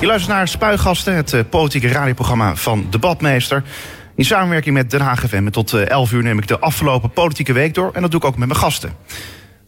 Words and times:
Je 0.00 0.06
luistert 0.06 0.34
naar 0.34 0.48
Spuigasten, 0.48 1.14
het 1.14 1.32
uh, 1.32 1.40
politieke 1.50 1.88
radioprogramma 1.88 2.56
van 2.56 2.86
Debatmeester. 2.90 3.62
In 4.16 4.24
samenwerking 4.24 4.74
met 4.74 4.90
Den 4.90 5.00
Haag 5.00 5.20
FM. 5.28 5.50
Tot 5.50 5.72
uh, 5.72 5.88
11 5.88 6.12
uur 6.12 6.22
neem 6.22 6.38
ik 6.38 6.48
de 6.48 6.58
afgelopen 6.58 7.10
politieke 7.10 7.52
week 7.52 7.74
door. 7.74 7.90
En 7.92 8.02
dat 8.02 8.10
doe 8.10 8.20
ik 8.20 8.26
ook 8.26 8.36
met 8.36 8.48
mijn 8.48 8.60
gasten. 8.60 8.92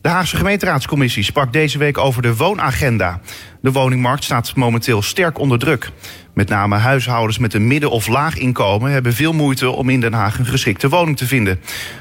De 0.01 0.09
Haagse 0.09 0.37
gemeenteraadscommissie 0.37 1.23
sprak 1.23 1.53
deze 1.53 1.79
week 1.79 1.99
over 1.99 2.23
de 2.23 2.37
woonagenda. 2.37 3.21
De 3.61 3.73
woningmarkt 3.73 4.25
staat 4.25 4.57
momenteel 4.57 5.03
sterk 5.03 5.39
onder 5.39 5.59
druk. 5.59 5.91
Met 6.35 6.49
name 6.49 6.77
huishoudens 6.77 7.39
met 7.39 7.55
een 7.55 7.67
midden- 7.67 7.91
of 7.91 8.07
laag 8.07 8.39
inkomen 8.39 8.91
hebben 8.91 9.13
veel 9.13 9.33
moeite 9.33 9.71
om 9.71 9.89
in 9.89 10.01
Den 10.01 10.13
Haag 10.13 10.39
een 10.39 10.47
geschikte 10.47 10.89
woning 10.89 11.17
te 11.17 11.27
vinden. 11.27 11.61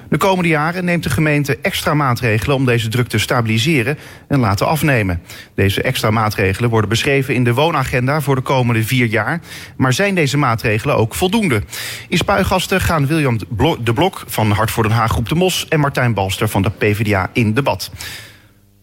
De 0.09 0.17
komende 0.17 0.49
jaren 0.49 0.85
neemt 0.85 1.03
de 1.03 1.09
gemeente 1.09 1.57
extra 1.61 1.93
maatregelen 1.93 2.55
om 2.55 2.65
deze 2.65 2.87
druk 2.87 3.07
te 3.07 3.17
stabiliseren 3.17 3.97
en 4.27 4.39
laten 4.39 4.67
afnemen. 4.67 5.21
Deze 5.55 5.81
extra 5.81 6.11
maatregelen 6.11 6.69
worden 6.69 6.89
beschreven 6.89 7.33
in 7.33 7.43
de 7.43 7.53
woonagenda 7.53 8.21
voor 8.21 8.35
de 8.35 8.41
komende 8.41 8.83
vier 8.83 9.05
jaar. 9.05 9.41
Maar 9.77 9.93
zijn 9.93 10.15
deze 10.15 10.37
maatregelen 10.37 10.95
ook 10.95 11.15
voldoende? 11.15 11.61
In 12.07 12.17
Spuigasten 12.17 12.81
gaan 12.81 13.07
William 13.07 13.37
de 13.83 13.93
Blok 13.93 14.23
van 14.27 14.51
Hart 14.51 14.71
voor 14.71 14.83
Den 14.83 14.91
Haag 14.91 15.11
Groep 15.11 15.29
de 15.29 15.35
Mos 15.35 15.67
en 15.67 15.79
Martijn 15.79 16.13
Balster 16.13 16.49
van 16.49 16.61
de 16.61 16.69
PvdA 16.69 17.29
in 17.33 17.53
debat. 17.53 17.91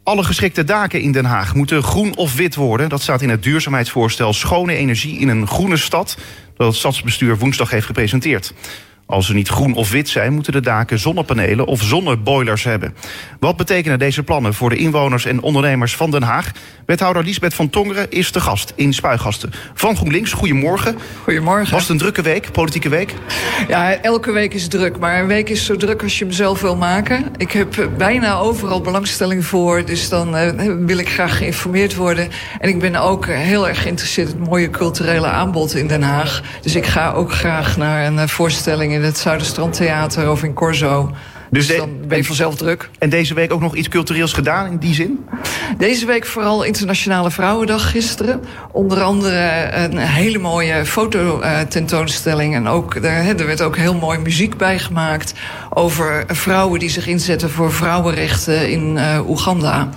Alle 0.08 0.24
geschikte 0.24 0.64
daken 0.64 1.00
in 1.00 1.12
Den 1.12 1.24
Haag 1.24 1.54
moeten 1.54 1.82
groen 1.82 2.16
of 2.16 2.36
wit 2.36 2.54
worden. 2.54 2.88
Dat 2.88 3.02
staat 3.02 3.22
in 3.22 3.28
het 3.28 3.42
duurzaamheidsvoorstel 3.42 4.32
Schone 4.32 4.74
Energie 4.74 5.18
in 5.18 5.28
een 5.28 5.46
groene 5.46 5.76
stad... 5.76 6.16
dat 6.56 6.66
het 6.66 6.76
stadsbestuur 6.76 7.38
woensdag 7.38 7.70
heeft 7.70 7.86
gepresenteerd. 7.86 8.52
Als 9.10 9.26
ze 9.26 9.34
niet 9.34 9.48
groen 9.48 9.74
of 9.74 9.90
wit 9.90 10.08
zijn, 10.08 10.32
moeten 10.32 10.52
de 10.52 10.60
daken 10.60 10.98
zonnepanelen 10.98 11.66
of 11.66 11.82
zonneboilers 11.82 12.64
hebben. 12.64 12.94
Wat 13.40 13.56
betekenen 13.56 13.98
deze 13.98 14.22
plannen 14.22 14.54
voor 14.54 14.70
de 14.70 14.76
inwoners 14.76 15.24
en 15.24 15.42
ondernemers 15.42 15.96
van 15.96 16.10
Den 16.10 16.22
Haag? 16.22 16.50
Wethouder 16.86 17.24
Liesbeth 17.24 17.54
van 17.54 17.70
Tongeren 17.70 18.10
is 18.10 18.32
de 18.32 18.40
gast 18.40 18.72
in 18.76 18.92
Spuigasten. 18.92 19.52
Van 19.74 19.96
GroenLinks, 19.96 20.32
goedemorgen. 20.32 20.96
Goedemorgen. 21.22 21.72
Was 21.72 21.80
het 21.80 21.90
een 21.90 21.98
drukke 21.98 22.22
week, 22.22 22.52
politieke 22.52 22.88
week? 22.88 23.14
Ja, 23.68 23.96
elke 24.02 24.32
week 24.32 24.54
is 24.54 24.68
druk, 24.68 24.98
maar 24.98 25.20
een 25.20 25.26
week 25.26 25.48
is 25.48 25.64
zo 25.64 25.76
druk 25.76 26.02
als 26.02 26.18
je 26.18 26.24
hem 26.24 26.32
zelf 26.32 26.60
wil 26.60 26.76
maken. 26.76 27.24
Ik 27.36 27.52
heb 27.52 27.88
bijna 27.96 28.38
overal 28.38 28.80
belangstelling 28.80 29.44
voor, 29.44 29.84
dus 29.84 30.08
dan 30.08 30.36
uh, 30.36 30.50
wil 30.86 30.98
ik 30.98 31.08
graag 31.08 31.36
geïnformeerd 31.36 31.94
worden. 31.94 32.28
En 32.60 32.68
ik 32.68 32.78
ben 32.78 32.96
ook 32.96 33.26
heel 33.26 33.68
erg 33.68 33.82
geïnteresseerd 33.82 34.28
in 34.28 34.40
het 34.40 34.48
mooie 34.48 34.70
culturele 34.70 35.26
aanbod 35.26 35.74
in 35.74 35.86
Den 35.86 36.02
Haag. 36.02 36.42
Dus 36.62 36.74
ik 36.74 36.86
ga 36.86 37.12
ook 37.12 37.32
graag 37.32 37.76
naar 37.76 38.06
een 38.06 38.28
voorstelling 38.28 38.96
in 38.98 39.04
het 39.04 39.18
Zuiderstrandtheater 39.18 40.30
of 40.30 40.42
in 40.42 40.54
Corso. 40.54 41.10
Dus, 41.50 41.66
dus 41.66 41.76
dan 41.76 41.90
ben 42.08 42.16
je 42.16 42.24
vanzelf 42.24 42.56
druk. 42.56 42.90
En 42.98 43.10
deze 43.10 43.34
week 43.34 43.52
ook 43.52 43.60
nog 43.60 43.74
iets 43.74 43.88
cultureels 43.88 44.32
gedaan 44.32 44.70
in 44.70 44.76
die 44.76 44.94
zin? 44.94 45.24
Deze 45.78 46.06
week 46.06 46.26
vooral 46.26 46.62
Internationale 46.62 47.30
Vrouwendag 47.30 47.90
gisteren. 47.90 48.44
Onder 48.72 49.02
andere 49.02 49.68
een 49.72 49.98
hele 49.98 50.38
mooie 50.38 50.86
fototentoonstelling. 50.86 52.54
En 52.54 52.66
ook, 52.66 52.94
er 52.94 53.46
werd 53.46 53.60
ook 53.60 53.76
heel 53.76 53.94
mooi 53.94 54.18
muziek 54.18 54.56
bij 54.56 54.78
gemaakt... 54.78 55.34
over 55.70 56.24
vrouwen 56.26 56.78
die 56.78 56.90
zich 56.90 57.06
inzetten 57.06 57.50
voor 57.50 57.72
vrouwenrechten 57.72 58.70
in 58.70 58.96
uh, 58.96 59.28
Oeganda. 59.28 59.88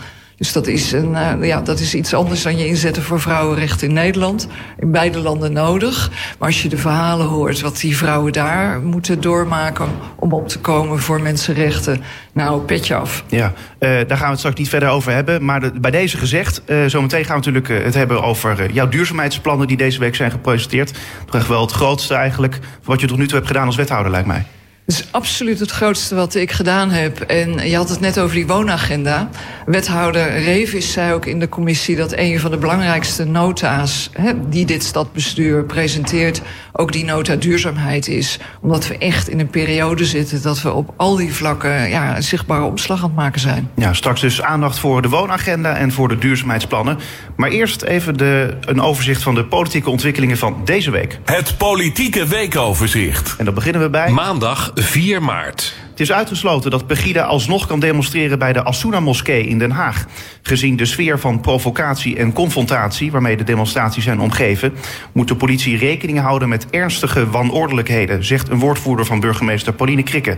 Dus 0.41 0.53
dat 0.53 0.67
is, 0.67 0.91
een, 0.91 1.11
uh, 1.11 1.33
ja, 1.41 1.61
dat 1.61 1.79
is 1.79 1.95
iets 1.95 2.13
anders 2.13 2.43
dan 2.43 2.57
je 2.57 2.67
inzetten 2.67 3.03
voor 3.03 3.21
vrouwenrechten 3.21 3.87
in 3.87 3.93
Nederland. 3.93 4.47
In 4.79 4.91
beide 4.91 5.19
landen 5.19 5.53
nodig. 5.53 6.11
Maar 6.39 6.47
als 6.47 6.61
je 6.61 6.69
de 6.69 6.77
verhalen 6.77 7.27
hoort 7.27 7.61
wat 7.61 7.79
die 7.79 7.97
vrouwen 7.97 8.33
daar 8.33 8.81
moeten 8.81 9.21
doormaken 9.21 9.89
om 10.15 10.33
op 10.33 10.47
te 10.47 10.59
komen 10.59 10.99
voor 10.99 11.21
mensenrechten. 11.21 12.03
Nou, 12.33 12.61
petje 12.61 12.95
af. 12.95 13.23
Ja, 13.27 13.45
uh, 13.45 13.53
daar 13.79 14.17
gaan 14.17 14.25
we 14.25 14.25
het 14.25 14.37
straks 14.37 14.57
niet 14.57 14.69
verder 14.69 14.89
over 14.89 15.11
hebben. 15.11 15.45
Maar 15.45 15.71
bij 15.81 15.91
deze 15.91 16.17
gezegd, 16.17 16.61
uh, 16.65 16.85
zometeen 16.85 17.25
gaan 17.25 17.39
we 17.39 17.51
natuurlijk 17.51 17.85
het 17.85 17.93
hebben 17.93 18.23
over 18.23 18.71
jouw 18.71 18.89
duurzaamheidsplannen 18.89 19.67
die 19.67 19.77
deze 19.77 19.99
week 19.99 20.15
zijn 20.15 20.31
gepresenteerd. 20.31 20.93
Toch 21.25 21.35
echt 21.35 21.47
wel 21.47 21.61
het 21.61 21.71
grootste 21.71 22.13
eigenlijk 22.13 22.59
wat 22.83 23.01
je 23.01 23.07
tot 23.07 23.17
nu 23.17 23.25
toe 23.25 23.35
hebt 23.35 23.47
gedaan 23.47 23.65
als 23.65 23.75
wethouder, 23.75 24.11
lijkt 24.11 24.27
mij. 24.27 24.45
Dat 24.85 24.99
is 24.99 25.07
absoluut 25.11 25.59
het 25.59 25.71
grootste 25.71 26.15
wat 26.15 26.35
ik 26.35 26.51
gedaan 26.51 26.89
heb. 26.89 27.19
En 27.21 27.69
je 27.69 27.75
had 27.75 27.89
het 27.89 27.99
net 27.99 28.19
over 28.19 28.35
die 28.35 28.47
woonagenda. 28.47 29.29
Wethouder 29.65 30.43
Revis 30.43 30.91
zei 30.91 31.13
ook 31.13 31.25
in 31.25 31.39
de 31.39 31.49
commissie 31.49 31.95
dat 31.95 32.13
een 32.15 32.39
van 32.39 32.51
de 32.51 32.57
belangrijkste 32.57 33.23
nota's 33.25 34.09
hè, 34.13 34.49
die 34.49 34.65
dit 34.65 34.83
stadbestuur 34.83 35.63
presenteert, 35.63 36.41
ook 36.71 36.91
die 36.91 37.05
nota 37.05 37.35
duurzaamheid 37.35 38.07
is. 38.07 38.39
Omdat 38.61 38.87
we 38.87 38.97
echt 38.97 39.29
in 39.29 39.39
een 39.39 39.49
periode 39.49 40.05
zitten 40.05 40.41
dat 40.41 40.61
we 40.61 40.71
op 40.71 40.93
al 40.97 41.15
die 41.15 41.33
vlakken 41.33 41.89
ja, 41.89 42.15
een 42.15 42.23
zichtbare 42.23 42.63
omslag 42.63 42.97
aan 42.97 43.03
het 43.03 43.15
maken 43.15 43.41
zijn. 43.41 43.69
Ja, 43.75 43.93
straks 43.93 44.21
dus 44.21 44.41
aandacht 44.41 44.79
voor 44.79 45.01
de 45.01 45.09
woonagenda 45.09 45.75
en 45.75 45.91
voor 45.91 46.07
de 46.07 46.17
duurzaamheidsplannen. 46.17 46.97
Maar 47.35 47.49
eerst 47.49 47.81
even 47.81 48.17
de, 48.17 48.57
een 48.61 48.81
overzicht 48.81 49.23
van 49.23 49.35
de 49.35 49.45
politieke 49.45 49.89
ontwikkelingen 49.89 50.37
van 50.37 50.61
deze 50.65 50.91
week. 50.91 51.19
Het 51.25 51.57
politieke 51.57 52.27
weekoverzicht. 52.27 53.35
En 53.37 53.45
dan 53.45 53.53
beginnen 53.53 53.81
we 53.81 53.89
bij 53.89 54.09
maandag 54.09 54.70
4 54.73 55.23
maart. 55.23 55.75
Het 55.89 55.99
is 55.99 56.11
uitgesloten 56.11 56.71
dat 56.71 56.87
Pegida 56.87 57.23
alsnog 57.23 57.67
kan 57.67 57.79
demonstreren 57.79 58.39
bij 58.39 58.53
de 58.53 58.63
Asuna-moskee 58.63 59.47
in 59.47 59.59
Den 59.59 59.71
Haag. 59.71 60.05
Gezien 60.41 60.75
de 60.75 60.85
sfeer 60.85 61.19
van 61.19 61.41
provocatie 61.41 62.17
en 62.17 62.33
confrontatie 62.33 63.11
waarmee 63.11 63.37
de 63.37 63.43
demonstraties 63.43 64.03
zijn 64.03 64.19
omgeven, 64.19 64.73
moet 65.11 65.27
de 65.27 65.35
politie 65.35 65.77
rekening 65.77 66.19
houden 66.19 66.49
met 66.49 66.69
ernstige 66.69 67.29
wanordelijkheden, 67.29 68.25
zegt 68.25 68.49
een 68.49 68.59
woordvoerder 68.59 69.05
van 69.05 69.19
burgemeester 69.19 69.73
Pauline 69.73 70.03
Krikke. 70.03 70.37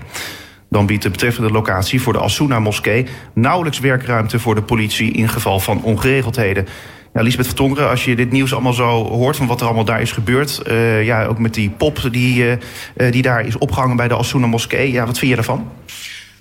Dan 0.69 0.85
biedt 0.85 1.03
de 1.03 1.09
betreffende 1.09 1.51
locatie 1.51 2.01
voor 2.01 2.13
de 2.13 2.21
Asuna-moskee 2.21 3.05
nauwelijks 3.33 3.79
werkruimte 3.79 4.39
voor 4.39 4.55
de 4.55 4.63
politie 4.63 5.11
in 5.11 5.29
geval 5.29 5.59
van 5.59 5.83
ongeregeldheden. 5.83 6.67
Ja, 7.13 7.21
Lisbeth 7.21 7.45
Vertongeren, 7.45 7.89
als 7.89 8.05
je 8.05 8.15
dit 8.15 8.31
nieuws 8.31 8.53
allemaal 8.53 8.73
zo 8.73 9.07
hoort 9.07 9.35
van 9.35 9.47
wat 9.47 9.59
er 9.59 9.65
allemaal 9.65 9.85
daar 9.85 10.01
is 10.01 10.11
gebeurd. 10.11 10.61
Uh, 10.67 11.03
ja, 11.03 11.25
ook 11.25 11.39
met 11.39 11.53
die 11.53 11.69
pop 11.69 12.07
die, 12.11 12.45
uh, 12.45 13.11
die 13.11 13.21
daar 13.21 13.45
is 13.45 13.57
opgehangen 13.57 13.95
bij 13.95 14.07
de 14.07 14.17
Asuna 14.17 14.47
Moskee. 14.47 14.91
Ja, 14.91 15.05
wat 15.05 15.17
vind 15.17 15.29
je 15.29 15.35
daarvan? 15.35 15.69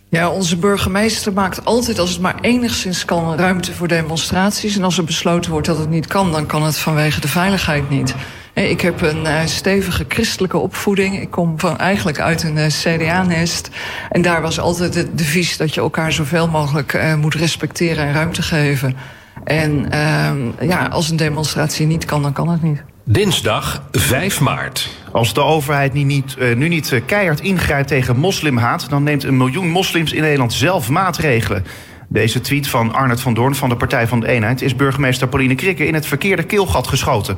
Ja, 0.09 0.31
onze 0.31 0.56
burgemeester 0.56 1.33
maakt 1.33 1.65
altijd, 1.65 1.99
als 1.99 2.10
het 2.10 2.21
maar 2.21 2.34
enigszins 2.41 3.05
kan, 3.05 3.37
ruimte 3.37 3.72
voor 3.72 3.88
demonstraties. 3.88 4.77
En 4.77 4.84
als 4.84 4.99
er 4.99 5.05
besloten 5.05 5.50
wordt 5.50 5.66
dat 5.66 5.78
het 5.78 5.91
niet 5.91 6.06
kan, 6.06 6.33
dan 6.33 6.47
kan 6.47 6.62
het 6.62 6.78
vanwege 6.78 7.21
de 7.21 7.28
veiligheid 7.28 7.91
niet. 7.91 8.15
Ik 8.53 8.81
heb 8.81 9.00
een 9.00 9.49
stevige 9.49 10.04
christelijke 10.09 10.59
opvoeding. 10.59 11.21
Ik 11.21 11.31
kom 11.31 11.59
van, 11.59 11.78
eigenlijk 11.78 12.21
uit 12.21 12.43
een 12.43 12.69
CDA-nest. 12.69 13.71
En 14.10 14.22
daar 14.22 14.43
was 14.43 14.60
altijd 14.60 14.94
het 14.94 15.19
devies 15.19 15.56
dat 15.56 15.75
je 15.75 15.81
elkaar 15.81 16.12
zoveel 16.12 16.49
mogelijk 16.49 17.16
moet 17.16 17.34
respecteren 17.34 18.06
en 18.06 18.12
ruimte 18.12 18.43
geven. 18.43 18.97
En 19.44 19.87
uh, 19.93 20.69
ja, 20.69 20.87
als 20.87 21.10
een 21.10 21.16
demonstratie 21.16 21.87
niet 21.87 22.04
kan, 22.04 22.22
dan 22.22 22.32
kan 22.32 22.48
het 22.48 22.62
niet. 22.62 22.82
Dinsdag 23.04 23.82
5 23.91 24.41
maart. 24.41 24.88
Als 25.12 25.34
de 25.34 25.41
overheid 25.41 25.93
nu 25.93 26.03
niet, 26.03 26.37
uh, 26.38 26.56
nu 26.56 26.69
niet 26.69 27.03
keihard 27.06 27.41
ingrijpt 27.41 27.88
tegen 27.88 28.16
moslimhaat... 28.16 28.87
dan 28.88 29.03
neemt 29.03 29.25
een 29.25 29.37
miljoen 29.37 29.69
moslims 29.69 30.12
in 30.12 30.22
Nederland 30.22 30.53
zelf 30.53 30.88
maatregelen. 30.88 31.65
Deze 32.09 32.41
tweet 32.41 32.69
van 32.69 32.92
Arnold 32.92 33.21
van 33.21 33.34
Doorn 33.34 33.54
van 33.54 33.69
de 33.69 33.76
Partij 33.76 34.06
van 34.06 34.21
de 34.21 34.28
Eenheid... 34.28 34.62
is 34.62 34.76
burgemeester 34.76 35.28
Pauline 35.28 35.54
Krikke 35.54 35.87
in 35.87 35.94
het 35.94 36.06
verkeerde 36.06 36.42
keelgat 36.42 36.87
geschoten. 36.87 37.37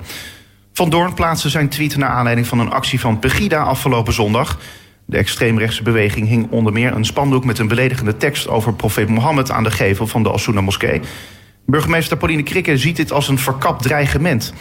Van 0.73 0.91
Doorn 0.91 1.15
plaatste 1.15 1.49
zijn 1.49 1.69
tweet 1.69 1.97
naar 1.97 2.09
aanleiding 2.09 2.47
van 2.47 2.59
een 2.59 2.71
actie 2.71 3.01
van 3.01 3.19
Pegida 3.19 3.63
afgelopen 3.63 4.13
zondag... 4.13 4.59
De 5.07 5.17
extreemrechtse 5.17 5.83
beweging 5.83 6.29
hing 6.29 6.47
onder 6.51 6.73
meer 6.73 6.95
een 6.95 7.05
spandoek 7.05 7.45
met 7.45 7.59
een 7.59 7.69
beledigende 7.69 8.17
tekst 8.17 8.49
over 8.49 8.75
profeet 8.75 9.09
Mohammed 9.09 9.51
aan 9.51 9.65
de 9.65 9.71
gevel 9.71 10.07
van 10.07 10.23
de 10.23 10.33
Asuna 10.33 10.61
moskee. 10.61 11.01
Burgemeester 11.67 12.17
Pauline 12.17 12.43
Krikke 12.43 12.79
ziet 12.79 12.97
dit 12.97 13.13
als 13.13 13.29
een 13.29 13.39
verkapt 13.39 13.83
dreigement. 13.83 14.53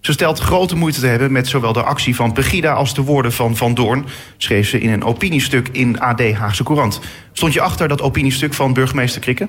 Ze 0.00 0.12
stelt 0.12 0.38
grote 0.38 0.76
moeite 0.76 1.00
te 1.00 1.06
hebben 1.06 1.32
met 1.32 1.48
zowel 1.48 1.72
de 1.72 1.82
actie 1.82 2.14
van 2.14 2.32
Pegida 2.32 2.72
als 2.72 2.94
de 2.94 3.02
woorden 3.02 3.32
van 3.32 3.56
Van 3.56 3.74
Doorn, 3.74 4.04
schreef 4.36 4.68
ze 4.68 4.80
in 4.80 4.90
een 4.90 5.04
opiniestuk 5.04 5.68
in 5.72 6.00
AD 6.00 6.32
Haagse 6.32 6.62
Courant. 6.62 7.00
Stond 7.32 7.52
je 7.52 7.60
achter 7.60 7.88
dat 7.88 8.02
opiniestuk 8.02 8.54
van 8.54 8.72
burgemeester 8.72 9.20
Krikke? 9.20 9.48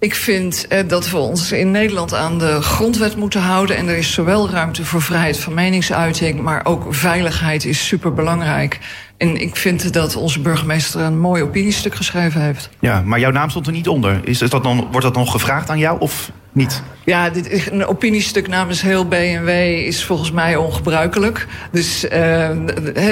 Ik 0.00 0.14
vind 0.14 0.66
eh, 0.68 0.88
dat 0.88 1.10
we 1.10 1.16
ons 1.16 1.52
in 1.52 1.70
Nederland 1.70 2.14
aan 2.14 2.38
de 2.38 2.62
grondwet 2.62 3.16
moeten 3.16 3.40
houden. 3.40 3.76
En 3.76 3.88
er 3.88 3.96
is 3.96 4.12
zowel 4.12 4.50
ruimte 4.50 4.84
voor 4.84 5.02
vrijheid 5.02 5.38
van 5.38 5.54
meningsuiting, 5.54 6.40
maar 6.40 6.64
ook 6.64 6.94
veiligheid 6.94 7.64
is 7.64 7.86
superbelangrijk. 7.86 8.78
En 9.18 9.40
ik 9.40 9.56
vind 9.56 9.92
dat 9.92 10.16
onze 10.16 10.40
burgemeester 10.40 11.00
een 11.00 11.18
mooi 11.18 11.42
opiniestuk 11.42 11.94
geschreven 11.94 12.40
heeft. 12.40 12.68
Ja, 12.78 13.02
maar 13.04 13.20
jouw 13.20 13.30
naam 13.30 13.50
stond 13.50 13.66
er 13.66 13.72
niet 13.72 13.88
onder. 13.88 14.20
Is 14.24 14.38
dat 14.38 14.62
dan, 14.62 14.88
wordt 14.90 15.06
dat 15.06 15.14
nog 15.14 15.30
gevraagd 15.30 15.70
aan 15.70 15.78
jou 15.78 16.00
of 16.00 16.30
niet? 16.52 16.82
Ja, 17.04 17.30
dit, 17.30 17.70
een 17.70 17.86
opiniestuk 17.86 18.48
namens 18.48 18.82
heel 18.82 19.08
BNW 19.08 19.48
is 19.86 20.04
volgens 20.04 20.30
mij 20.30 20.56
ongebruikelijk. 20.56 21.46
Dus 21.70 22.04
uh, 22.04 22.50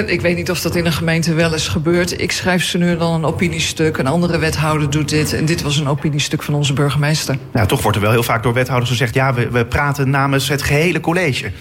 ik 0.05 0.21
weet 0.21 0.35
niet 0.35 0.51
of 0.51 0.61
dat 0.61 0.75
in 0.75 0.85
een 0.85 0.91
gemeente 0.91 1.33
wel 1.33 1.53
eens 1.53 1.67
gebeurt. 1.67 2.21
Ik 2.21 2.31
schrijf 2.31 2.63
ze 2.63 2.77
nu 2.77 2.97
dan 2.97 3.13
een 3.13 3.25
opiniestuk. 3.25 3.97
Een 3.97 4.07
andere 4.07 4.37
wethouder 4.37 4.89
doet 4.89 5.09
dit. 5.09 5.33
En 5.33 5.45
dit 5.45 5.61
was 5.61 5.77
een 5.77 5.87
opiniestuk 5.87 6.43
van 6.43 6.53
onze 6.53 6.73
burgemeester. 6.73 7.37
Nou, 7.51 7.67
toch 7.67 7.81
wordt 7.81 7.97
er 7.97 8.03
wel 8.03 8.11
heel 8.11 8.23
vaak 8.23 8.43
door 8.43 8.53
wethouders 8.53 8.91
gezegd... 8.91 9.13
ja, 9.13 9.33
we, 9.33 9.49
we 9.49 9.65
praten 9.65 10.09
namens 10.09 10.49
het 10.49 10.61
gehele 10.61 10.99
college. 10.99 11.51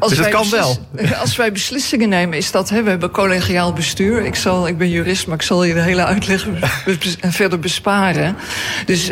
Als 0.00 0.10
dus 0.10 0.18
het 0.18 0.28
kan 0.28 0.50
wel. 0.50 0.78
Als 1.20 1.36
wij 1.36 1.52
beslissingen 1.52 2.08
nemen, 2.08 2.38
is 2.38 2.50
dat... 2.50 2.68
Hè, 2.68 2.82
we 2.82 2.90
hebben 2.90 3.10
collegiaal 3.10 3.72
bestuur. 3.72 4.24
Ik, 4.24 4.34
zal, 4.34 4.68
ik 4.68 4.78
ben 4.78 4.90
jurist, 4.90 5.26
maar 5.26 5.36
ik 5.36 5.42
zal 5.42 5.64
je 5.64 5.74
de 5.74 5.80
hele 5.80 6.04
uitleg 6.04 6.46
verder 7.20 7.58
besparen. 7.58 8.36
Dus 8.86 9.10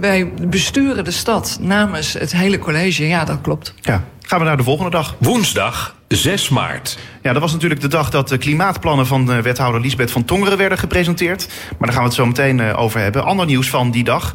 wij 0.00 0.32
besturen 0.48 1.04
de 1.04 1.10
stad 1.10 1.58
namens 1.60 2.12
het 2.12 2.32
hele 2.32 2.58
college. 2.58 3.06
Ja, 3.06 3.24
dat 3.24 3.40
klopt. 3.40 3.74
Ja. 3.80 4.04
Gaan 4.28 4.38
we 4.38 4.44
naar 4.44 4.56
de 4.56 4.62
volgende 4.62 4.90
dag. 4.90 5.14
Woensdag 5.18 5.94
6 6.08 6.48
maart. 6.48 6.98
Ja, 7.22 7.32
dat 7.32 7.42
was 7.42 7.52
natuurlijk 7.52 7.80
de 7.80 7.88
dag 7.88 8.10
dat 8.10 8.28
de 8.28 8.38
klimaatplannen 8.38 9.06
van 9.06 9.32
eh, 9.32 9.38
wethouder 9.38 9.80
Lisbeth 9.80 10.10
van 10.10 10.24
Tongeren 10.24 10.58
werden 10.58 10.78
gepresenteerd. 10.78 11.48
Maar 11.48 11.78
daar 11.78 11.92
gaan 11.92 12.02
we 12.02 12.08
het 12.08 12.14
zo 12.14 12.26
meteen 12.26 12.60
eh, 12.60 12.80
over 12.80 13.00
hebben. 13.00 13.24
Ander 13.24 13.46
nieuws 13.46 13.70
van 13.70 13.90
die 13.90 14.04
dag. 14.04 14.34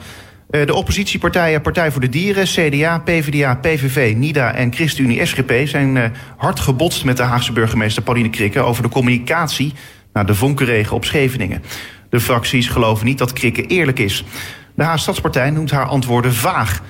Eh, 0.54 0.66
De 0.66 0.74
oppositiepartijen 0.74 1.62
Partij 1.62 1.92
voor 1.92 2.02
de 2.02 2.10
Dieren, 2.10 2.46
CDA, 2.46 3.00
PvdA, 3.00 3.56
PVV, 3.56 4.14
NIDA 4.16 4.54
en 4.54 4.74
ChristenUnie 4.74 5.26
SGP 5.26 5.52
zijn 5.66 5.98
eh, 5.98 6.10
hard 6.38 6.60
gebotst 6.60 7.04
met 7.04 7.18
de 7.18 7.24
Haagse 7.24 7.52
burgemeester 7.52 8.04
Pauline 8.04 8.30
Krikke 8.30 8.60
over 8.62 8.84
de 8.84 8.90
communicatie 8.90 9.74
naar 10.14 10.26
de 10.26 10.36
vonkenregen 10.36 10.96
op 10.96 11.06
Scheveningen. 11.06 11.64
De 12.10 12.20
fracties 12.20 12.68
geloven 12.68 13.06
niet 13.06 13.18
dat 13.18 13.34
Krikke 13.34 13.66
eerlijk 13.66 14.00
is. 14.00 14.24
De 14.76 14.84
Haagse 14.84 15.02
Stadspartij 15.02 15.50
noemt 15.50 15.72
haar 15.72 15.86
antwoorden 15.86 16.34
vaag. 16.34 16.82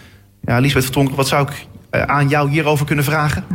Ja, 0.42 0.60
Lisbeth 0.60 0.84
van 0.84 0.94
Tongeren, 0.94 1.18
wat 1.18 1.28
zou 1.28 1.48
ik 1.48 1.68
aan 2.02 2.28
jou 2.28 2.50
hierover 2.50 2.86
kunnen 2.86 3.06
vragen? 3.06 3.46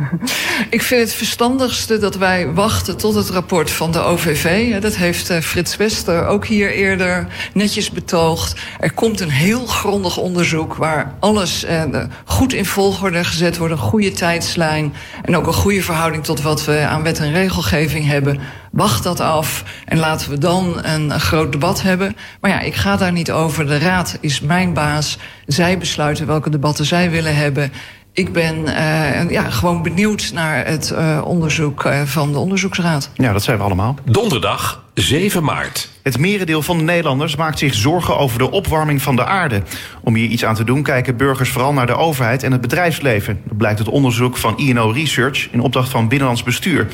Ik 0.69 0.81
vind 0.81 1.01
het 1.01 1.13
verstandigste 1.13 1.97
dat 1.97 2.15
wij 2.15 2.53
wachten 2.53 2.97
tot 2.97 3.15
het 3.15 3.29
rapport 3.29 3.71
van 3.71 3.91
de 3.91 3.99
OVV. 3.99 4.81
Dat 4.81 4.95
heeft 4.95 5.29
eh, 5.29 5.39
Frits 5.39 5.77
Wester 5.77 6.25
ook 6.25 6.45
hier 6.45 6.71
eerder 6.71 7.27
netjes 7.53 7.91
betoogd. 7.91 8.59
Er 8.79 8.93
komt 8.93 9.19
een 9.19 9.29
heel 9.29 9.65
grondig 9.65 10.17
onderzoek 10.17 10.75
waar 10.75 11.13
alles 11.19 11.63
eh, 11.63 11.83
goed 12.25 12.53
in 12.53 12.65
volgorde 12.65 13.23
gezet 13.23 13.57
wordt. 13.57 13.73
Een 13.73 13.79
goede 13.79 14.11
tijdslijn 14.11 14.93
en 15.21 15.35
ook 15.35 15.47
een 15.47 15.53
goede 15.53 15.81
verhouding 15.81 16.23
tot 16.23 16.41
wat 16.41 16.65
we 16.65 16.85
aan 16.89 17.03
wet 17.03 17.19
en 17.19 17.31
regelgeving 17.31 18.05
hebben. 18.05 18.39
Wacht 18.71 19.03
dat 19.03 19.19
af 19.19 19.63
en 19.85 19.97
laten 19.97 20.29
we 20.29 20.37
dan 20.37 20.79
een, 20.83 21.09
een 21.09 21.19
groot 21.19 21.51
debat 21.51 21.81
hebben. 21.81 22.15
Maar 22.41 22.51
ja, 22.51 22.59
ik 22.59 22.75
ga 22.75 22.95
daar 22.95 23.11
niet 23.11 23.31
over. 23.31 23.67
De 23.67 23.77
raad 23.77 24.17
is 24.21 24.41
mijn 24.41 24.73
baas. 24.73 25.17
Zij 25.45 25.77
besluiten 25.77 26.27
welke 26.27 26.49
debatten 26.49 26.85
zij 26.85 27.11
willen 27.11 27.35
hebben. 27.35 27.71
Ik 28.19 28.33
ben 28.33 28.55
uh, 28.65 29.29
ja, 29.29 29.49
gewoon 29.49 29.81
benieuwd 29.81 30.31
naar 30.33 30.65
het 30.65 30.91
uh, 30.93 31.21
onderzoek 31.25 31.85
uh, 31.85 32.01
van 32.01 32.31
de 32.31 32.37
onderzoeksraad. 32.37 33.09
Ja, 33.13 33.33
dat 33.33 33.43
zijn 33.43 33.57
we 33.57 33.63
allemaal. 33.63 33.95
Donderdag 34.03 34.83
7 34.93 35.43
maart. 35.43 35.89
Het 36.03 36.17
merendeel 36.17 36.61
van 36.61 36.77
de 36.77 36.83
Nederlanders 36.83 37.35
maakt 37.35 37.59
zich 37.59 37.73
zorgen 37.73 38.17
over 38.17 38.37
de 38.37 38.51
opwarming 38.51 39.01
van 39.01 39.15
de 39.15 39.25
aarde. 39.25 39.61
Om 40.03 40.15
hier 40.15 40.29
iets 40.29 40.45
aan 40.45 40.55
te 40.55 40.63
doen 40.63 40.83
kijken 40.83 41.17
burgers 41.17 41.49
vooral 41.49 41.73
naar 41.73 41.87
de 41.87 41.95
overheid 41.95 42.43
en 42.43 42.51
het 42.51 42.61
bedrijfsleven. 42.61 43.41
Dat 43.45 43.57
blijkt 43.57 43.79
uit 43.79 43.89
onderzoek 43.89 44.37
van 44.37 44.57
INO 44.57 44.89
Research 44.89 45.47
in 45.51 45.61
opdracht 45.61 45.89
van 45.89 46.07
Binnenlands 46.07 46.43
Bestuur. 46.43 46.87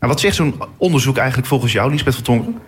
Nou, 0.00 0.12
wat 0.12 0.20
zegt 0.20 0.36
zo'n 0.36 0.62
onderzoek 0.76 1.16
eigenlijk 1.16 1.48
volgens 1.48 1.72
jou, 1.72 1.90
Lisbeth 1.90 2.14
van 2.14 2.24
Tongeren? 2.24 2.60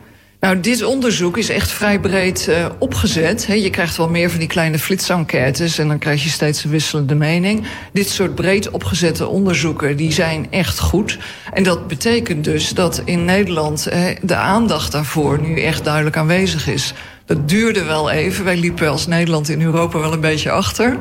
Nou, 0.45 0.61
dit 0.61 0.83
onderzoek 0.83 1.37
is 1.37 1.49
echt 1.49 1.71
vrij 1.71 2.01
breed 2.01 2.47
uh, 2.49 2.67
opgezet. 2.79 3.47
Je 3.49 3.71
krijgt 3.71 3.97
wel 3.97 4.09
meer 4.09 4.31
van 4.31 4.39
die 4.39 4.49
kleine 4.49 4.79
flitsenquêtes 4.79 5.79
en 5.79 5.89
dan 5.89 5.99
krijg 5.99 6.23
je 6.23 6.29
steeds 6.29 6.65
een 6.65 6.71
wisselende 6.71 7.15
mening. 7.15 7.67
Dit 7.93 8.09
soort 8.09 8.35
breed 8.35 8.71
opgezette 8.71 9.27
onderzoeken 9.27 9.97
die 9.97 10.13
zijn 10.13 10.47
echt 10.51 10.79
goed. 10.79 11.19
En 11.53 11.63
dat 11.63 11.87
betekent 11.87 12.45
dus 12.45 12.69
dat 12.69 13.03
in 13.05 13.25
Nederland 13.25 13.89
de 14.23 14.35
aandacht 14.35 14.93
daarvoor 14.93 15.41
nu 15.41 15.61
echt 15.61 15.85
duidelijk 15.85 16.17
aanwezig 16.17 16.69
is. 16.69 16.95
Dat 17.27 17.49
duurde 17.49 17.85
wel 17.85 18.11
even. 18.11 18.45
Wij 18.45 18.57
liepen 18.57 18.89
als 18.89 19.07
Nederland 19.07 19.49
in 19.49 19.63
Europa 19.63 19.99
wel 19.99 20.13
een 20.13 20.21
beetje 20.21 20.51
achter. 20.51 20.97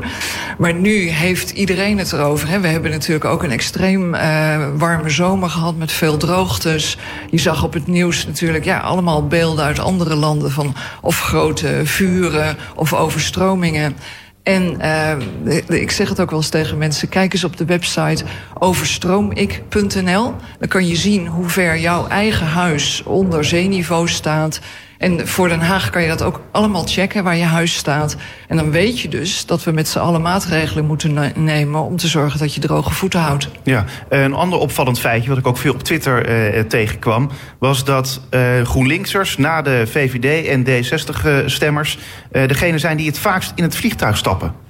Maar 0.57 0.73
nu 0.73 1.07
heeft 1.09 1.49
iedereen 1.49 1.97
het 1.97 2.13
erover. 2.13 2.47
Hè. 2.47 2.59
We 2.59 2.67
hebben 2.67 2.91
natuurlijk 2.91 3.25
ook 3.25 3.43
een 3.43 3.51
extreem 3.51 4.15
uh, 4.15 4.67
warme 4.77 5.09
zomer 5.09 5.49
gehad 5.49 5.75
met 5.75 5.91
veel 5.91 6.17
droogtes. 6.17 6.97
Je 7.29 7.37
zag 7.37 7.63
op 7.63 7.73
het 7.73 7.87
nieuws 7.87 8.25
natuurlijk 8.25 8.65
ja, 8.65 8.79
allemaal 8.79 9.27
beelden 9.27 9.65
uit 9.65 9.79
andere 9.79 10.15
landen 10.15 10.51
van 10.51 10.75
of 11.01 11.19
grote 11.19 11.81
vuren 11.83 12.57
of 12.75 12.93
overstromingen. 12.93 13.95
En 14.43 14.77
uh, 14.81 15.79
ik 15.81 15.91
zeg 15.91 16.09
het 16.09 16.19
ook 16.19 16.29
wel 16.29 16.39
eens 16.39 16.49
tegen 16.49 16.77
mensen: 16.77 17.09
kijk 17.09 17.33
eens 17.33 17.43
op 17.43 17.57
de 17.57 17.65
website 17.65 18.23
overstroomik.nl. 18.59 20.33
Dan 20.59 20.67
kan 20.67 20.87
je 20.87 20.95
zien 20.95 21.27
hoe 21.27 21.49
ver 21.49 21.79
jouw 21.79 22.07
eigen 22.07 22.47
huis 22.47 23.03
onder 23.03 23.45
zeeniveau 23.45 24.07
staat. 24.07 24.59
En 25.03 25.27
voor 25.27 25.47
Den 25.49 25.61
Haag 25.61 25.89
kan 25.89 26.01
je 26.01 26.07
dat 26.07 26.21
ook 26.21 26.41
allemaal 26.51 26.87
checken 26.87 27.23
waar 27.23 27.35
je 27.35 27.43
huis 27.43 27.75
staat. 27.75 28.15
En 28.47 28.57
dan 28.57 28.71
weet 28.71 28.99
je 28.99 29.07
dus 29.07 29.45
dat 29.45 29.63
we 29.63 29.71
met 29.71 29.87
z'n 29.87 29.99
allen 29.99 30.21
maatregelen 30.21 30.85
moeten 30.85 31.33
nemen 31.35 31.81
om 31.81 31.97
te 31.97 32.07
zorgen 32.07 32.39
dat 32.39 32.53
je 32.53 32.59
droge 32.59 32.93
voeten 32.93 33.19
houdt. 33.19 33.49
Ja, 33.63 33.85
een 34.09 34.33
ander 34.33 34.59
opvallend 34.59 34.99
feitje, 34.99 35.29
wat 35.29 35.37
ik 35.37 35.47
ook 35.47 35.57
veel 35.57 35.73
op 35.73 35.83
Twitter 35.83 36.29
uh, 36.55 36.61
tegenkwam, 36.61 37.29
was 37.59 37.83
dat 37.83 38.21
uh, 38.31 38.61
GroenLinksers 38.61 39.37
na 39.37 39.61
de 39.61 39.83
VVD 39.87 40.47
en 40.47 40.65
D60-stemmers 40.65 41.97
uh, 42.31 42.47
degene 42.47 42.77
zijn 42.77 42.97
die 42.97 43.07
het 43.07 43.19
vaakst 43.19 43.51
in 43.55 43.63
het 43.63 43.75
vliegtuig 43.75 44.17
stappen. 44.17 44.62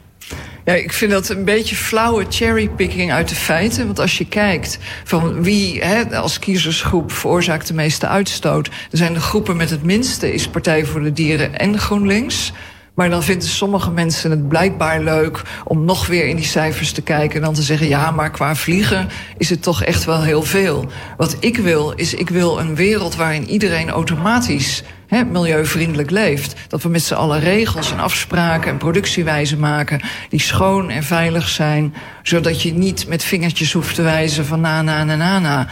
Ja, 0.66 0.74
ik 0.74 0.94
vind 0.94 1.12
dat 1.12 1.30
een 1.30 1.46
beetje 1.46 1.76
flauwe 1.76 2.26
cherrypicking 2.30 3.12
uit 3.12 3.30
de 3.30 3.36
feiten. 3.36 3.86
Want 3.86 4.00
als 4.00 4.18
je 4.18 4.28
kijkt 4.28 4.78
van 5.04 5.44
wie 5.44 5.84
hè, 5.84 6.18
als 6.18 6.40
kiezersgroep 6.40 7.12
veroorzaakt 7.12 7.68
de 7.68 7.74
meeste 7.74 8.08
uitstoot... 8.08 8.68
er 8.68 8.98
zijn 8.98 9.14
de 9.14 9.20
groepen 9.20 9.58
met 9.58 9.70
het 9.70 9.84
minste, 9.84 10.34
is 10.34 10.48
Partij 10.48 10.86
voor 10.86 11.04
de 11.04 11.14
Dieren 11.14 11.60
en 11.60 11.80
GroenLinks... 11.80 12.52
Maar 12.94 13.10
dan 13.10 13.24
vinden 13.24 13.48
sommige 13.48 13.92
mensen 13.92 14.32
het 14.32 14.48
blijkbaar 14.48 15.02
leuk 15.02 15.42
om 15.64 15.86
nog 15.86 16.08
weer 16.08 16.28
in 16.28 16.36
die 16.36 16.46
cijfers 16.46 16.92
te 16.92 17.02
kijken 17.02 17.36
en 17.36 17.42
dan 17.42 17.54
te 17.54 17.62
zeggen: 17.62 17.88
ja, 17.88 18.12
maar 18.12 18.32
qua 18.32 18.56
vliegen 18.56 19.10
is 19.38 19.50
het 19.50 19.62
toch 19.62 19.84
echt 19.84 20.06
wel 20.06 20.22
heel 20.22 20.44
veel. 20.44 20.86
Wat 21.18 21.38
ik 21.40 21.58
wil, 21.58 21.92
is 21.92 22.14
ik 22.14 22.30
wil 22.30 22.60
een 22.60 22.76
wereld 22.76 23.16
waarin 23.16 23.50
iedereen 23.50 23.90
automatisch 23.90 24.84
milieuvriendelijk 25.22 26.10
leeft. 26.10 26.56
Dat 26.68 26.82
we 26.82 26.90
met 26.90 27.04
z'n 27.04 27.14
allen 27.14 27.40
regels 27.40 27.92
en 27.92 28.00
afspraken 28.00 28.72
en 28.72 28.78
productiewijzen 28.78 29.60
maken 29.60 30.02
die 30.30 30.40
schoon 30.40 30.90
en 30.90 31.04
veilig 31.04 31.48
zijn, 31.48 31.94
zodat 32.24 32.62
je 32.62 32.74
niet 32.74 33.08
met 33.08 33.24
vingertjes 33.24 33.74
hoeft 33.74 33.96
te 33.96 34.02
wijzen 34.02 34.46
van 34.46 34.62
na, 34.62 34.82
na, 34.82 35.04
na, 35.04 35.16
na, 35.16 35.40
na. 35.40 35.68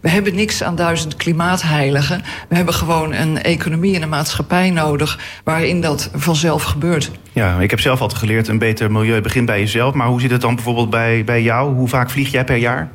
We 0.00 0.08
hebben 0.08 0.34
niks 0.34 0.62
aan 0.62 0.76
duizend 0.76 1.16
klimaatheiligen. 1.16 2.22
We 2.48 2.56
hebben 2.56 2.74
gewoon 2.74 3.12
een 3.12 3.42
economie 3.42 3.94
en 3.94 4.02
een 4.02 4.08
maatschappij 4.08 4.70
nodig 4.70 5.18
waarin 5.44 5.80
dat 5.80 6.10
vanzelf 6.14 6.62
gebeurt. 6.62 7.10
Ja, 7.32 7.60
ik 7.60 7.70
heb 7.70 7.80
zelf 7.80 8.00
altijd 8.00 8.18
geleerd, 8.18 8.48
een 8.48 8.58
beter 8.58 8.90
milieu 8.92 9.20
begint 9.20 9.46
bij 9.46 9.58
jezelf. 9.58 9.94
Maar 9.94 10.06
hoe 10.06 10.20
zit 10.20 10.30
het 10.30 10.40
dan 10.40 10.54
bijvoorbeeld 10.54 10.90
bij, 10.90 11.24
bij 11.24 11.42
jou? 11.42 11.74
Hoe 11.74 11.88
vaak 11.88 12.10
vlieg 12.10 12.30
jij 12.30 12.44
per 12.44 12.56
jaar? 12.56 12.90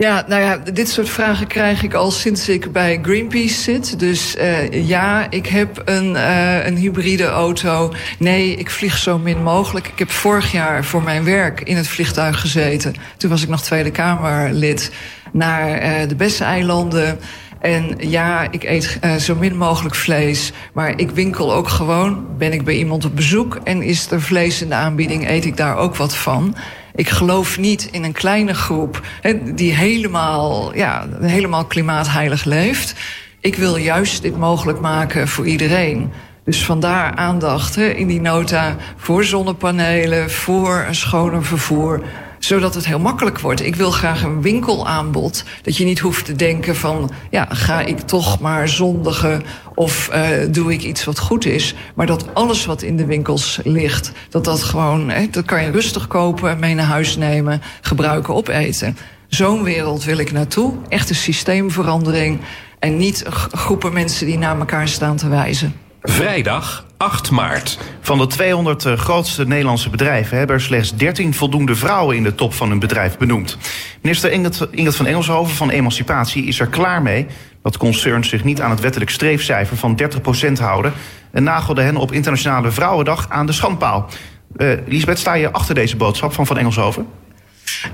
Ja, 0.00 0.24
nou 0.28 0.42
ja, 0.42 0.56
dit 0.56 0.88
soort 0.88 1.08
vragen 1.08 1.46
krijg 1.46 1.82
ik 1.82 1.94
al 1.94 2.10
sinds 2.10 2.48
ik 2.48 2.72
bij 2.72 2.98
Greenpeace 3.02 3.62
zit. 3.62 3.98
Dus 3.98 4.36
uh, 4.36 4.88
ja, 4.88 5.26
ik 5.30 5.46
heb 5.46 5.82
een, 5.84 6.12
uh, 6.14 6.66
een 6.66 6.76
hybride 6.76 7.24
auto. 7.24 7.92
Nee, 8.18 8.54
ik 8.54 8.70
vlieg 8.70 8.96
zo 8.96 9.18
min 9.18 9.42
mogelijk. 9.42 9.86
Ik 9.86 9.98
heb 9.98 10.10
vorig 10.10 10.52
jaar 10.52 10.84
voor 10.84 11.02
mijn 11.02 11.24
werk 11.24 11.60
in 11.60 11.76
het 11.76 11.88
vliegtuig 11.88 12.40
gezeten. 12.40 12.94
Toen 13.16 13.30
was 13.30 13.42
ik 13.42 13.48
nog 13.48 13.62
Tweede 13.62 13.90
Kamerlid. 13.90 14.92
Naar 15.32 15.82
uh, 15.82 16.08
de 16.08 16.14
Besse-eilanden. 16.14 17.18
En 17.60 17.94
ja, 17.98 18.50
ik 18.50 18.64
eet 18.64 18.98
zo 19.18 19.34
min 19.34 19.56
mogelijk 19.56 19.94
vlees. 19.94 20.52
Maar 20.72 20.98
ik 20.98 21.10
winkel 21.10 21.52
ook 21.52 21.68
gewoon. 21.68 22.26
Ben 22.38 22.52
ik 22.52 22.64
bij 22.64 22.74
iemand 22.74 23.04
op 23.04 23.16
bezoek 23.16 23.58
en 23.64 23.82
is 23.82 24.10
er 24.10 24.22
vlees 24.22 24.62
in 24.62 24.68
de 24.68 24.74
aanbieding, 24.74 25.28
eet 25.28 25.44
ik 25.44 25.56
daar 25.56 25.76
ook 25.76 25.96
wat 25.96 26.16
van. 26.16 26.56
Ik 26.94 27.08
geloof 27.08 27.58
niet 27.58 27.88
in 27.90 28.04
een 28.04 28.12
kleine 28.12 28.54
groep 28.54 29.00
hè, 29.20 29.54
die 29.54 29.74
helemaal, 29.74 30.74
ja, 30.76 31.06
helemaal 31.20 31.64
klimaatheilig 31.64 32.44
leeft. 32.44 32.94
Ik 33.40 33.54
wil 33.54 33.76
juist 33.76 34.22
dit 34.22 34.36
mogelijk 34.36 34.80
maken 34.80 35.28
voor 35.28 35.46
iedereen. 35.46 36.12
Dus 36.44 36.64
vandaar 36.64 37.14
aandacht 37.14 37.74
hè, 37.74 37.88
in 37.88 38.06
die 38.06 38.20
nota 38.20 38.76
voor 38.96 39.24
zonnepanelen, 39.24 40.30
voor 40.30 40.84
een 40.88 40.94
schoner 40.94 41.44
vervoer 41.44 42.02
zodat 42.44 42.74
het 42.74 42.86
heel 42.86 42.98
makkelijk 42.98 43.38
wordt. 43.38 43.64
Ik 43.64 43.76
wil 43.76 43.90
graag 43.90 44.22
een 44.22 44.42
winkelaanbod. 44.42 45.44
Dat 45.62 45.76
je 45.76 45.84
niet 45.84 45.98
hoeft 45.98 46.24
te 46.24 46.36
denken 46.36 46.76
van... 46.76 47.10
ja, 47.30 47.46
ga 47.50 47.80
ik 47.80 48.00
toch 48.00 48.40
maar 48.40 48.68
zondigen 48.68 49.42
of 49.74 50.10
uh, 50.12 50.28
doe 50.50 50.72
ik 50.72 50.82
iets 50.82 51.04
wat 51.04 51.18
goed 51.18 51.46
is. 51.46 51.74
Maar 51.94 52.06
dat 52.06 52.34
alles 52.34 52.66
wat 52.66 52.82
in 52.82 52.96
de 52.96 53.04
winkels 53.04 53.60
ligt... 53.64 54.12
dat 54.28 54.44
dat 54.44 54.62
gewoon, 54.62 55.10
hè, 55.10 55.26
dat 55.30 55.44
kan 55.44 55.62
je 55.62 55.70
rustig 55.70 56.06
kopen, 56.06 56.58
mee 56.58 56.74
naar 56.74 56.86
huis 56.86 57.16
nemen... 57.16 57.62
gebruiken, 57.80 58.34
opeten. 58.34 58.96
Zo'n 59.28 59.62
wereld 59.62 60.04
wil 60.04 60.18
ik 60.18 60.32
naartoe. 60.32 60.74
Echte 60.88 61.14
systeemverandering. 61.14 62.40
En 62.78 62.96
niet 62.96 63.24
groepen 63.50 63.92
mensen 63.92 64.26
die 64.26 64.38
naar 64.38 64.58
elkaar 64.58 64.88
staan 64.88 65.16
te 65.16 65.28
wijzen. 65.28 65.74
Vrijdag 66.02 66.84
8 66.96 67.30
maart. 67.30 67.78
Van 68.00 68.18
de 68.18 68.26
200 68.26 68.82
grootste 68.82 69.46
Nederlandse 69.46 69.90
bedrijven 69.90 70.38
hebben 70.38 70.56
er 70.56 70.62
slechts 70.62 70.94
13 70.94 71.34
voldoende 71.34 71.74
vrouwen 71.74 72.16
in 72.16 72.22
de 72.22 72.34
top 72.34 72.54
van 72.54 72.68
hun 72.68 72.78
bedrijf 72.78 73.18
benoemd. 73.18 73.58
Minister 74.02 74.32
Ingrid 74.70 74.96
van 74.96 75.06
Engelshoven 75.06 75.54
van 75.54 75.70
Emancipatie 75.70 76.44
is 76.44 76.60
er 76.60 76.66
klaar 76.66 77.02
mee 77.02 77.26
dat 77.62 77.76
concerns 77.76 78.28
zich 78.28 78.44
niet 78.44 78.60
aan 78.60 78.70
het 78.70 78.80
wettelijk 78.80 79.10
streefcijfer 79.10 79.76
van 79.76 80.00
30% 80.48 80.52
houden 80.52 80.92
en 81.30 81.42
nagelde 81.42 81.82
hen 81.82 81.96
op 81.96 82.12
Internationale 82.12 82.70
Vrouwendag 82.70 83.26
aan 83.28 83.46
de 83.46 83.52
schandpaal. 83.52 84.08
Uh, 84.56 84.72
Lisbeth, 84.86 85.18
sta 85.18 85.34
je 85.34 85.52
achter 85.52 85.74
deze 85.74 85.96
boodschap 85.96 86.32
van 86.32 86.46
Van 86.46 86.58
Engelshoven? 86.58 87.06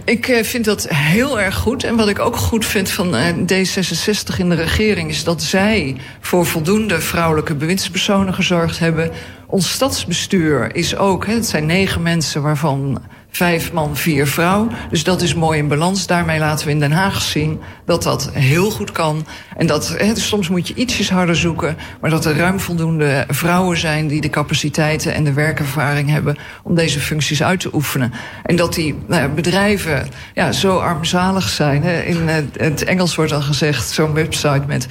Ik 0.05 0.29
uh, 0.29 0.43
vind 0.43 0.65
dat 0.65 0.89
heel 0.89 1.41
erg 1.41 1.55
goed. 1.55 1.85
En 1.85 1.97
wat 1.97 2.09
ik 2.09 2.19
ook 2.19 2.37
goed 2.37 2.65
vind 2.65 2.91
van 2.91 3.15
uh, 3.15 3.29
D66 3.29 4.39
in 4.39 4.49
de 4.49 4.55
regering 4.55 5.11
is 5.11 5.25
dat 5.25 5.43
zij 5.43 5.97
voor 6.21 6.47
voldoende 6.47 7.01
vrouwelijke 7.01 7.55
bewindspersonen 7.55 8.35
gezorgd 8.35 8.79
hebben. 8.79 9.11
Ons 9.47 9.73
stadsbestuur 9.73 10.75
is 10.75 10.97
ook, 10.97 11.27
het 11.27 11.47
zijn 11.47 11.67
negen 11.67 12.03
mensen 12.03 12.43
waarvan 12.43 13.03
vijf 13.31 13.73
man, 13.73 13.97
vier 13.97 14.27
vrouw. 14.27 14.69
Dus 14.91 15.05
dat 15.05 15.23
is 15.23 15.35
mooi 15.35 15.59
in 15.59 15.69
balans. 15.69 16.07
Daarmee 16.07 16.39
laten 16.39 16.67
we 16.67 16.73
in 16.73 16.81
Den 16.81 16.93
Haag 16.93 17.23
zien 17.23 17.61
dat 17.85 18.03
dat 18.03 18.31
heel 18.33 18.71
goed 18.71 18.93
kan. 18.93 19.27
En 19.57 19.67
dat 19.67 19.97
dus 19.99 20.27
soms 20.27 20.49
moet 20.49 20.69
je 20.69 20.75
ietsjes 20.75 21.11
harder 21.11 21.37
zoeken, 21.37 21.77
maar 22.01 22.11
dat 22.11 22.25
er 22.25 22.37
ruim 22.37 22.61
voldoende 22.61 23.25
vrouwen 23.29 23.79
zijn 23.79 24.07
die 24.07 24.21
de 24.21 24.31
capaciteiten 24.31 25.15
en 25.15 25.25
de 25.25 25.33
werkervaring 25.33 26.11
hebben 26.11 26.37
om 26.63 26.75
deze 26.75 27.01
functies 27.01 27.43
uit 27.43 27.61
te 27.61 27.75
oefenen. 27.75 28.13
En 28.43 28.57
dat 28.57 28.75
die 28.75 28.95
nou, 29.07 29.29
bedrijven 29.29 30.09
ja, 30.35 30.53
zo 30.53 30.79
armzalig 30.79 31.49
zijn. 31.49 31.83
In 31.83 32.29
het 32.59 32.85
Engels 32.85 33.15
wordt 33.15 33.33
al 33.33 33.43
gezegd, 33.43 33.89
zo'n 33.89 34.13
website 34.13 34.63
met 34.67 34.87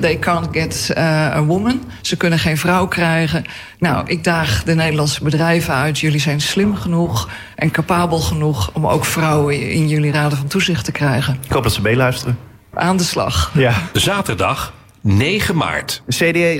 they 0.00 0.18
can't 0.18 0.48
get 0.52 0.90
uh, 0.96 1.02
a 1.36 1.44
woman. 1.44 1.82
Ze 2.00 2.16
kunnen 2.16 2.38
geen 2.38 2.58
vrouw 2.58 2.86
krijgen. 2.86 3.44
Nou, 3.78 4.06
ik 4.06 4.24
daag 4.24 4.62
de 4.64 4.74
Nederlandse 4.74 5.24
bedrijven 5.24 5.74
uit. 5.74 5.98
Jullie 5.98 6.20
zijn 6.20 6.40
slim 6.40 6.76
genoeg 6.76 7.28
en 7.54 7.65
capabel 7.70 8.18
genoeg 8.18 8.70
om 8.72 8.86
ook 8.86 9.04
vrouwen 9.04 9.70
in 9.70 9.88
jullie 9.88 10.12
raden 10.12 10.38
van 10.38 10.46
toezicht 10.46 10.84
te 10.84 10.92
krijgen. 10.92 11.38
Ik 11.44 11.52
hoop 11.52 11.62
dat 11.62 11.72
ze 11.72 11.82
meeluisteren. 11.82 12.38
Aan 12.74 12.96
de 12.96 13.04
slag. 13.04 13.50
Ja. 13.54 13.74
Zaterdag 13.92 14.72
9 15.06 15.56
maart. 15.56 16.02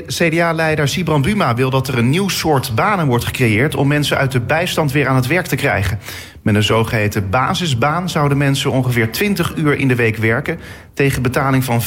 CDA-leider 0.06 0.88
Sibran 0.88 1.22
Buma 1.22 1.54
wil 1.54 1.70
dat 1.70 1.88
er 1.88 1.98
een 1.98 2.10
nieuw 2.10 2.28
soort 2.28 2.74
banen 2.74 3.06
wordt 3.06 3.24
gecreëerd 3.24 3.74
om 3.74 3.88
mensen 3.88 4.16
uit 4.16 4.32
de 4.32 4.40
bijstand 4.40 4.92
weer 4.92 5.08
aan 5.08 5.16
het 5.16 5.26
werk 5.26 5.46
te 5.46 5.56
krijgen. 5.56 5.98
Met 6.42 6.54
een 6.54 6.62
zogeheten 6.62 7.30
basisbaan 7.30 8.08
zouden 8.08 8.38
mensen 8.38 8.70
ongeveer 8.70 9.12
20 9.12 9.54
uur 9.56 9.78
in 9.78 9.88
de 9.88 9.94
week 9.94 10.16
werken 10.16 10.58
tegen 10.94 11.22
betaling 11.22 11.64
van 11.64 11.82
85% 11.82 11.84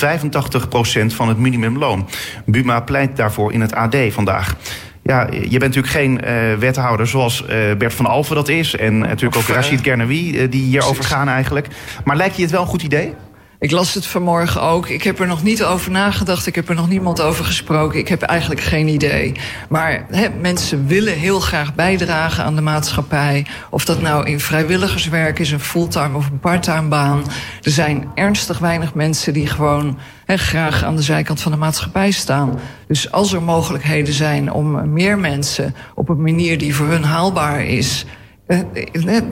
van 1.06 1.28
het 1.28 1.38
minimumloon. 1.38 2.10
Buma 2.46 2.80
pleit 2.82 3.16
daarvoor 3.18 3.54
in 3.54 3.62
het 3.62 3.74
AD 3.74 3.96
vandaag. 4.10 4.56
Ja, 5.10 5.28
je 5.32 5.60
bent 5.60 5.76
natuurlijk 5.76 5.94
geen 5.94 6.20
uh, 6.24 6.54
wethouder 6.60 7.08
zoals 7.08 7.42
uh, 7.42 7.48
Bert 7.78 7.94
van 7.94 8.06
Alphen 8.06 8.36
dat 8.36 8.48
is. 8.48 8.76
En 8.76 8.98
natuurlijk 8.98 9.36
ook 9.36 9.48
Rachid 9.48 9.82
Gernawi, 9.82 10.50
die 10.50 10.64
hierover 10.64 11.04
gaan 11.04 11.28
eigenlijk. 11.28 11.68
Maar 12.04 12.16
lijkt 12.16 12.36
je 12.36 12.42
het 12.42 12.52
wel 12.52 12.62
een 12.62 12.68
goed 12.68 12.84
idee? 12.84 13.14
Ik 13.62 13.72
las 13.72 13.94
het 13.94 14.06
vanmorgen 14.06 14.62
ook. 14.62 14.88
Ik 14.88 15.04
heb 15.04 15.20
er 15.20 15.28
nog 15.28 15.44
niet 15.44 15.64
over 15.64 15.92
nagedacht. 15.92 16.48
Ik 16.48 16.56
heb 16.56 16.70
er 16.70 16.76
nog 16.76 16.90
niemand 16.90 17.22
over 17.22 17.46
gesproken. 17.46 18.00
Ik 18.00 18.08
heb 18.08 18.22
eigenlijk 18.22 18.62
geen 18.62 18.88
idee. 18.88 19.34
Maar 19.70 20.06
mensen 20.42 20.88
willen 20.88 21.14
heel 21.14 21.40
graag 21.40 21.76
bijdragen 21.76 22.44
aan 22.44 22.56
de 22.56 22.62
maatschappij. 22.62 23.46
Of 23.70 23.86
dat 23.86 24.02
nou 24.02 24.28
in 24.28 24.40
vrijwilligerswerk 24.40 25.40
is, 25.40 25.52
een 25.52 25.60
fulltime 25.60 26.18
of 26.18 26.30
een 26.30 26.40
parttime 26.40 26.88
baan. 26.88 27.24
Er 27.62 27.72
zijn 27.72 28.08
ernstig 28.16 28.60
weinig 28.60 28.94
mensen 28.94 29.34
die 29.34 29.48
gewoon 29.48 29.98
graag 30.26 30.84
aan 30.84 30.96
de 30.96 31.02
zijkant 31.02 31.42
van 31.42 31.52
de 31.52 31.58
maatschappij 31.58 32.12
staan. 32.12 32.60
Dus 32.88 33.12
als 33.12 33.34
er 33.34 33.42
mogelijkheden 33.42 34.14
zijn 34.14 34.52
om 34.52 34.94
meer 34.94 35.18
mensen 35.18 35.76
op 35.96 36.10
een 36.10 36.22
manier 36.22 36.58
die 36.58 36.76
voor 36.76 36.88
hun 36.88 37.04
haalbaar 37.04 37.66
is 37.66 38.06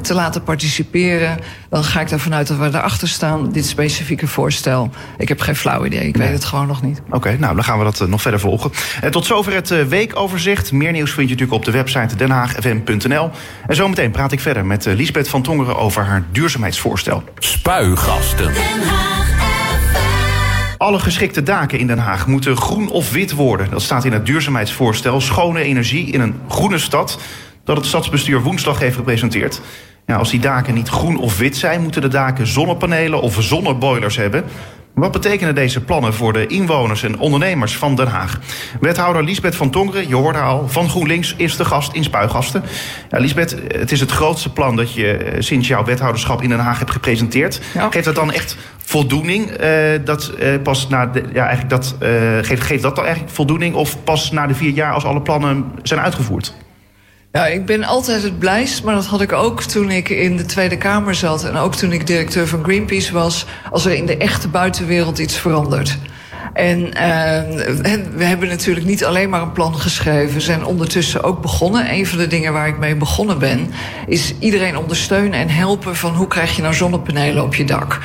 te 0.01 0.13
laten 0.13 0.43
participeren, 0.43 1.37
dan 1.69 1.83
ga 1.83 2.01
ik 2.01 2.11
ervan 2.11 2.33
uit 2.33 2.47
dat 2.47 2.57
we 2.57 2.65
erachter 2.65 3.07
staan, 3.07 3.51
dit 3.51 3.65
specifieke 3.65 4.27
voorstel. 4.27 4.89
Ik 5.17 5.27
heb 5.27 5.39
geen 5.39 5.55
flauw 5.55 5.85
idee, 5.85 6.07
ik 6.07 6.17
weet 6.17 6.31
het 6.31 6.45
gewoon 6.45 6.67
nog 6.67 6.81
niet. 6.81 7.01
Oké, 7.09 7.37
nou 7.39 7.55
dan 7.55 7.63
gaan 7.63 7.77
we 7.77 7.83
dat 7.83 8.01
eh, 8.01 8.07
nog 8.07 8.21
verder 8.21 8.39
volgen. 8.39 8.71
En 9.01 9.11
tot 9.11 9.25
zover 9.25 9.53
het 9.53 9.87
weekoverzicht. 9.87 10.71
Meer 10.71 10.91
nieuws 10.91 11.11
vind 11.11 11.29
je 11.29 11.33
natuurlijk 11.35 11.59
op 11.59 11.65
de 11.65 11.71
website 11.71 12.15
denhaagfm.nl. 12.15 13.29
En 13.67 13.75
zometeen 13.75 14.11
praat 14.11 14.31
ik 14.31 14.39
verder 14.39 14.65
met 14.65 14.85
Liesbeth 14.85 15.29
van 15.29 15.41
Tongeren 15.41 15.77
over 15.77 16.03
haar 16.03 16.23
duurzaamheidsvoorstel. 16.31 17.23
Spuigasten. 17.39 18.51
Alle 20.77 20.99
geschikte 20.99 21.43
daken 21.43 21.79
in 21.79 21.87
Den 21.87 21.97
Haag 21.97 22.27
moeten 22.27 22.57
groen 22.57 22.89
of 22.89 23.11
wit 23.11 23.31
worden. 23.31 23.69
Dat 23.69 23.81
staat 23.81 24.05
in 24.05 24.11
het 24.11 24.25
duurzaamheidsvoorstel 24.25 25.21
Schone 25.21 25.61
Energie 25.61 26.11
in 26.11 26.21
een 26.21 26.35
groene 26.47 26.77
stad 26.77 27.19
dat 27.67 27.77
het 27.77 27.85
stadsbestuur 27.85 28.41
woensdag 28.41 28.79
heeft 28.79 28.95
gepresenteerd. 28.95 29.61
Ja, 30.05 30.15
als 30.15 30.29
die 30.29 30.39
daken 30.39 30.73
niet 30.73 30.87
groen 30.87 31.17
of 31.17 31.37
wit 31.37 31.57
zijn, 31.57 31.81
moeten 31.81 32.01
de 32.01 32.07
daken 32.07 32.47
zonnepanelen 32.47 33.21
of 33.21 33.37
zonneboilers 33.39 34.15
hebben. 34.15 34.43
Wat 34.93 35.11
betekenen 35.11 35.55
deze 35.55 35.83
plannen 35.83 36.13
voor 36.13 36.33
de 36.33 36.47
inwoners 36.47 37.03
en 37.03 37.19
ondernemers 37.19 37.77
van 37.77 37.95
Den 37.95 38.07
Haag? 38.07 38.39
Wethouder 38.79 39.23
Liesbeth 39.23 39.55
van 39.55 39.69
Tongeren, 39.69 40.07
je 40.07 40.15
hoorde 40.15 40.39
al, 40.39 40.67
van 40.67 40.89
GroenLinks 40.89 41.33
is 41.37 41.55
de 41.55 41.65
gast 41.65 41.93
in 41.93 42.03
Spuigasten. 42.03 42.63
Ja, 43.09 43.19
Liesbeth, 43.19 43.57
het 43.67 43.91
is 43.91 43.99
het 43.99 44.11
grootste 44.11 44.53
plan 44.53 44.75
dat 44.75 44.93
je 44.93 45.17
eh, 45.17 45.41
sinds 45.41 45.67
jouw 45.67 45.83
wethouderschap 45.83 46.41
in 46.41 46.49
Den 46.49 46.59
Haag 46.59 46.79
hebt 46.79 46.91
gepresenteerd. 46.91 47.61
Geeft 47.89 48.05
dat 48.05 48.15
dan 48.15 48.31
echt 48.31 48.57
voldoening? 48.77 49.61
Uh, 49.61 49.69
dat, 50.03 50.33
uh, 50.39 50.61
pas 50.63 50.87
na 50.87 51.05
de, 51.05 51.23
ja, 51.33 51.45
eigenlijk 51.45 51.69
dat, 51.69 51.95
uh, 52.03 52.09
geeft, 52.41 52.63
geeft 52.63 52.83
dat 52.83 52.95
dan 52.95 53.05
eigenlijk 53.05 53.35
voldoening? 53.35 53.75
Of 53.75 54.03
pas 54.03 54.31
na 54.31 54.47
de 54.47 54.55
vier 54.55 54.73
jaar 54.73 54.93
als 54.93 55.05
alle 55.05 55.21
plannen 55.21 55.65
zijn 55.83 55.99
uitgevoerd? 55.99 56.53
Ja, 57.31 57.47
ik 57.47 57.65
ben 57.65 57.83
altijd 57.83 58.23
het 58.23 58.39
blijst, 58.39 58.83
maar 58.83 58.95
dat 58.95 59.05
had 59.05 59.21
ik 59.21 59.31
ook 59.31 59.61
toen 59.61 59.91
ik 59.91 60.09
in 60.09 60.37
de 60.37 60.45
Tweede 60.45 60.77
Kamer 60.77 61.15
zat... 61.15 61.43
en 61.43 61.55
ook 61.55 61.75
toen 61.75 61.91
ik 61.91 62.07
directeur 62.07 62.47
van 62.47 62.63
Greenpeace 62.63 63.13
was... 63.13 63.45
als 63.71 63.85
er 63.85 63.93
in 63.93 64.05
de 64.05 64.17
echte 64.17 64.47
buitenwereld 64.47 65.19
iets 65.19 65.37
verandert. 65.37 65.97
En 66.53 66.79
uh, 66.79 66.93
we 68.15 68.23
hebben 68.23 68.47
natuurlijk 68.49 68.85
niet 68.85 69.05
alleen 69.05 69.29
maar 69.29 69.41
een 69.41 69.51
plan 69.51 69.75
geschreven. 69.75 70.33
We 70.33 70.41
zijn 70.41 70.65
ondertussen 70.65 71.23
ook 71.23 71.41
begonnen. 71.41 71.91
Een 71.93 72.07
van 72.07 72.17
de 72.17 72.27
dingen 72.27 72.53
waar 72.53 72.67
ik 72.67 72.77
mee 72.77 72.95
begonnen 72.95 73.39
ben... 73.39 73.71
is 74.07 74.33
iedereen 74.39 74.77
ondersteunen 74.77 75.39
en 75.39 75.49
helpen 75.49 75.95
van 75.95 76.13
hoe 76.13 76.27
krijg 76.27 76.55
je 76.55 76.61
nou 76.61 76.73
zonnepanelen 76.73 77.43
op 77.43 77.55
je 77.55 77.65
dak. 77.65 77.99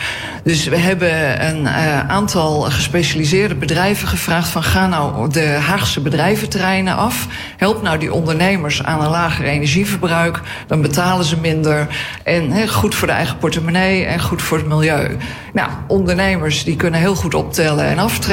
Dus 0.44 0.64
we 0.64 0.76
hebben 0.76 1.46
een 1.48 1.62
uh, 1.62 2.08
aantal 2.08 2.60
gespecialiseerde 2.60 3.54
bedrijven 3.54 4.08
gevraagd... 4.08 4.48
van 4.48 4.62
ga 4.62 4.86
nou 4.86 5.30
de 5.30 5.46
Haagse 5.46 6.00
bedrijventerreinen 6.00 6.96
af. 6.96 7.26
Help 7.56 7.82
nou 7.82 7.98
die 7.98 8.12
ondernemers 8.12 8.82
aan 8.82 9.04
een 9.04 9.10
lager 9.10 9.44
energieverbruik. 9.44 10.40
Dan 10.66 10.82
betalen 10.82 11.24
ze 11.24 11.36
minder. 11.36 11.86
En 12.24 12.68
goed 12.68 12.94
voor 12.94 13.08
de 13.08 13.14
eigen 13.14 13.38
portemonnee 13.38 14.04
en 14.04 14.20
goed 14.20 14.42
voor 14.42 14.58
het 14.58 14.66
milieu. 14.66 15.16
Nou, 15.52 15.70
ondernemers 15.88 16.64
die 16.64 16.76
kunnen 16.76 17.00
heel 17.00 17.14
goed 17.14 17.34
optellen 17.34 17.84
en 17.84 17.98
aftrekken. 17.98 18.31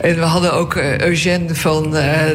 En 0.00 0.14
we 0.14 0.20
hadden 0.20 0.52
ook 0.52 0.74
uh, 0.74 0.98
Eugène 0.98 1.54
van 1.54 1.84
uh, 1.84 1.92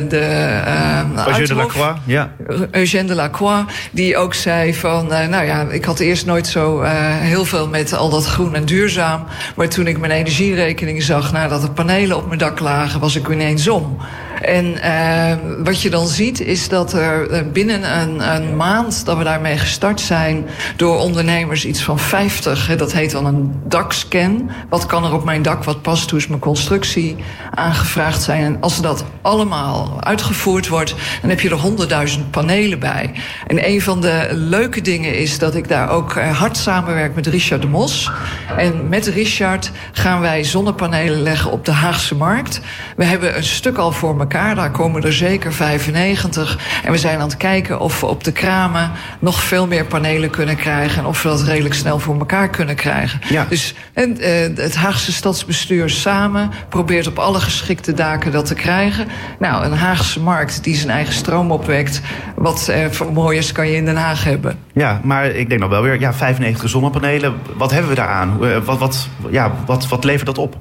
de... 0.09 0.61
Uh, 0.67 1.27
Eugène 1.27 1.47
de 1.47 1.55
Lacroix, 1.55 1.99
ja. 2.05 2.31
Eugène 2.71 3.07
de 3.07 3.15
Lacroix, 3.15 3.73
die 3.91 4.17
ook 4.17 4.33
zei 4.33 4.73
van... 4.73 5.07
nou 5.07 5.45
ja, 5.45 5.67
ik 5.69 5.85
had 5.85 5.99
eerst 5.99 6.25
nooit 6.25 6.47
zo 6.47 6.81
heel 6.81 7.45
veel 7.45 7.67
met 7.67 7.93
al 7.93 8.09
dat 8.09 8.25
groen 8.25 8.55
en 8.55 8.65
duurzaam. 8.65 9.25
Maar 9.55 9.69
toen 9.69 9.87
ik 9.87 9.99
mijn 9.99 10.11
energierekening 10.11 11.03
zag 11.03 11.31
nadat 11.31 11.63
er 11.63 11.71
panelen 11.71 12.17
op 12.17 12.27
mijn 12.27 12.39
dak 12.39 12.59
lagen... 12.59 12.99
was 12.99 13.15
ik 13.15 13.27
ineens 13.27 13.67
om. 13.67 13.97
En 14.41 14.65
uh, 14.65 15.63
wat 15.63 15.81
je 15.81 15.89
dan 15.89 16.07
ziet 16.07 16.41
is 16.41 16.69
dat 16.69 16.93
er 16.93 17.49
binnen 17.51 17.99
een, 18.01 18.35
een, 18.35 18.55
maand 18.55 19.05
dat 19.05 19.17
we 19.17 19.23
daarmee 19.23 19.57
gestart 19.57 20.01
zijn... 20.01 20.45
door 20.75 20.97
ondernemers 20.97 21.65
iets 21.65 21.83
van 21.83 21.99
50, 21.99 22.75
dat 22.77 22.93
heet 22.93 23.11
dan 23.11 23.25
een 23.25 23.61
dakscan. 23.63 24.49
Wat 24.69 24.85
kan 24.85 25.05
er 25.05 25.13
op 25.13 25.23
mijn 25.23 25.41
dak, 25.41 25.63
wat 25.63 25.81
past, 25.81 26.09
hoe 26.09 26.19
is 26.19 26.27
mijn 26.27 26.39
constructie, 26.39 27.15
aangevraagd 27.53 28.21
zijn. 28.21 28.43
En 28.43 28.57
als 28.61 28.81
dat 28.81 29.05
allemaal 29.21 30.03
uitgevoerd 30.03 30.67
wordt, 30.67 30.95
dan 31.21 31.29
heb 31.29 31.39
je 31.39 31.49
er 31.49 32.09
100.000 32.17 32.29
panelen 32.29 32.79
bij. 32.79 33.11
En 33.47 33.67
een 33.69 33.81
van 33.81 34.01
de 34.01 34.29
leuke 34.31 34.81
dingen 34.81 35.17
is 35.17 35.39
dat 35.39 35.55
ik 35.55 35.67
daar 35.67 35.89
ook 35.89 36.19
hard 36.19 36.57
samenwerk 36.57 37.15
met 37.15 37.27
Richard 37.27 37.61
de 37.61 37.67
Mos. 37.67 38.11
En 38.57 38.89
met 38.89 39.07
Richard 39.07 39.71
gaan 39.91 40.21
wij 40.21 40.43
zonnepanelen 40.43 41.21
leggen 41.21 41.51
op 41.51 41.65
de 41.65 41.71
Haagse 41.71 42.15
markt. 42.15 42.61
We 42.95 43.03
hebben 43.03 43.37
een 43.37 43.43
stuk 43.43 43.77
al 43.77 43.91
voor 43.91 44.09
elkaar 44.09 44.24
daar 44.29 44.71
komen 44.71 45.03
er 45.03 45.13
zeker 45.13 45.53
95. 45.53 46.59
En 46.83 46.91
we 46.91 46.97
zijn 46.97 47.19
aan 47.19 47.27
het 47.27 47.37
kijken 47.37 47.79
of 47.79 47.99
we 47.99 48.05
op 48.05 48.23
de 48.23 48.31
kramen 48.31 48.91
nog 49.19 49.43
veel 49.43 49.67
meer 49.67 49.85
panelen 49.85 50.29
kunnen 50.29 50.55
krijgen. 50.55 50.97
En 50.97 51.05
of 51.05 51.23
we 51.23 51.29
dat 51.29 51.41
redelijk 51.41 51.73
snel 51.73 51.99
voor 51.99 52.19
elkaar 52.19 52.49
kunnen 52.49 52.75
krijgen. 52.75 53.19
Ja. 53.29 53.45
Dus 53.49 53.75
en, 53.93 54.17
uh, 54.19 54.27
het 54.55 54.75
Haagse 54.75 55.11
stadsbestuur 55.11 55.89
samen 55.89 56.51
probeert 56.69 57.07
op 57.07 57.19
alle 57.19 57.39
geschikte 57.39 57.93
daken 57.93 58.31
dat 58.31 58.45
te 58.45 58.53
krijgen. 58.53 59.07
Nou, 59.39 59.65
een 59.65 59.73
Haagse 59.73 60.19
markt 60.19 60.63
die 60.63 60.75
zijn 60.75 60.89
eigen 60.89 61.13
stroom 61.13 61.51
opwekt. 61.51 62.01
Wat 62.35 62.67
uh, 62.69 62.85
voor 62.89 63.13
mooiers 63.13 63.51
kan 63.51 63.67
je 63.67 63.75
in 63.75 63.85
Den 63.85 63.95
Haag 63.95 64.23
hebben? 64.23 64.57
Ja, 64.73 64.99
maar 65.03 65.25
ik 65.25 65.49
denk 65.49 65.61
nog 65.61 65.69
wel 65.69 65.81
weer, 65.81 65.99
ja, 65.99 66.13
95 66.13 66.69
zonnepanelen. 66.69 67.33
Wat 67.55 67.71
hebben 67.71 67.89
we 67.89 67.95
daaraan? 67.95 68.37
Uh, 68.41 68.57
wat, 68.57 68.77
wat, 68.77 69.07
ja, 69.29 69.51
wat, 69.65 69.87
wat 69.87 70.03
levert 70.03 70.25
dat 70.25 70.37
op? 70.37 70.57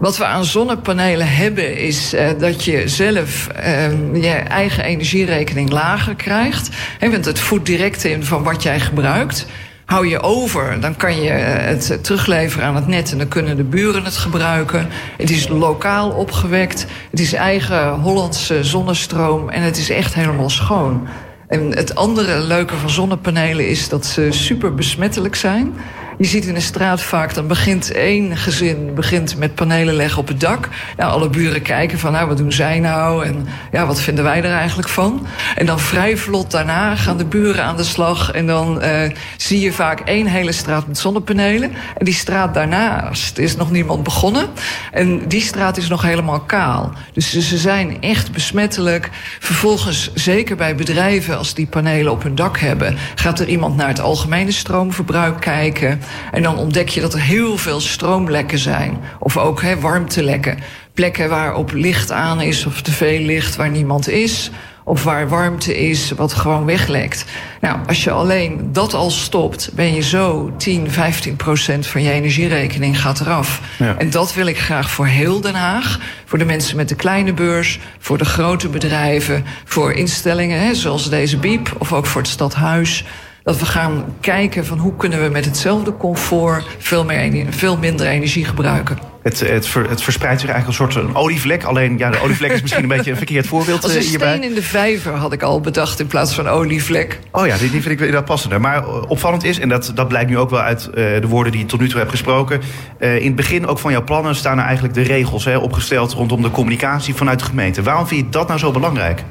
Wat 0.00 0.16
we 0.16 0.24
aan 0.24 0.44
zonnepanelen 0.44 1.28
hebben 1.28 1.76
is 1.76 2.14
uh, 2.14 2.28
dat 2.38 2.64
je 2.64 2.88
zelf 2.88 3.48
uh, 3.56 4.22
je 4.22 4.30
eigen 4.30 4.84
energierekening 4.84 5.70
lager 5.70 6.14
krijgt. 6.14 6.68
He, 6.98 7.10
want 7.10 7.24
het 7.24 7.38
voedt 7.38 7.66
direct 7.66 8.04
in 8.04 8.24
van 8.24 8.42
wat 8.42 8.62
jij 8.62 8.80
gebruikt. 8.80 9.46
Hou 9.84 10.08
je 10.08 10.20
over, 10.20 10.80
dan 10.80 10.96
kan 10.96 11.22
je 11.22 11.30
het 11.30 12.04
terugleveren 12.04 12.66
aan 12.66 12.74
het 12.74 12.86
net 12.86 13.12
en 13.12 13.18
dan 13.18 13.28
kunnen 13.28 13.56
de 13.56 13.64
buren 13.64 14.04
het 14.04 14.16
gebruiken. 14.16 14.88
Het 15.16 15.30
is 15.30 15.48
lokaal 15.48 16.10
opgewekt, 16.10 16.86
het 17.10 17.20
is 17.20 17.32
eigen 17.32 17.90
Hollandse 17.90 18.64
zonnestroom 18.64 19.48
en 19.48 19.62
het 19.62 19.76
is 19.76 19.90
echt 19.90 20.14
helemaal 20.14 20.50
schoon. 20.50 21.08
En 21.48 21.76
het 21.76 21.94
andere 21.94 22.40
leuke 22.40 22.76
van 22.76 22.90
zonnepanelen 22.90 23.68
is 23.68 23.88
dat 23.88 24.06
ze 24.06 24.26
super 24.30 24.74
besmettelijk 24.74 25.36
zijn. 25.36 25.74
Je 26.20 26.26
ziet 26.26 26.46
in 26.46 26.54
de 26.54 26.60
straat 26.60 27.02
vaak, 27.02 27.34
dan 27.34 27.46
begint 27.46 27.92
één 27.92 28.36
gezin 28.36 28.94
begint 28.94 29.38
met 29.38 29.54
panelen 29.54 29.94
leggen 29.94 30.18
op 30.18 30.28
het 30.28 30.40
dak. 30.40 30.68
Nou, 30.96 31.12
alle 31.12 31.28
buren 31.28 31.62
kijken 31.62 31.98
van, 31.98 32.12
nou, 32.12 32.28
wat 32.28 32.36
doen 32.36 32.52
zij 32.52 32.80
nou? 32.80 33.24
En 33.24 33.46
ja, 33.72 33.86
wat 33.86 34.00
vinden 34.00 34.24
wij 34.24 34.42
er 34.42 34.52
eigenlijk 34.52 34.88
van? 34.88 35.26
En 35.56 35.66
dan 35.66 35.80
vrij 35.80 36.16
vlot 36.16 36.50
daarna 36.50 36.96
gaan 36.96 37.16
de 37.16 37.24
buren 37.24 37.64
aan 37.64 37.76
de 37.76 37.84
slag. 37.84 38.32
En 38.32 38.46
dan 38.46 38.84
uh, 38.84 39.02
zie 39.36 39.60
je 39.60 39.72
vaak 39.72 40.00
één 40.00 40.26
hele 40.26 40.52
straat 40.52 40.86
met 40.86 40.98
zonnepanelen. 40.98 41.72
En 41.96 42.04
die 42.04 42.14
straat 42.14 42.54
daarnaast 42.54 43.38
is 43.38 43.56
nog 43.56 43.70
niemand 43.70 44.02
begonnen. 44.02 44.46
En 44.92 45.28
die 45.28 45.42
straat 45.42 45.76
is 45.76 45.88
nog 45.88 46.02
helemaal 46.02 46.40
kaal. 46.40 46.92
Dus 47.12 47.38
ze 47.38 47.58
zijn 47.58 48.02
echt 48.02 48.32
besmettelijk. 48.32 49.10
Vervolgens, 49.38 50.10
zeker 50.14 50.56
bij 50.56 50.74
bedrijven, 50.74 51.38
als 51.38 51.54
die 51.54 51.66
panelen 51.66 52.12
op 52.12 52.22
hun 52.22 52.34
dak 52.34 52.58
hebben, 52.58 52.96
gaat 53.14 53.40
er 53.40 53.48
iemand 53.48 53.76
naar 53.76 53.88
het 53.88 54.00
algemene 54.00 54.52
stroomverbruik 54.52 55.40
kijken. 55.40 56.00
En 56.32 56.42
dan 56.42 56.56
ontdek 56.56 56.88
je 56.88 57.00
dat 57.00 57.14
er 57.14 57.20
heel 57.20 57.56
veel 57.56 57.80
stroomlekken 57.80 58.58
zijn. 58.58 58.98
Of 59.18 59.36
ook 59.36 59.62
he, 59.62 59.80
warmtelekken. 59.80 60.58
Plekken 60.94 61.28
waarop 61.28 61.72
licht 61.72 62.12
aan 62.12 62.40
is 62.40 62.66
of 62.66 62.82
te 62.82 62.92
veel 62.92 63.20
licht 63.20 63.56
waar 63.56 63.70
niemand 63.70 64.08
is 64.08 64.50
of 64.90 65.04
waar 65.04 65.28
warmte 65.28 65.78
is, 65.78 66.10
wat 66.10 66.32
gewoon 66.32 66.64
weglekt. 66.64 67.24
Nou, 67.60 67.78
als 67.86 68.04
je 68.04 68.10
alleen 68.10 68.68
dat 68.72 68.94
al 68.94 69.10
stopt, 69.10 69.70
ben 69.74 69.94
je 69.94 70.02
zo 70.02 70.52
10, 70.56 70.90
15 70.90 71.36
procent 71.36 71.86
van 71.86 72.02
je 72.02 72.10
energierekening 72.10 73.00
gaat 73.00 73.20
eraf. 73.20 73.60
Ja. 73.78 73.96
En 73.98 74.10
dat 74.10 74.34
wil 74.34 74.46
ik 74.46 74.58
graag 74.58 74.90
voor 74.90 75.06
heel 75.06 75.40
Den 75.40 75.54
Haag. 75.54 76.00
Voor 76.24 76.38
de 76.38 76.44
mensen 76.44 76.76
met 76.76 76.88
de 76.88 76.94
kleine 76.94 77.32
beurs, 77.32 77.78
voor 77.98 78.18
de 78.18 78.24
grote 78.24 78.68
bedrijven, 78.68 79.44
voor 79.64 79.92
instellingen 79.92 80.60
hè, 80.60 80.74
zoals 80.74 81.10
deze 81.10 81.36
Biep 81.36 81.74
of 81.78 81.92
ook 81.92 82.06
voor 82.06 82.20
het 82.20 82.30
stadhuis. 82.30 83.04
Dat 83.42 83.58
we 83.58 83.64
gaan 83.64 84.04
kijken 84.20 84.66
van 84.66 84.78
hoe 84.78 84.96
kunnen 84.96 85.22
we 85.22 85.28
met 85.28 85.44
hetzelfde 85.44 85.96
comfort 85.96 86.64
veel, 86.78 87.04
meer, 87.04 87.46
veel 87.50 87.76
minder 87.76 88.06
energie 88.06 88.44
gebruiken. 88.44 88.98
Het, 89.22 89.40
het, 89.40 89.66
ver, 89.66 89.88
het, 89.88 90.02
verspreidt 90.02 90.40
zich 90.40 90.50
eigenlijk 90.50 90.80
een 90.80 90.92
soort 90.92 91.04
een 91.04 91.14
olievlek. 91.14 91.64
Alleen 91.64 91.98
ja, 91.98 92.10
de 92.10 92.20
olievlek 92.20 92.52
is 92.52 92.60
misschien 92.60 92.82
een 92.82 92.88
beetje 92.88 93.10
een 93.10 93.16
verkeerd 93.16 93.46
voorbeeld 93.46 93.82
Als 93.82 93.94
een 93.94 94.00
eh, 94.00 94.06
hierbij. 94.06 94.36
steen 94.36 94.48
in 94.48 94.54
de 94.54 94.62
vijver 94.62 95.12
had 95.12 95.32
ik 95.32 95.42
al 95.42 95.60
bedacht 95.60 96.00
in 96.00 96.06
plaats 96.06 96.34
van 96.34 96.48
olievlek. 96.48 97.18
Oh 97.30 97.46
ja, 97.46 97.56
die, 97.56 97.70
die 97.70 97.82
vind 97.82 97.94
ik 97.94 97.98
inderdaad 97.98 98.24
passender. 98.24 98.60
Maar 98.60 98.76
eh, 98.76 99.10
opvallend 99.10 99.44
is, 99.44 99.58
en 99.58 99.68
dat, 99.68 99.92
dat 99.94 100.08
blijkt 100.08 100.30
nu 100.30 100.38
ook 100.38 100.50
wel 100.50 100.60
uit 100.60 100.88
uh, 100.88 100.94
de 100.94 101.26
woorden 101.28 101.52
die 101.52 101.60
je 101.60 101.66
tot 101.66 101.80
nu 101.80 101.88
toe 101.88 101.98
hebt 101.98 102.10
gesproken. 102.10 102.60
Uh, 102.98 103.16
in 103.16 103.26
het 103.26 103.36
begin 103.36 103.66
ook 103.66 103.78
van 103.78 103.92
jouw 103.92 104.04
plannen 104.04 104.34
staan 104.34 104.58
er 104.58 104.64
eigenlijk 104.64 104.94
de 104.94 105.02
regels 105.02 105.44
hè, 105.44 105.56
opgesteld 105.56 106.12
rondom 106.12 106.42
de 106.42 106.50
communicatie 106.50 107.14
vanuit 107.14 107.38
de 107.38 107.44
gemeente. 107.44 107.82
Waarom 107.82 108.06
vind 108.06 108.20
je 108.20 108.30
dat 108.30 108.48
nou 108.48 108.58
zo 108.58 108.70
belangrijk? 108.70 109.22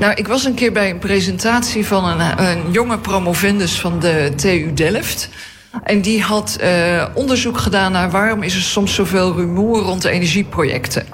Nou, 0.00 0.14
ik 0.14 0.28
was 0.28 0.44
een 0.44 0.54
keer 0.54 0.72
bij 0.72 0.90
een 0.90 0.98
presentatie 0.98 1.86
van 1.86 2.04
een, 2.04 2.44
een 2.44 2.70
jonge 2.70 2.98
promovendus 2.98 3.80
van 3.80 4.00
de 4.00 4.32
TU 4.36 4.72
Delft. 4.74 5.28
En 5.84 6.00
die 6.00 6.22
had 6.22 6.58
uh, 6.62 7.04
onderzoek 7.14 7.58
gedaan 7.58 7.92
naar 7.92 8.10
waarom 8.10 8.42
is 8.42 8.54
er 8.54 8.62
soms 8.62 8.94
zoveel 8.94 9.34
rumoer 9.34 9.78
rond 9.78 10.04
energieprojecten. 10.04 11.06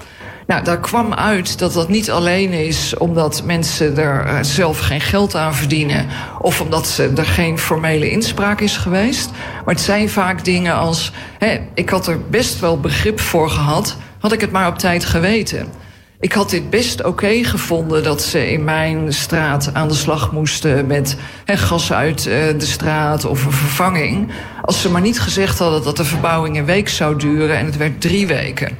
Nou, 0.46 0.64
daar 0.64 0.80
kwam 0.80 1.14
uit 1.14 1.58
dat 1.58 1.72
dat 1.72 1.88
niet 1.88 2.10
alleen 2.10 2.52
is 2.52 2.96
omdat 2.96 3.42
mensen 3.44 3.98
er 3.98 4.26
uh, 4.26 4.38
zelf 4.40 4.78
geen 4.78 5.00
geld 5.00 5.34
aan 5.34 5.54
verdienen. 5.54 6.06
of 6.40 6.60
omdat 6.60 6.86
ze, 6.86 7.12
er 7.16 7.26
geen 7.26 7.58
formele 7.58 8.10
inspraak 8.10 8.60
is 8.60 8.76
geweest. 8.76 9.30
Maar 9.64 9.74
het 9.74 9.84
zijn 9.84 10.08
vaak 10.08 10.44
dingen 10.44 10.74
als. 10.74 11.12
Hè, 11.38 11.58
ik 11.74 11.88
had 11.88 12.06
er 12.06 12.20
best 12.30 12.60
wel 12.60 12.80
begrip 12.80 13.20
voor 13.20 13.50
gehad, 13.50 13.96
had 14.18 14.32
ik 14.32 14.40
het 14.40 14.50
maar 14.50 14.68
op 14.68 14.78
tijd 14.78 15.04
geweten. 15.04 15.68
Ik 16.22 16.32
had 16.32 16.50
dit 16.50 16.70
best 16.70 17.04
oké 17.04 17.44
gevonden 17.44 18.02
dat 18.02 18.22
ze 18.22 18.50
in 18.52 18.64
mijn 18.64 19.12
straat 19.12 19.70
aan 19.72 19.88
de 19.88 19.94
slag 19.94 20.32
moesten 20.32 20.86
met 20.86 21.16
he, 21.44 21.56
gas 21.56 21.92
uit 21.92 22.26
uh, 22.26 22.34
de 22.58 22.66
straat 22.66 23.24
of 23.24 23.44
een 23.44 23.52
vervanging. 23.52 24.30
Als 24.62 24.80
ze 24.80 24.90
maar 24.90 25.00
niet 25.00 25.20
gezegd 25.20 25.58
hadden 25.58 25.82
dat 25.82 25.96
de 25.96 26.04
verbouwing 26.04 26.58
een 26.58 26.64
week 26.64 26.88
zou 26.88 27.18
duren 27.18 27.56
en 27.56 27.66
het 27.66 27.76
werd 27.76 28.00
drie 28.00 28.26
weken. 28.26 28.78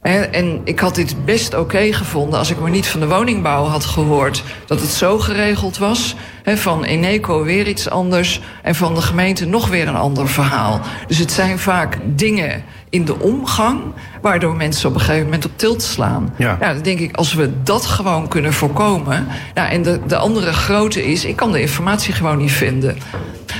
En 0.00 0.60
ik 0.64 0.78
had 0.78 0.94
dit 0.94 1.24
best 1.24 1.54
oké 1.54 1.92
gevonden 1.92 2.38
als 2.38 2.50
ik 2.50 2.60
maar 2.60 2.70
niet 2.70 2.86
van 2.86 3.00
de 3.00 3.08
woningbouw 3.08 3.64
had 3.64 3.84
gehoord 3.84 4.42
dat 4.66 4.80
het 4.80 4.90
zo 4.90 5.18
geregeld 5.18 5.78
was. 5.78 6.14
Van 6.44 6.84
Eneco 6.84 7.44
weer 7.44 7.68
iets 7.68 7.90
anders 7.90 8.40
en 8.62 8.74
van 8.74 8.94
de 8.94 9.02
gemeente 9.02 9.46
nog 9.46 9.68
weer 9.68 9.88
een 9.88 9.96
ander 9.96 10.28
verhaal. 10.28 10.80
Dus 11.06 11.18
het 11.18 11.32
zijn 11.32 11.58
vaak 11.58 11.98
dingen 12.04 12.64
in 12.90 13.04
de 13.04 13.18
omgang 13.20 13.80
waardoor 14.20 14.56
mensen 14.56 14.88
op 14.88 14.94
een 14.94 15.00
gegeven 15.00 15.24
moment 15.24 15.44
op 15.44 15.50
tilt 15.56 15.82
slaan. 15.82 16.34
Ja. 16.36 16.56
Nou, 16.60 16.74
dan 16.74 16.82
denk 16.82 16.98
ik, 16.98 17.16
als 17.16 17.34
we 17.34 17.62
dat 17.62 17.86
gewoon 17.86 18.28
kunnen 18.28 18.52
voorkomen. 18.52 19.26
Nou, 19.54 19.70
en 19.70 19.82
de, 19.82 20.00
de 20.06 20.16
andere 20.16 20.52
grote 20.52 21.04
is, 21.04 21.24
ik 21.24 21.36
kan 21.36 21.52
de 21.52 21.60
informatie 21.60 22.12
gewoon 22.12 22.38
niet 22.38 22.52
vinden. 22.52 22.96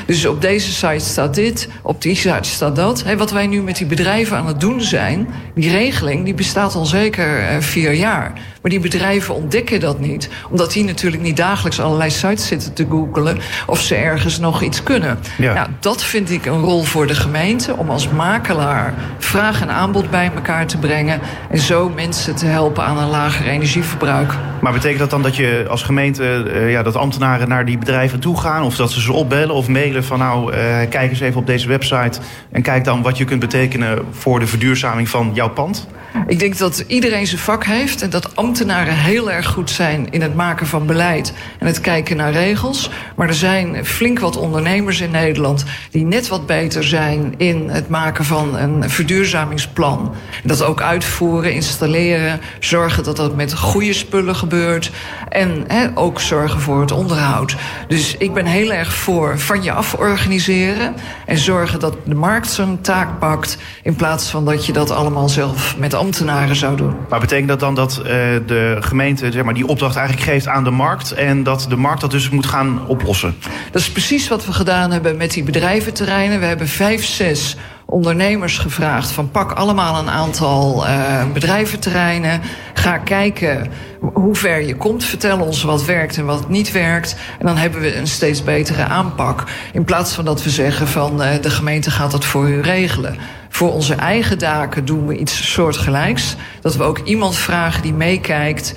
Dus 0.06 0.26
op 0.26 0.40
deze 0.40 0.72
site 0.72 1.04
staat 1.04 1.34
dit, 1.34 1.68
op 1.82 2.02
die 2.02 2.14
site 2.14 2.48
staat 2.48 2.76
dat. 2.76 3.02
Hey, 3.02 3.16
wat 3.16 3.30
wij 3.30 3.46
nu 3.46 3.62
met 3.62 3.76
die 3.76 3.86
bedrijven 3.86 4.36
aan 4.36 4.46
het 4.46 4.60
doen 4.60 4.80
zijn, 4.80 5.28
die 5.54 5.70
regeling, 5.70 6.24
die 6.24 6.34
bestaat 6.34 6.74
al 6.74 6.86
zeker 6.86 7.40
uh, 7.40 7.60
vier 7.60 7.92
jaar. 7.92 8.32
Maar 8.62 8.70
die 8.70 8.80
bedrijven 8.80 9.34
ontdekken 9.34 9.80
dat 9.80 10.00
niet. 10.00 10.28
Omdat 10.50 10.72
die 10.72 10.84
natuurlijk 10.84 11.22
niet 11.22 11.36
dagelijks 11.36 11.80
allerlei 11.80 12.10
sites 12.10 12.46
zitten 12.46 12.72
te 12.72 12.86
googelen 12.90 13.38
of 13.66 13.80
ze 13.80 13.94
ergens 13.94 14.38
nog 14.38 14.62
iets 14.62 14.82
kunnen. 14.82 15.18
Ja. 15.38 15.54
Nou, 15.54 15.68
dat 15.80 16.04
vind 16.04 16.30
ik 16.30 16.46
een 16.46 16.60
rol 16.60 16.82
voor 16.82 17.06
de 17.06 17.14
gemeente 17.14 17.76
om 17.76 17.90
als 17.90 18.08
makelaar 18.08 18.94
vraag 19.18 19.60
en 19.60 19.70
aanbod 19.70 20.10
bij 20.10 20.30
elkaar 20.34 20.66
te 20.66 20.78
brengen. 20.78 21.20
En 21.50 21.58
zo 21.58 21.88
mensen 21.88 22.34
te 22.34 22.46
helpen 22.46 22.84
aan 22.84 22.98
een 22.98 23.08
lager 23.08 23.46
energieverbruik. 23.46 24.34
Maar 24.60 24.72
betekent 24.72 24.98
dat 24.98 25.10
dan 25.10 25.22
dat 25.22 25.36
je 25.36 25.66
als 25.68 25.82
gemeente, 25.82 26.44
uh, 26.46 26.70
ja, 26.70 26.82
dat 26.82 26.96
ambtenaren 26.96 27.48
naar 27.48 27.64
die 27.64 27.78
bedrijven 27.78 28.20
toe 28.20 28.40
gaan? 28.40 28.62
Of 28.62 28.76
dat 28.76 28.90
ze 28.90 29.00
ze 29.00 29.12
opbellen 29.12 29.54
of 29.54 29.68
mailen 29.68 30.04
van 30.04 30.18
nou, 30.18 30.52
uh, 30.52 30.58
kijk 30.88 31.10
eens 31.10 31.20
even 31.20 31.40
op 31.40 31.46
deze 31.46 31.68
website. 31.68 32.20
En 32.50 32.62
kijk 32.62 32.84
dan 32.84 33.02
wat 33.02 33.18
je 33.18 33.24
kunt 33.24 33.40
betekenen 33.40 33.98
voor 34.10 34.40
de 34.40 34.46
verduurzaming 34.46 35.08
van 35.08 35.30
jouw 35.34 35.50
pand? 35.50 35.88
Ik 36.26 36.38
denk 36.38 36.58
dat 36.58 36.84
iedereen 36.86 37.26
zijn 37.26 37.40
vak 37.40 37.64
heeft 37.64 38.02
en 38.02 38.10
dat 38.10 38.36
ambtenaren 38.36 38.94
heel 38.94 39.30
erg 39.30 39.46
goed 39.46 39.70
zijn 39.70 40.10
in 40.10 40.22
het 40.22 40.34
maken 40.34 40.66
van 40.66 40.86
beleid 40.86 41.32
en 41.58 41.66
het 41.66 41.80
kijken 41.80 42.16
naar 42.16 42.32
regels. 42.32 42.90
Maar 43.16 43.28
er 43.28 43.34
zijn 43.34 43.86
flink 43.86 44.18
wat 44.18 44.36
ondernemers 44.36 45.00
in 45.00 45.10
Nederland 45.10 45.64
die 45.90 46.04
net 46.04 46.28
wat 46.28 46.46
beter 46.46 46.84
zijn 46.84 47.34
in 47.36 47.68
het 47.68 47.88
maken 47.88 48.24
van 48.24 48.56
een 48.56 48.90
verduurzamingsplan. 48.90 50.14
Dat 50.44 50.62
ook 50.62 50.82
uitvoeren, 50.82 51.52
installeren, 51.52 52.40
zorgen 52.60 53.04
dat 53.04 53.16
dat 53.16 53.36
met 53.36 53.54
goede 53.54 53.92
spullen 53.92 54.36
gebeurt 54.36 54.90
en 55.28 55.64
he, 55.66 55.88
ook 55.94 56.20
zorgen 56.20 56.60
voor 56.60 56.80
het 56.80 56.92
onderhoud. 56.92 57.56
Dus 57.88 58.16
ik 58.16 58.32
ben 58.34 58.46
heel 58.46 58.72
erg 58.72 58.94
voor 58.94 59.38
van 59.38 59.62
je 59.62 59.72
af 59.72 59.94
organiseren 59.94 60.94
en 61.26 61.38
zorgen 61.38 61.80
dat 61.80 61.96
de 62.04 62.14
markt 62.14 62.50
zijn 62.50 62.80
taak 62.80 63.18
pakt 63.18 63.58
in 63.82 63.94
plaats 63.94 64.30
van 64.30 64.44
dat 64.44 64.66
je 64.66 64.72
dat 64.72 64.90
allemaal 64.90 65.28
zelf 65.28 65.76
met 65.78 65.94
ambtenaren 66.02 66.56
zou 66.56 66.76
doen. 66.76 66.94
Maar 67.08 67.20
betekent 67.20 67.48
dat 67.48 67.60
dan 67.60 67.74
dat 67.74 67.98
uh, 67.98 68.04
de 68.46 68.76
gemeente 68.80 69.32
zeg 69.32 69.44
maar, 69.44 69.54
die 69.54 69.66
opdracht 69.66 69.96
eigenlijk 69.96 70.28
geeft 70.28 70.48
aan 70.48 70.64
de 70.64 70.70
markt 70.70 71.12
en 71.12 71.42
dat 71.42 71.66
de 71.68 71.76
markt 71.76 72.00
dat 72.00 72.10
dus 72.10 72.30
moet 72.30 72.46
gaan 72.46 72.86
oplossen? 72.86 73.34
Dat 73.70 73.80
is 73.80 73.90
precies 73.90 74.28
wat 74.28 74.46
we 74.46 74.52
gedaan 74.52 74.90
hebben 74.90 75.16
met 75.16 75.30
die 75.30 75.42
bedrijventerreinen. 75.42 76.40
We 76.40 76.46
hebben 76.46 76.68
vijf, 76.68 77.04
zes 77.04 77.56
ondernemers 77.86 78.58
gevraagd 78.58 79.10
van 79.10 79.30
pak 79.30 79.52
allemaal 79.52 79.98
een 79.98 80.10
aantal 80.10 80.86
uh, 80.86 81.32
bedrijventerreinen. 81.32 82.40
Ga 82.74 82.98
kijken 82.98 83.70
hoe 84.12 84.34
ver 84.34 84.66
je 84.66 84.76
komt. 84.76 85.04
Vertel 85.04 85.40
ons 85.40 85.62
wat 85.62 85.84
werkt 85.84 86.16
en 86.16 86.24
wat 86.24 86.48
niet 86.48 86.72
werkt. 86.72 87.16
En 87.38 87.46
dan 87.46 87.56
hebben 87.56 87.80
we 87.80 87.96
een 87.96 88.06
steeds 88.06 88.44
betere 88.44 88.84
aanpak. 88.84 89.44
In 89.72 89.84
plaats 89.84 90.12
van 90.12 90.24
dat 90.24 90.42
we 90.42 90.50
zeggen 90.50 90.88
van 90.88 91.22
uh, 91.22 91.28
de 91.40 91.50
gemeente 91.50 91.90
gaat 91.90 92.10
dat 92.10 92.24
voor 92.24 92.48
u 92.48 92.60
regelen. 92.60 93.16
Voor 93.52 93.72
onze 93.72 93.94
eigen 93.94 94.38
daken 94.38 94.84
doen 94.84 95.06
we 95.06 95.16
iets 95.16 95.52
soortgelijks. 95.52 96.36
Dat 96.60 96.76
we 96.76 96.82
ook 96.82 96.98
iemand 96.98 97.36
vragen 97.36 97.82
die 97.82 97.92
meekijkt. 97.92 98.74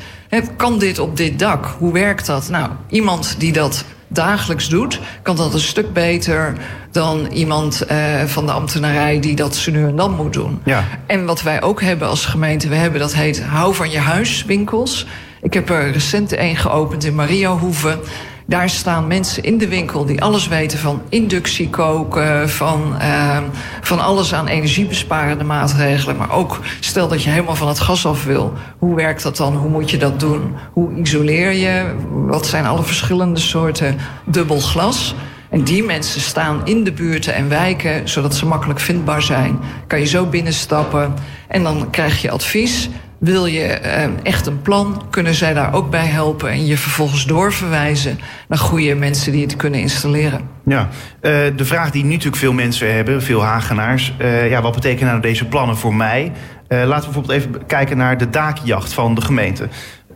Kan 0.58 0.80
dit 0.80 1.00
op 1.00 1.18
dit 1.18 1.40
dak? 1.40 1.76
Hoe 1.78 1.94
werkt 1.94 2.26
dat? 2.26 2.50
Nou, 2.50 2.70
iemand 2.90 3.36
die 3.38 3.54
dat 3.54 3.86
dagelijks 4.08 4.70
doet, 4.70 5.00
kan 5.22 5.36
dat 5.36 5.54
een 5.54 5.60
stuk 5.60 5.94
beter 5.94 6.54
dan 6.92 7.26
iemand 7.26 7.84
uh, 7.92 8.24
van 8.24 8.46
de 8.46 8.52
ambtenarij 8.52 9.20
die 9.20 9.36
dat 9.36 9.56
ze 9.56 9.72
nu 9.72 9.88
en 9.88 9.96
dan 9.96 10.12
moet 10.12 10.34
doen. 10.34 10.62
Ja. 10.64 10.84
En 11.06 11.26
wat 11.26 11.42
wij 11.42 11.62
ook 11.62 11.82
hebben 11.82 12.08
als 12.08 12.26
gemeente, 12.26 12.68
we 12.68 12.76
hebben 12.76 13.00
dat 13.00 13.14
heet 13.14 13.44
hou 13.44 13.76
van 13.76 13.92
je 13.92 14.00
huis 14.00 14.46
winkels. 14.46 15.06
Ik 15.42 15.54
heb 15.54 15.70
er 15.70 15.92
recent 15.92 16.38
een 16.38 16.56
geopend 16.56 17.04
in 17.04 17.16
Mariahoeve. 17.16 18.00
Daar 18.48 18.70
staan 18.70 19.08
mensen 19.08 19.44
in 19.44 19.58
de 19.58 19.68
winkel 19.68 20.06
die 20.06 20.22
alles 20.22 20.48
weten 20.48 20.80
van 20.80 21.02
inductie 21.10 21.70
koken, 21.70 22.50
van, 22.50 22.96
uh, 23.02 23.38
van 23.82 24.00
alles 24.00 24.34
aan 24.34 24.48
energiebesparende 24.48 25.44
maatregelen. 25.44 26.18
Maar 26.18 26.32
ook 26.32 26.60
stel 26.80 27.08
dat 27.08 27.24
je 27.24 27.30
helemaal 27.30 27.56
van 27.56 27.68
het 27.68 27.80
gas 27.80 28.06
af 28.06 28.26
wil. 28.26 28.54
Hoe 28.78 28.96
werkt 28.96 29.24
dat 29.24 29.38
dan? 29.38 29.56
Hoe 29.56 29.70
moet 29.70 29.90
je 29.90 29.98
dat 29.98 30.20
doen? 30.20 30.56
Hoe 30.74 30.94
isoleer 30.94 31.52
je? 31.52 31.96
Wat 32.12 32.46
zijn 32.46 32.66
alle 32.66 32.84
verschillende 32.84 33.40
soorten 33.40 33.98
dubbel 34.26 34.60
glas? 34.60 35.16
En 35.50 35.64
die 35.64 35.84
mensen 35.84 36.22
staan 36.22 36.62
in 36.64 36.84
de 36.84 36.92
buurten 36.92 37.34
en 37.34 37.50
wijken, 37.50 38.10
zodat 38.10 38.36
ze 38.36 38.46
makkelijk 38.46 38.80
vindbaar 38.80 39.22
zijn. 39.22 39.60
Kan 39.88 40.00
je 40.00 40.06
zo 40.06 40.26
binnenstappen 40.26 41.14
en 41.48 41.64
dan 41.64 41.90
krijg 41.90 42.22
je 42.22 42.32
advies. 42.32 42.90
Wil 43.20 43.46
je 43.46 43.64
eh, 43.64 44.10
echt 44.24 44.46
een 44.46 44.62
plan, 44.62 45.02
kunnen 45.10 45.34
zij 45.34 45.54
daar 45.54 45.74
ook 45.74 45.90
bij 45.90 46.06
helpen 46.06 46.50
en 46.50 46.66
je 46.66 46.78
vervolgens 46.78 47.26
doorverwijzen 47.26 48.20
naar 48.48 48.58
goede 48.58 48.96
mensen 48.96 49.32
die 49.32 49.42
het 49.42 49.56
kunnen 49.56 49.80
installeren. 49.80 50.50
Ja, 50.66 50.80
uh, 50.80 51.32
de 51.56 51.66
vraag 51.66 51.92
die 51.92 52.04
nu 52.04 52.10
natuurlijk 52.10 52.36
veel 52.36 52.54
mensen 52.54 52.96
hebben, 52.96 53.22
veel 53.22 53.44
Hagenaars, 53.44 54.14
uh, 54.22 54.50
ja, 54.50 54.62
wat 54.62 54.76
betekenen 54.76 55.10
nou 55.10 55.22
deze 55.22 55.46
plannen 55.46 55.78
voor 55.78 55.96
mij? 55.96 56.32
Laten 56.68 57.10
we 57.10 57.14
bijvoorbeeld 57.14 57.40
even 57.40 57.66
kijken 57.66 57.98
naar 57.98 58.18
de 58.18 58.30
daakjacht 58.30 58.94
van 58.94 59.16
de 59.16 59.22
gemeente. 59.22 59.68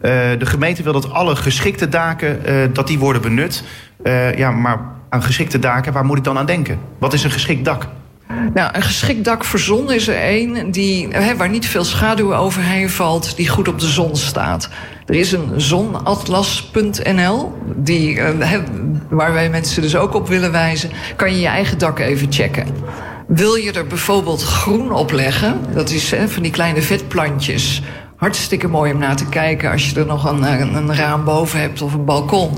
de 0.02 0.46
gemeente 0.46 0.84
wil 0.84 0.94
dat 0.94 1.12
alle 1.12 1.36
geschikte 1.36 1.90
daken 1.90 2.40
dat 2.74 2.88
die 2.88 3.00
worden 3.00 3.22
benut. 3.22 3.64
ja, 4.36 4.52
maar 4.52 4.80
aan 5.10 5.24
geschikte 5.24 5.60
daken, 5.60 5.94
waar 5.94 6.06
moet 6.06 6.18
ik 6.18 6.24
dan 6.24 6.38
aan 6.38 6.46
denken? 6.46 6.80
Wat 7.00 7.14
is 7.14 7.24
een 7.24 7.32
geschikt 7.32 7.66
dak? 7.66 7.88
Nou, 8.54 8.70
een 8.74 8.82
geschikt 8.82 9.24
dak 9.24 9.44
voor 9.44 9.60
zon 9.60 9.92
is 9.92 10.08
er 10.08 10.16
één 10.16 10.72
die, 10.72 11.10
waar 11.38 11.50
niet 11.50 11.66
veel 11.66 11.84
schaduw 11.84 12.36
overheen 12.36 12.90
valt, 12.90 13.36
die 13.36 13.48
goed 13.48 13.68
op 13.68 13.80
de 13.80 13.88
zon 13.88 14.16
staat. 14.16 14.70
Er 15.06 15.16
is 15.16 15.32
een 15.32 15.62
zonatlas.nl, 15.62 17.54
die, 17.76 18.16
uh, 18.16 18.30
waar 19.10 19.34
wij 19.34 19.50
mensen 19.50 19.82
dus 19.82 19.96
ook 19.96 20.14
op 20.14 20.28
willen 20.28 20.52
wijzen. 20.52 20.90
Kan 21.16 21.34
je 21.34 21.40
je 21.40 21.48
eigen 21.48 21.78
dak 21.78 22.00
even 22.00 22.32
checken. 22.32 22.68
Wil 23.28 23.56
je 23.56 23.72
er 23.72 23.88
bijvoorbeeld 23.88 24.44
groen 24.44 24.92
op 24.92 25.12
leggen, 25.12 25.60
dat 25.74 25.90
is 25.90 26.14
van 26.28 26.44
die 26.44 26.52
kleine 26.52 26.82
vetplantjes. 26.82 27.82
Hartstikke 28.20 28.68
mooi 28.68 28.94
om 28.94 29.00
naar 29.00 29.16
te 29.16 29.30
kijken 29.30 29.72
als 29.72 29.90
je 29.90 30.00
er 30.00 30.06
nog 30.06 30.26
een, 30.26 30.76
een 30.76 30.96
raam 30.96 31.24
boven 31.24 31.60
hebt 31.60 31.82
of 31.82 31.94
een 31.94 32.06
balkon. 32.06 32.58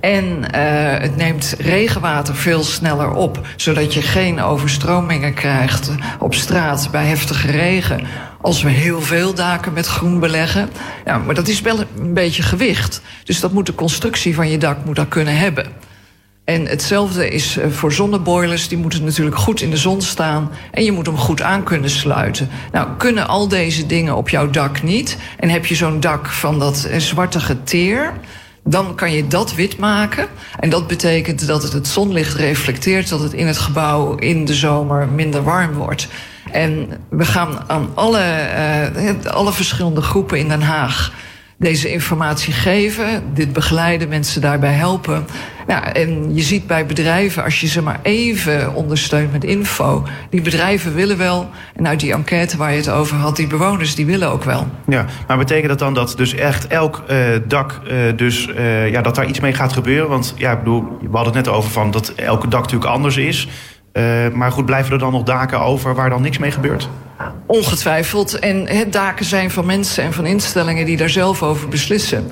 En 0.00 0.24
uh, 0.24 0.98
het 0.98 1.16
neemt 1.16 1.54
regenwater 1.58 2.36
veel 2.36 2.62
sneller 2.62 3.10
op, 3.10 3.46
zodat 3.56 3.94
je 3.94 4.02
geen 4.02 4.40
overstromingen 4.40 5.34
krijgt 5.34 5.90
op 6.18 6.34
straat 6.34 6.88
bij 6.90 7.04
heftige 7.04 7.50
regen. 7.50 8.06
Als 8.40 8.62
we 8.62 8.70
heel 8.70 9.00
veel 9.00 9.34
daken 9.34 9.72
met 9.72 9.86
groen 9.86 10.20
beleggen. 10.20 10.70
Ja, 11.04 11.18
maar 11.18 11.34
dat 11.34 11.48
is 11.48 11.60
wel 11.60 11.78
een 11.98 12.14
beetje 12.14 12.42
gewicht. 12.42 13.02
Dus 13.24 13.40
dat 13.40 13.52
moet 13.52 13.66
de 13.66 13.74
constructie 13.74 14.34
van 14.34 14.48
je 14.48 14.58
dak 14.58 14.84
moet 14.84 14.96
dat 14.96 15.08
kunnen 15.08 15.36
hebben. 15.36 15.66
En 16.44 16.66
hetzelfde 16.66 17.28
is 17.28 17.56
eh, 17.56 17.70
voor 17.70 17.92
zonneboilers. 17.92 18.68
Die 18.68 18.78
moeten 18.78 19.04
natuurlijk 19.04 19.36
goed 19.36 19.60
in 19.60 19.70
de 19.70 19.76
zon 19.76 20.00
staan. 20.00 20.50
En 20.70 20.84
je 20.84 20.92
moet 20.92 21.06
hem 21.06 21.16
goed 21.16 21.42
aan 21.42 21.62
kunnen 21.62 21.90
sluiten. 21.90 22.48
Nou, 22.72 22.88
kunnen 22.96 23.28
al 23.28 23.48
deze 23.48 23.86
dingen 23.86 24.16
op 24.16 24.28
jouw 24.28 24.50
dak 24.50 24.82
niet? 24.82 25.16
En 25.38 25.48
heb 25.48 25.66
je 25.66 25.74
zo'n 25.74 26.00
dak 26.00 26.26
van 26.26 26.58
dat 26.58 26.84
eh, 26.84 26.98
zwarte 26.98 27.40
geteer 27.40 28.12
dan 28.64 28.94
kan 28.94 29.12
je 29.12 29.26
dat 29.26 29.54
wit 29.54 29.78
maken. 29.78 30.26
En 30.60 30.70
dat 30.70 30.86
betekent 30.86 31.46
dat 31.46 31.62
het 31.62 31.72
het 31.72 31.86
zonlicht 31.86 32.34
reflecteert, 32.34 33.08
dat 33.08 33.20
het 33.20 33.32
in 33.32 33.46
het 33.46 33.58
gebouw 33.58 34.14
in 34.14 34.44
de 34.44 34.54
zomer 34.54 35.08
minder 35.08 35.42
warm 35.42 35.72
wordt. 35.72 36.08
En 36.52 36.88
we 37.08 37.24
gaan 37.24 37.64
aan 37.66 37.90
alle, 37.94 38.22
uh, 38.96 39.32
alle 39.32 39.52
verschillende 39.52 40.02
groepen 40.02 40.38
in 40.38 40.48
Den 40.48 40.62
Haag 40.62 41.12
deze 41.62 41.92
informatie 41.92 42.52
geven, 42.52 43.22
dit 43.34 43.52
begeleiden, 43.52 44.08
mensen 44.08 44.40
daarbij 44.40 44.72
helpen. 44.72 45.24
En 45.92 46.34
je 46.34 46.42
ziet 46.42 46.66
bij 46.66 46.86
bedrijven, 46.86 47.44
als 47.44 47.60
je 47.60 47.66
ze 47.66 47.82
maar 47.82 48.00
even 48.02 48.74
ondersteunt 48.74 49.32
met 49.32 49.44
info, 49.44 50.06
die 50.30 50.40
bedrijven 50.40 50.94
willen 50.94 51.18
wel. 51.18 51.50
En 51.74 51.88
uit 51.88 52.00
die 52.00 52.12
enquête 52.12 52.56
waar 52.56 52.70
je 52.70 52.76
het 52.76 52.90
over 52.90 53.16
had, 53.16 53.36
die 53.36 53.46
bewoners, 53.46 53.94
die 53.94 54.06
willen 54.06 54.30
ook 54.30 54.44
wel. 54.44 54.66
Ja, 54.86 55.06
maar 55.26 55.38
betekent 55.38 55.68
dat 55.68 55.78
dan 55.78 55.94
dat 55.94 56.14
dus 56.16 56.34
echt 56.34 56.66
elk 56.66 57.02
uh, 57.10 57.18
dak, 57.48 57.80
uh, 57.84 57.96
dus 58.16 58.48
uh, 58.48 58.90
ja, 58.90 59.02
dat 59.02 59.14
daar 59.14 59.26
iets 59.26 59.40
mee 59.40 59.54
gaat 59.54 59.72
gebeuren? 59.72 60.08
Want 60.08 60.34
ja, 60.36 60.52
ik 60.52 60.58
bedoel, 60.58 60.98
we 61.00 61.16
hadden 61.16 61.36
het 61.36 61.44
net 61.44 61.54
over 61.54 61.70
van 61.70 61.90
dat 61.90 62.08
elke 62.08 62.48
dak 62.48 62.62
natuurlijk 62.62 62.90
anders 62.90 63.16
is. 63.16 63.48
maar 64.32 64.52
goed, 64.52 64.66
blijven 64.66 64.92
er 64.92 64.98
dan 64.98 65.12
nog 65.12 65.22
daken 65.22 65.60
over 65.60 65.94
waar 65.94 66.10
dan 66.10 66.22
niks 66.22 66.38
mee 66.38 66.50
gebeurt? 66.50 66.88
Ongetwijfeld. 67.46 68.38
En 68.38 68.68
het 68.68 68.92
daken 68.92 69.24
zijn 69.24 69.50
van 69.50 69.66
mensen 69.66 70.04
en 70.04 70.12
van 70.12 70.26
instellingen 70.26 70.86
die 70.86 70.96
daar 70.96 71.10
zelf 71.10 71.42
over 71.42 71.68
beslissen. 71.68 72.30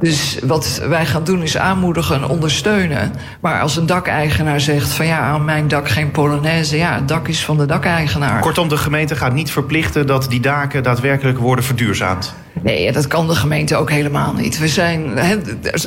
Dus 0.00 0.38
wat 0.44 0.82
wij 0.88 1.06
gaan 1.06 1.24
doen 1.24 1.42
is 1.42 1.56
aanmoedigen 1.56 2.16
en 2.16 2.28
ondersteunen. 2.28 3.12
Maar 3.40 3.60
als 3.60 3.76
een 3.76 3.86
dakeigenaar 3.86 4.60
zegt 4.60 4.90
van 4.90 5.06
ja, 5.06 5.18
aan 5.18 5.44
mijn 5.44 5.68
dak 5.68 5.88
geen 5.88 6.10
Polonaise... 6.10 6.76
ja, 6.76 6.94
het 6.94 7.08
dak 7.08 7.28
is 7.28 7.44
van 7.44 7.58
de 7.58 7.66
dakeigenaar. 7.66 8.40
Kortom, 8.40 8.68
de 8.68 8.76
gemeente 8.76 9.16
gaat 9.16 9.34
niet 9.34 9.50
verplichten 9.50 10.06
dat 10.06 10.26
die 10.28 10.40
daken 10.40 10.82
daadwerkelijk 10.82 11.38
worden 11.38 11.64
verduurzaamd. 11.64 12.34
Nee, 12.62 12.92
dat 12.92 13.06
kan 13.06 13.28
de 13.28 13.34
gemeente 13.34 13.76
ook 13.76 13.90
helemaal 13.90 14.34
niet. 14.34 14.58
We 14.58 14.68
zijn, 14.68 15.18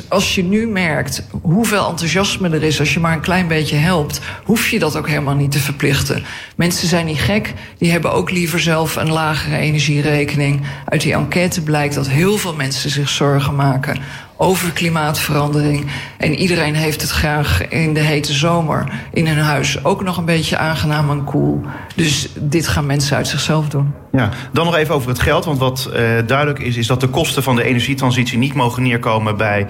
als 0.08 0.34
je 0.34 0.44
nu 0.44 0.66
merkt 0.66 1.22
hoeveel 1.42 1.88
enthousiasme 1.88 2.48
er 2.48 2.62
is... 2.62 2.78
als 2.78 2.94
je 2.94 3.00
maar 3.00 3.12
een 3.12 3.20
klein 3.20 3.48
beetje 3.48 3.76
helpt, 3.76 4.20
hoef 4.44 4.68
je 4.68 4.78
dat 4.78 4.96
ook 4.96 5.08
helemaal 5.08 5.34
niet 5.34 5.52
te 5.52 5.58
verplichten. 5.58 6.24
Mensen 6.56 6.88
zijn 6.88 7.06
niet 7.06 7.20
gek, 7.20 7.54
die 7.78 7.90
hebben 7.90 8.12
ook 8.12 8.30
liever 8.30 8.45
zelf 8.54 8.96
een 8.96 9.10
lagere 9.10 9.56
energierekening. 9.56 10.60
Uit 10.84 11.00
die 11.00 11.14
enquête 11.14 11.62
blijkt 11.62 11.94
dat 11.94 12.08
heel 12.08 12.38
veel 12.38 12.54
mensen 12.54 12.90
zich 12.90 13.08
zorgen 13.08 13.54
maken 13.54 13.98
over 14.36 14.72
klimaatverandering. 14.72 15.86
En 16.16 16.34
iedereen 16.34 16.74
heeft 16.74 17.00
het 17.00 17.10
graag 17.10 17.68
in 17.68 17.94
de 17.94 18.00
hete 18.00 18.32
zomer 18.32 18.92
in 19.12 19.26
hun 19.26 19.38
huis 19.38 19.84
ook 19.84 20.02
nog 20.02 20.16
een 20.16 20.24
beetje 20.24 20.56
aangenaam 20.56 21.10
en 21.10 21.24
koel. 21.24 21.60
Dus 21.94 22.28
dit 22.40 22.68
gaan 22.68 22.86
mensen 22.86 23.16
uit 23.16 23.28
zichzelf 23.28 23.68
doen. 23.68 23.94
Ja, 24.12 24.30
dan 24.52 24.64
nog 24.64 24.76
even 24.76 24.94
over 24.94 25.08
het 25.08 25.20
geld. 25.20 25.44
Want 25.44 25.58
wat 25.58 25.90
uh, 25.90 25.96
duidelijk 26.26 26.58
is, 26.58 26.76
is 26.76 26.86
dat 26.86 27.00
de 27.00 27.08
kosten 27.08 27.42
van 27.42 27.56
de 27.56 27.62
energietransitie 27.62 28.38
niet 28.38 28.54
mogen 28.54 28.82
neerkomen 28.82 29.36
bij 29.36 29.60
uh, 29.60 29.68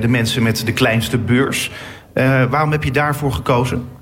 de 0.00 0.08
mensen 0.08 0.42
met 0.42 0.66
de 0.66 0.72
kleinste 0.72 1.18
beurs. 1.18 1.70
Uh, 2.14 2.44
waarom 2.50 2.70
heb 2.70 2.84
je 2.84 2.90
daarvoor 2.90 3.32
gekozen? 3.32 3.95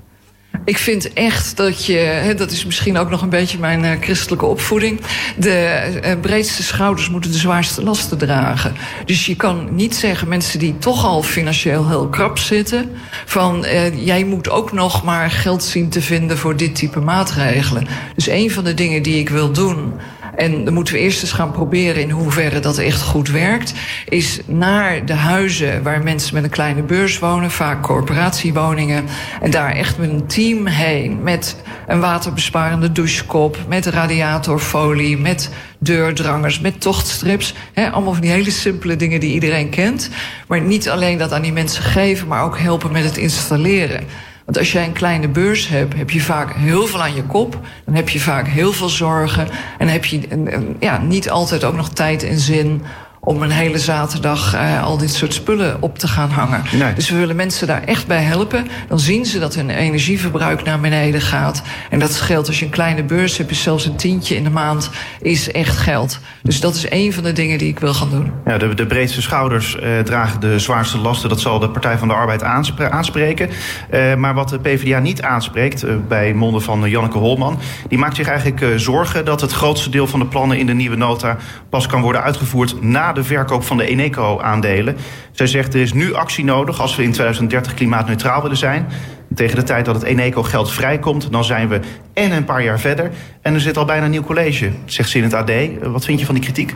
Ik 0.63 0.77
vind 0.77 1.13
echt 1.13 1.57
dat 1.57 1.85
je, 1.85 2.33
dat 2.37 2.51
is 2.51 2.65
misschien 2.65 2.97
ook 2.97 3.09
nog 3.09 3.21
een 3.21 3.29
beetje 3.29 3.57
mijn 3.59 3.83
uh, 3.83 3.91
christelijke 4.01 4.45
opvoeding, 4.45 5.01
de 5.37 5.89
uh, 6.05 6.11
breedste 6.21 6.63
schouders 6.63 7.09
moeten 7.09 7.31
de 7.31 7.37
zwaarste 7.37 7.83
lasten 7.83 8.17
dragen. 8.17 8.75
Dus 9.05 9.25
je 9.25 9.35
kan 9.35 9.75
niet 9.75 9.95
zeggen 9.95 10.27
mensen 10.27 10.59
die 10.59 10.77
toch 10.77 11.05
al 11.05 11.23
financieel 11.23 11.87
heel 11.87 12.07
krap 12.07 12.37
zitten, 12.37 12.91
van 13.25 13.65
uh, 13.65 14.05
jij 14.05 14.23
moet 14.23 14.49
ook 14.49 14.71
nog 14.71 15.03
maar 15.03 15.31
geld 15.31 15.63
zien 15.63 15.89
te 15.89 16.01
vinden 16.01 16.37
voor 16.37 16.57
dit 16.57 16.75
type 16.75 16.99
maatregelen. 16.99 17.87
Dus 18.15 18.27
een 18.27 18.51
van 18.51 18.63
de 18.63 18.73
dingen 18.73 19.03
die 19.03 19.19
ik 19.19 19.29
wil 19.29 19.51
doen 19.51 19.93
en 20.35 20.63
dan 20.63 20.73
moeten 20.73 20.93
we 20.93 20.99
eerst 20.99 21.21
eens 21.21 21.31
gaan 21.31 21.51
proberen 21.51 22.01
in 22.01 22.09
hoeverre 22.09 22.59
dat 22.59 22.77
echt 22.77 23.01
goed 23.01 23.29
werkt. 23.29 23.73
Is 24.09 24.39
naar 24.45 25.05
de 25.05 25.13
huizen 25.13 25.83
waar 25.83 26.03
mensen 26.03 26.33
met 26.33 26.43
een 26.43 26.49
kleine 26.49 26.83
beurs 26.83 27.19
wonen, 27.19 27.51
vaak 27.51 27.83
corporatiewoningen. 27.83 29.05
En 29.41 29.51
daar 29.51 29.71
echt 29.71 29.97
met 29.97 30.09
een 30.09 30.27
team 30.27 30.65
heen. 30.65 31.23
Met 31.23 31.55
een 31.87 31.99
waterbesparende 31.99 32.91
douchekop, 32.91 33.57
met 33.67 33.85
radiatorfolie, 33.85 35.17
met 35.17 35.49
deurdrangers, 35.79 36.59
met 36.59 36.81
tochtstrips. 36.81 37.53
He, 37.73 37.89
allemaal 37.89 38.13
van 38.13 38.21
die 38.21 38.31
hele 38.31 38.51
simpele 38.51 38.95
dingen 38.95 39.19
die 39.19 39.33
iedereen 39.33 39.69
kent. 39.69 40.09
Maar 40.47 40.61
niet 40.61 40.89
alleen 40.89 41.17
dat 41.17 41.31
aan 41.31 41.41
die 41.41 41.53
mensen 41.53 41.83
geven, 41.83 42.27
maar 42.27 42.43
ook 42.43 42.59
helpen 42.59 42.91
met 42.91 43.03
het 43.03 43.17
installeren. 43.17 44.03
Want 44.45 44.57
als 44.57 44.71
jij 44.71 44.85
een 44.85 44.93
kleine 44.93 45.27
beurs 45.27 45.67
hebt, 45.67 45.95
heb 45.95 46.09
je 46.09 46.21
vaak 46.21 46.53
heel 46.53 46.87
veel 46.87 47.01
aan 47.01 47.15
je 47.15 47.23
kop. 47.23 47.59
Dan 47.85 47.95
heb 47.95 48.09
je 48.09 48.19
vaak 48.19 48.47
heel 48.47 48.71
veel 48.73 48.89
zorgen. 48.89 49.47
En 49.77 49.87
heb 49.87 50.05
je 50.05 50.75
ja, 50.79 50.97
niet 50.97 51.29
altijd 51.29 51.63
ook 51.63 51.75
nog 51.75 51.89
tijd 51.89 52.23
en 52.23 52.39
zin 52.39 52.81
om 53.25 53.41
een 53.41 53.51
hele 53.51 53.79
zaterdag 53.79 54.55
uh, 54.55 54.83
al 54.83 54.97
dit 54.97 55.13
soort 55.13 55.33
spullen 55.33 55.81
op 55.81 55.97
te 55.97 56.07
gaan 56.07 56.29
hangen. 56.29 56.61
Nee. 56.71 56.93
Dus 56.93 57.09
we 57.09 57.17
willen 57.17 57.35
mensen 57.35 57.67
daar 57.67 57.83
echt 57.83 58.07
bij 58.07 58.21
helpen. 58.21 58.67
Dan 58.87 58.99
zien 58.99 59.25
ze 59.25 59.39
dat 59.39 59.55
hun 59.55 59.69
energieverbruik 59.69 60.63
naar 60.63 60.79
beneden 60.79 61.21
gaat. 61.21 61.61
En 61.89 61.99
dat 61.99 62.11
scheelt 62.11 62.47
als 62.47 62.59
je 62.59 62.65
een 62.65 62.71
kleine 62.71 63.03
beurs 63.03 63.37
hebt, 63.37 63.51
is 63.51 63.61
zelfs 63.61 63.85
een 63.85 63.95
tientje 63.95 64.35
in 64.35 64.43
de 64.43 64.49
maand, 64.49 64.89
is 65.21 65.51
echt 65.51 65.77
geld. 65.77 66.19
Dus 66.41 66.59
dat 66.59 66.75
is 66.75 66.89
een 66.89 67.13
van 67.13 67.23
de 67.23 67.31
dingen 67.31 67.57
die 67.57 67.67
ik 67.67 67.79
wil 67.79 67.93
gaan 67.93 68.09
doen. 68.09 68.31
Ja, 68.45 68.57
de, 68.57 68.73
de 68.73 68.85
breedste 68.85 69.21
schouders 69.21 69.75
uh, 69.75 69.99
dragen 69.99 70.39
de 70.39 70.59
zwaarste 70.59 70.97
lasten. 70.97 71.29
Dat 71.29 71.41
zal 71.41 71.59
de 71.59 71.69
Partij 71.69 71.97
van 71.97 72.07
de 72.07 72.13
Arbeid 72.13 72.43
aanspre 72.43 72.89
aanspreken. 72.89 73.49
Uh, 73.93 74.15
maar 74.15 74.33
wat 74.33 74.49
de 74.49 74.59
PvdA 74.59 74.99
niet 74.99 75.21
aanspreekt, 75.21 76.07
bij 76.07 76.33
monden 76.33 76.61
van 76.61 76.89
Janneke 76.89 77.17
Holman, 77.17 77.59
die 77.87 77.97
maakt 77.97 78.15
zich 78.15 78.27
eigenlijk 78.27 78.79
zorgen 78.79 79.25
dat 79.25 79.41
het 79.41 79.51
grootste 79.51 79.89
deel 79.89 80.07
van 80.07 80.19
de 80.19 80.25
plannen 80.25 80.57
in 80.57 80.65
de 80.65 80.73
nieuwe 80.73 80.95
nota 80.95 81.37
pas 81.69 81.87
kan 81.87 82.01
worden 82.01 82.21
uitgevoerd 82.21 82.81
na 82.81 83.13
de 83.15 83.23
verkoop 83.23 83.63
van 83.63 83.77
de 83.77 83.85
Eneco-aandelen. 83.87 84.97
Zij 85.31 85.47
zegt 85.47 85.73
er 85.73 85.81
is 85.81 85.93
nu 85.93 86.13
actie 86.13 86.43
nodig 86.43 86.81
als 86.81 86.95
we 86.95 87.03
in 87.03 87.11
2030 87.11 87.73
klimaatneutraal 87.73 88.41
willen 88.41 88.57
zijn. 88.57 88.87
Tegen 89.35 89.55
de 89.55 89.63
tijd 89.63 89.85
dat 89.85 89.95
het 89.95 90.03
Eneco-geld 90.03 90.71
vrijkomt, 90.71 91.31
dan 91.31 91.43
zijn 91.43 91.67
we 91.67 91.79
en 92.13 92.31
een 92.31 92.45
paar 92.45 92.63
jaar 92.63 92.79
verder. 92.79 93.11
En 93.41 93.53
er 93.53 93.61
zit 93.61 93.77
al 93.77 93.85
bijna 93.85 94.05
een 94.05 94.11
nieuw 94.11 94.23
college, 94.23 94.71
zegt 94.85 95.09
ze 95.09 95.17
in 95.17 95.23
het 95.23 95.33
AD. 95.33 95.51
Wat 95.81 96.05
vind 96.05 96.19
je 96.19 96.25
van 96.25 96.35
die 96.35 96.43
kritiek? 96.43 96.75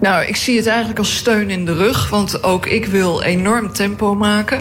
Nou, 0.00 0.24
ik 0.24 0.36
zie 0.36 0.56
het 0.56 0.66
eigenlijk 0.66 0.98
als 0.98 1.16
steun 1.16 1.50
in 1.50 1.64
de 1.64 1.74
rug. 1.74 2.10
Want 2.10 2.42
ook 2.42 2.66
ik 2.66 2.86
wil 2.86 3.22
enorm 3.22 3.72
tempo 3.72 4.14
maken. 4.14 4.60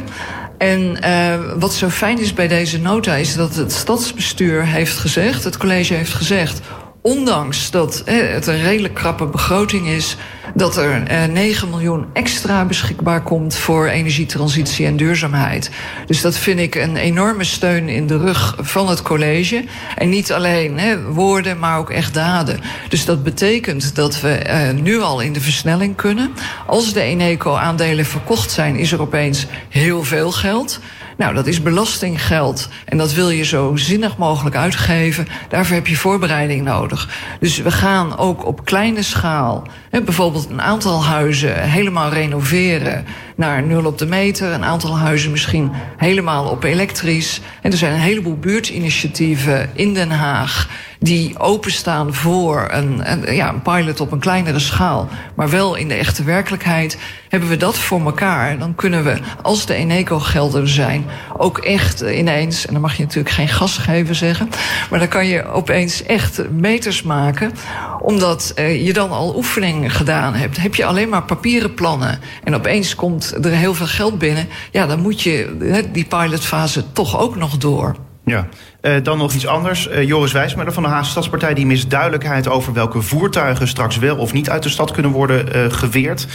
En 0.57 0.97
uh, 1.03 1.59
wat 1.59 1.73
zo 1.73 1.89
fijn 1.89 2.19
is 2.19 2.33
bij 2.33 2.47
deze 2.47 2.79
nota 2.79 3.15
is 3.15 3.35
dat 3.35 3.55
het 3.55 3.71
stadsbestuur 3.71 4.65
heeft 4.65 4.97
gezegd, 4.97 5.43
het 5.43 5.57
college 5.57 5.93
heeft 5.93 6.13
gezegd 6.13 6.61
ondanks 7.05 7.71
dat 7.71 8.01
het 8.05 8.47
een 8.47 8.61
redelijk 8.61 8.93
krappe 8.93 9.25
begroting 9.25 9.87
is, 9.87 10.15
dat 10.53 10.77
er 10.77 11.29
9 11.29 11.69
miljoen 11.69 12.05
extra 12.13 12.65
beschikbaar 12.65 13.21
komt 13.21 13.55
voor 13.55 13.87
energietransitie 13.87 14.85
en 14.85 14.97
duurzaamheid. 14.97 15.71
Dus 16.05 16.21
dat 16.21 16.37
vind 16.37 16.59
ik 16.59 16.75
een 16.75 16.95
enorme 16.95 17.43
steun 17.43 17.89
in 17.89 18.07
de 18.07 18.17
rug 18.17 18.55
van 18.59 18.89
het 18.89 19.01
college. 19.01 19.63
En 19.95 20.09
niet 20.09 20.31
alleen 20.31 21.03
woorden, 21.13 21.59
maar 21.59 21.77
ook 21.77 21.89
echt 21.89 22.13
daden. 22.13 22.59
Dus 22.89 23.05
dat 23.05 23.23
betekent 23.23 23.95
dat 23.95 24.21
we 24.21 24.71
nu 24.81 25.01
al 25.01 25.19
in 25.19 25.33
de 25.33 25.41
versnelling 25.41 25.95
kunnen. 25.95 26.33
Als 26.65 26.93
de 26.93 27.01
Eneco-aandelen 27.01 28.05
verkocht 28.05 28.51
zijn, 28.51 28.75
is 28.75 28.91
er 28.91 29.01
opeens 29.01 29.45
heel 29.69 30.03
veel 30.03 30.31
geld. 30.31 30.79
Nou, 31.17 31.33
dat 31.33 31.47
is 31.47 31.61
belastinggeld 31.61 32.69
en 32.85 32.97
dat 32.97 33.13
wil 33.13 33.29
je 33.29 33.43
zo 33.43 33.75
zinnig 33.75 34.17
mogelijk 34.17 34.55
uitgeven. 34.55 35.27
Daarvoor 35.49 35.75
heb 35.75 35.87
je 35.87 35.95
voorbereiding 35.95 36.63
nodig. 36.63 37.09
Dus 37.39 37.57
we 37.57 37.71
gaan 37.71 38.17
ook 38.17 38.45
op 38.45 38.65
kleine 38.65 39.01
schaal, 39.01 39.67
hè, 39.89 40.01
bijvoorbeeld 40.01 40.49
een 40.49 40.61
aantal 40.61 41.03
huizen 41.03 41.69
helemaal 41.69 42.09
renoveren 42.09 43.05
naar 43.35 43.63
nul 43.63 43.85
op 43.85 43.97
de 43.97 44.05
meter. 44.05 44.51
Een 44.51 44.63
aantal 44.63 44.97
huizen 44.97 45.31
misschien 45.31 45.71
helemaal 45.97 46.49
op 46.49 46.63
elektrisch. 46.63 47.41
En 47.61 47.71
er 47.71 47.77
zijn 47.77 47.93
een 47.93 47.99
heleboel 47.99 48.37
buurtinitiatieven 48.37 49.69
in 49.73 49.93
Den 49.93 50.11
Haag 50.11 50.69
die 51.05 51.39
openstaan 51.39 52.13
voor 52.13 52.67
een, 52.71 53.03
ja, 53.35 53.49
een 53.49 53.61
pilot 53.61 54.01
op 54.01 54.11
een 54.11 54.19
kleinere 54.19 54.59
schaal, 54.59 55.09
maar 55.35 55.49
wel 55.49 55.75
in 55.75 55.87
de 55.87 55.93
echte 55.93 56.23
werkelijkheid. 56.23 56.97
Hebben 57.29 57.49
we 57.49 57.57
dat 57.57 57.77
voor 57.77 58.01
elkaar, 58.01 58.57
dan 58.57 58.75
kunnen 58.75 59.03
we, 59.03 59.17
als 59.41 59.65
de 59.65 59.73
Eneco-gelden 59.73 60.67
zijn, 60.67 61.05
ook 61.37 61.57
echt 61.57 62.01
ineens, 62.01 62.65
en 62.65 62.73
dan 62.73 62.81
mag 62.81 62.95
je 62.95 63.03
natuurlijk 63.03 63.35
geen 63.35 63.47
gas 63.47 63.77
geven 63.77 64.15
zeggen, 64.15 64.49
maar 64.89 64.99
dan 64.99 65.07
kan 65.07 65.27
je 65.27 65.47
opeens 65.47 66.03
echt 66.03 66.49
meters 66.49 67.03
maken, 67.03 67.51
omdat 67.99 68.51
eh, 68.55 68.85
je 68.85 68.93
dan 68.93 69.09
al 69.11 69.35
oefeningen 69.35 69.91
gedaan 69.91 70.33
hebt. 70.33 70.57
Heb 70.57 70.75
je 70.75 70.85
alleen 70.85 71.09
maar 71.09 71.23
papieren 71.23 71.73
plannen 71.73 72.19
en 72.43 72.55
opeens 72.55 72.95
komt 72.95 73.45
er 73.45 73.51
heel 73.51 73.73
veel 73.73 73.87
geld 73.87 74.17
binnen, 74.19 74.47
ja, 74.71 74.85
dan 74.85 75.01
moet 75.01 75.21
je 75.21 75.55
die 75.91 76.05
pilotfase 76.05 76.91
toch 76.91 77.19
ook 77.19 77.35
nog 77.35 77.57
door. 77.57 77.95
Ja, 78.25 78.47
uh, 78.85 78.95
dan 79.03 79.17
nog 79.17 79.33
iets 79.33 79.47
anders. 79.47 79.87
Uh, 79.87 80.03
Joris 80.03 80.31
Wijsmuller 80.31 80.73
van 80.73 80.83
de 80.83 80.89
Haagse 80.89 81.11
Stadspartij... 81.11 81.53
die 81.53 81.65
mist 81.65 81.89
duidelijkheid 81.89 82.47
over 82.47 82.73
welke 82.73 83.01
voertuigen 83.01 83.67
straks 83.67 83.97
wel 83.97 84.17
of 84.17 84.33
niet 84.33 84.49
uit 84.49 84.63
de 84.63 84.69
stad 84.69 84.91
kunnen 84.91 85.11
worden 85.11 85.55
uh, 85.55 85.71
geweerd. 85.71 86.27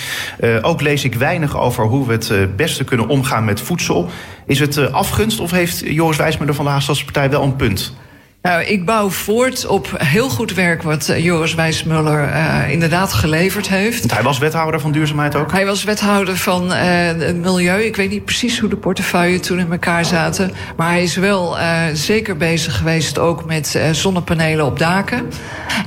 ook 0.63 0.81
lees 0.81 1.05
ik 1.05 1.15
weinig 1.15 1.59
over 1.59 1.85
hoe 1.85 2.07
we 2.07 2.13
het 2.13 2.57
beste 2.57 2.85
kunnen 2.85 3.09
omgaan 3.09 3.45
met 3.45 3.61
voedsel. 3.61 4.11
Is 4.47 4.61
het 4.61 4.93
afgunst 4.93 5.41
of 5.41 5.51
heeft 5.51 5.79
Joris 5.79 6.17
Wijsmuller 6.17 6.55
van 6.55 6.65
de 6.65 6.71
Haagse 6.71 6.85
Stadspartij 6.85 7.31
wel 7.31 7.43
een 7.43 7.57
punt? 7.57 7.95
Nou, 8.43 8.63
ik 8.63 8.85
bouw 8.85 9.09
voort 9.09 9.67
op 9.67 9.95
heel 9.97 10.29
goed 10.29 10.55
werk 10.55 10.83
wat 10.83 11.09
eh, 11.09 11.25
Joris 11.25 11.55
Wijsmuller 11.55 12.29
uh, 12.29 12.71
inderdaad 12.71 13.13
geleverd 13.13 13.69
heeft. 13.69 13.99
Want 13.99 14.13
hij 14.13 14.23
was 14.23 14.39
wethouder 14.39 14.81
van 14.81 14.93
duurzaamheid 14.93 15.35
ook? 15.35 15.53
Hij 15.53 15.67
was 15.67 15.85
wethouder 15.85 16.37
van 16.37 16.65
uh, 16.65 16.79
het 17.07 17.37
milieu. 17.37 17.83
Ik 17.83 17.97
weet 17.97 18.11
niet 18.11 18.25
precies 18.25 18.59
hoe 18.59 18.69
de 18.69 18.77
portefeuille 18.77 19.41
toen 19.41 19.59
in 19.59 19.71
elkaar 19.71 20.05
zaten. 20.05 20.53
Maar 20.77 20.89
hij 20.89 21.03
is 21.03 21.17
wel 21.17 21.59
uh, 21.59 21.83
zeker 21.93 22.37
bezig 22.37 22.77
geweest 22.77 23.19
ook 23.19 23.45
met 23.45 23.81
zonnepanelen 23.93 24.67
op 24.67 24.79
daken. 24.79 25.31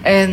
En 0.02 0.30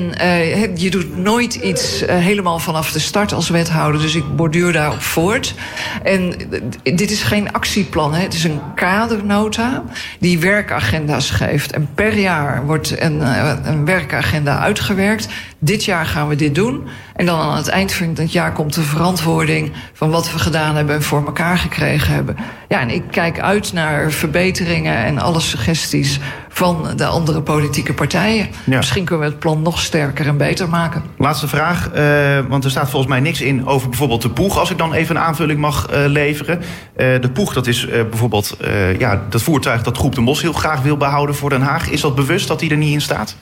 je 0.74 0.90
doet 0.90 1.16
nooit 1.16 1.54
iets 1.54 2.02
helemaal 2.06 2.59
vanaf 2.59 2.92
de 2.92 2.98
start 2.98 3.33
als 3.33 3.48
wethouder. 3.48 4.00
Dus 4.00 4.14
ik 4.14 4.37
borduur 4.37 4.72
daarop 4.72 5.02
voort. 5.02 5.54
En 6.02 6.35
dit 6.83 7.11
is 7.11 7.22
geen 7.22 7.52
actieplan. 7.52 8.14
Hè. 8.14 8.22
Het 8.22 8.35
is 8.35 8.44
een 8.44 8.61
kadernota 8.74 9.85
die 10.18 10.38
werkagenda's 10.38 11.30
geeft. 11.30 11.72
En 11.72 11.88
per 11.94 12.09
per 12.10 12.18
jaar 12.18 12.66
wordt 12.66 13.00
een, 13.00 13.22
eh, 13.22 13.52
een 13.64 13.84
werkagenda 13.84 14.58
uitgewerkt. 14.58 15.28
Dit 15.58 15.84
jaar 15.84 16.06
gaan 16.06 16.28
we 16.28 16.36
dit 16.36 16.54
doen. 16.54 16.88
En 17.16 17.26
dan 17.26 17.40
aan 17.40 17.56
het 17.56 17.68
eind 17.68 17.92
van 17.92 18.14
het 18.14 18.32
jaar 18.32 18.52
komt 18.52 18.74
de 18.74 18.82
verantwoording 18.82 19.72
van 19.92 20.10
wat 20.10 20.32
we 20.32 20.38
gedaan 20.38 20.76
hebben 20.76 20.94
en 20.94 21.02
voor 21.02 21.26
elkaar 21.26 21.58
gekregen 21.58 22.14
hebben. 22.14 22.36
Ja, 22.68 22.80
en 22.80 22.90
ik 22.90 23.02
kijk 23.10 23.40
uit 23.40 23.72
naar 23.72 24.10
verbeteringen 24.10 24.96
en 24.96 25.18
alle 25.18 25.40
suggesties 25.40 26.20
van 26.48 26.86
de 26.96 27.06
andere 27.06 27.42
politieke 27.42 27.94
partijen. 27.94 28.48
Misschien 28.64 29.04
kunnen 29.04 29.24
we 29.24 29.30
het 29.30 29.40
plan 29.40 29.62
nog 29.62 29.80
sterker 29.80 30.26
en 30.26 30.36
beter 30.36 30.68
maken. 30.68 31.02
Laatste 31.18 31.48
vraag, 31.48 31.90
uh, 31.94 32.38
want 32.48 32.64
er 32.64 32.70
staat 32.70 32.90
volgens 32.90 33.12
mij 33.12 33.20
niks 33.20 33.40
in 33.40 33.66
over 33.66 33.88
bijvoorbeeld 33.88 34.22
de 34.22 34.30
poeg. 34.30 34.58
Als 34.58 34.70
ik 34.70 34.78
dan 34.78 34.92
even 34.92 35.16
een 35.16 35.22
aanvulling 35.22 35.60
mag 35.60 35.92
uh, 35.92 35.98
leveren. 36.06 36.58
Uh, 36.58 36.64
de 37.20 37.30
poeg, 37.32 37.52
dat 37.52 37.66
is 37.66 37.86
bijvoorbeeld 37.86 38.56
ja, 38.98 39.22
dat 39.28 39.42
voertuig 39.42 39.82
dat 39.82 39.96
Groep 39.96 40.14
de 40.14 40.20
Mos 40.20 40.42
heel 40.42 40.52
graag 40.52 40.82
wil 40.82 40.96
behouden 40.96 41.34
voor 41.34 41.50
Den 41.50 41.62
Haag. 41.62 41.90
Is 41.90 41.99
dat 42.00 42.14
bewust 42.14 42.48
dat 42.48 42.58
die 42.58 42.70
er 42.70 42.76
niet 42.76 42.92
in 42.92 43.00
staat? 43.00 43.36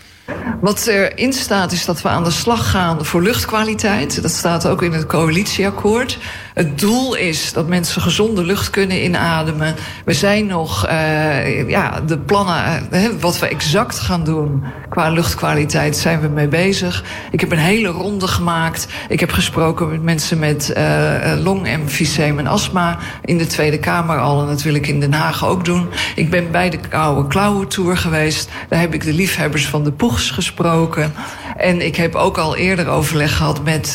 Wat 0.61 0.87
erin 0.87 1.33
staat 1.33 1.73
is 1.73 1.85
dat 1.85 2.03
we 2.03 2.09
aan 2.09 2.25
de 2.25 2.31
slag 2.31 2.71
gaan 2.71 3.05
voor 3.05 3.23
luchtkwaliteit. 3.23 4.23
Dat 4.23 4.31
staat 4.31 4.67
ook 4.67 4.83
in 4.83 4.93
het 4.93 5.07
coalitieakkoord. 5.07 6.19
Het 6.59 6.79
doel 6.79 7.15
is 7.15 7.53
dat 7.53 7.69
mensen 7.69 8.03
gezonde 8.03 8.45
lucht 8.45 8.71
kunnen 8.71 9.05
inademen. 9.05 9.75
We 10.05 10.13
zijn 10.13 10.47
nog, 10.47 10.89
uh, 10.89 11.69
ja, 11.69 12.01
de 12.01 12.19
plannen, 12.19 12.89
uh, 12.93 13.09
wat 13.21 13.39
we 13.39 13.49
exact 13.49 13.99
gaan 13.99 14.25
doen 14.25 14.65
qua 14.89 15.11
luchtkwaliteit, 15.11 15.97
zijn 15.97 16.21
we 16.21 16.29
mee 16.29 16.49
bezig. 16.49 17.05
Ik 17.31 17.41
heb 17.41 17.53
een 17.53 17.59
hele 17.59 17.89
ronde 17.89 18.27
gemaakt. 18.27 18.89
Ik 19.09 19.21
heb 19.21 19.31
gesproken 19.33 19.89
met 19.89 20.03
mensen 20.03 20.39
met 20.39 20.73
uh, 20.77 21.33
longemfyseem 21.43 22.39
en 22.39 22.47
astma 22.47 22.99
in 23.25 23.39
de 23.39 23.47
Tweede 23.47 23.79
Kamer 23.79 24.19
al. 24.19 24.41
En 24.41 24.47
dat 24.47 24.63
wil 24.63 24.75
ik 24.75 24.87
in 24.87 25.01
Den 25.01 25.13
Haag 25.13 25.47
ook 25.47 25.65
doen. 25.65 25.89
Ik 26.15 26.31
ben 26.31 26.51
bij 26.51 26.71
de 26.71 26.79
Koude 26.89 27.29
Klauwen 27.29 27.69
Tour 27.69 27.97
geweest. 27.97 28.51
Daar 28.69 28.81
heb 28.81 28.95
ik 28.95 29.05
de 29.05 29.13
liefhebbers 29.13 29.67
van 29.67 29.85
de 29.85 29.93
Poegs 29.93 30.31
gesproken. 30.31 31.13
En 31.57 31.87
ik 31.87 31.97
heb 31.97 32.15
ook 32.15 32.39
al 32.39 32.57
eerder 32.57 32.89
overleg 32.89 33.37
gehad 33.37 33.65
met 33.65 33.93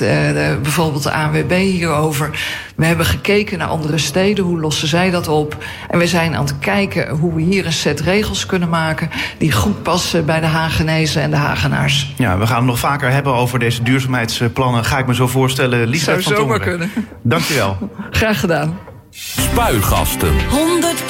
bijvoorbeeld 0.62 1.04
de 1.04 1.12
ANWB 1.12 1.52
hierover. 1.52 2.30
We 2.76 2.86
hebben 2.86 3.06
gekeken 3.06 3.58
naar 3.58 3.68
andere 3.68 3.98
steden, 3.98 4.44
hoe 4.46 4.60
lossen 4.60 4.88
zij 4.88 5.10
dat 5.12 5.28
op? 5.28 5.58
En 5.89 6.00
we 6.00 6.08
zijn 6.08 6.36
aan 6.36 6.46
het 6.46 6.60
kijken 6.60 7.10
hoe 7.10 7.34
we 7.34 7.42
hier 7.42 7.66
een 7.66 7.74
set 7.74 8.00
regels 8.00 8.46
kunnen 8.46 8.70
maken 8.70 9.10
die 9.38 9.52
goed 9.52 9.84
passen 9.84 10.26
bij 10.26 10.39
de 10.39 10.46
Hagenezen 10.46 11.22
en 11.22 11.30
de 11.30 11.36
Hagenaars. 11.36 12.13
Ja, 12.18 12.38
we 12.38 12.48
gaan 12.48 12.58
het 12.58 12.66
nog 12.66 12.80
vaker 12.80 13.12
hebben 13.12 13.34
over 13.34 13.60
deze 13.60 13.84
duurzaamheidsplannen. 13.84 14.86
Ga 14.86 14.98
ik 14.98 15.08
me 15.08 15.16
zo 15.16 15.28
voorstellen. 15.28 15.88
Liesbeth 15.88 16.24
van 16.24 16.34
Tongeren. 16.34 16.62
kunnen. 16.62 16.92
Dankjewel. 17.22 17.78
Graag 18.12 18.39
gedaan. 18.39 18.78
Spuigasten. 19.10 20.50
100 20.50 21.04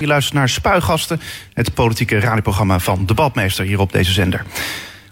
Je 0.00 0.06
luistert 0.06 0.34
naar 0.34 0.48
Spuigasten, 0.48 1.20
het 1.52 1.74
politieke 1.74 2.20
radioprogramma 2.20 2.78
van 2.78 3.06
Debatmeester 3.06 3.64
hier 3.64 3.78
op 3.78 3.92
deze 3.92 4.12
zender. 4.12 4.44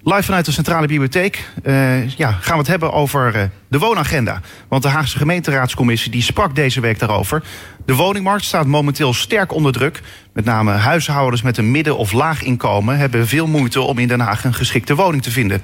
Live 0.03 0.23
vanuit 0.23 0.45
de 0.45 0.53
Centrale 0.53 0.87
Bibliotheek 0.87 1.49
uh, 1.63 2.09
ja, 2.09 2.31
gaan 2.31 2.53
we 2.53 2.59
het 2.59 2.67
hebben 2.67 2.93
over 2.93 3.37
uh, 3.37 3.43
de 3.69 3.79
woonagenda. 3.79 4.41
Want 4.69 4.83
de 4.83 4.89
Haagse 4.89 5.19
gemeenteraadscommissie 5.19 6.11
die 6.11 6.23
sprak 6.23 6.55
deze 6.55 6.81
week 6.81 6.99
daarover. 6.99 7.43
De 7.87 7.95
woningmarkt 7.95 8.45
staat 8.45 8.67
momenteel 8.67 9.15
sterk 9.15 9.53
onder 9.53 9.73
druk. 9.73 10.01
Met 10.33 10.45
name 10.45 10.73
huishoudens 10.73 11.43
met 11.43 11.57
een 11.57 11.71
midden- 11.71 11.97
of 11.97 12.13
laag 12.13 12.43
inkomen 12.43 12.99
hebben 12.99 13.27
veel 13.27 13.47
moeite 13.47 13.81
om 13.81 13.99
in 13.99 14.09
Den 14.09 14.21
Haag 14.21 14.45
een 14.45 14.55
geschikte 14.55 14.95
woning 14.95 15.23
te 15.23 15.31
vinden. 15.31 15.63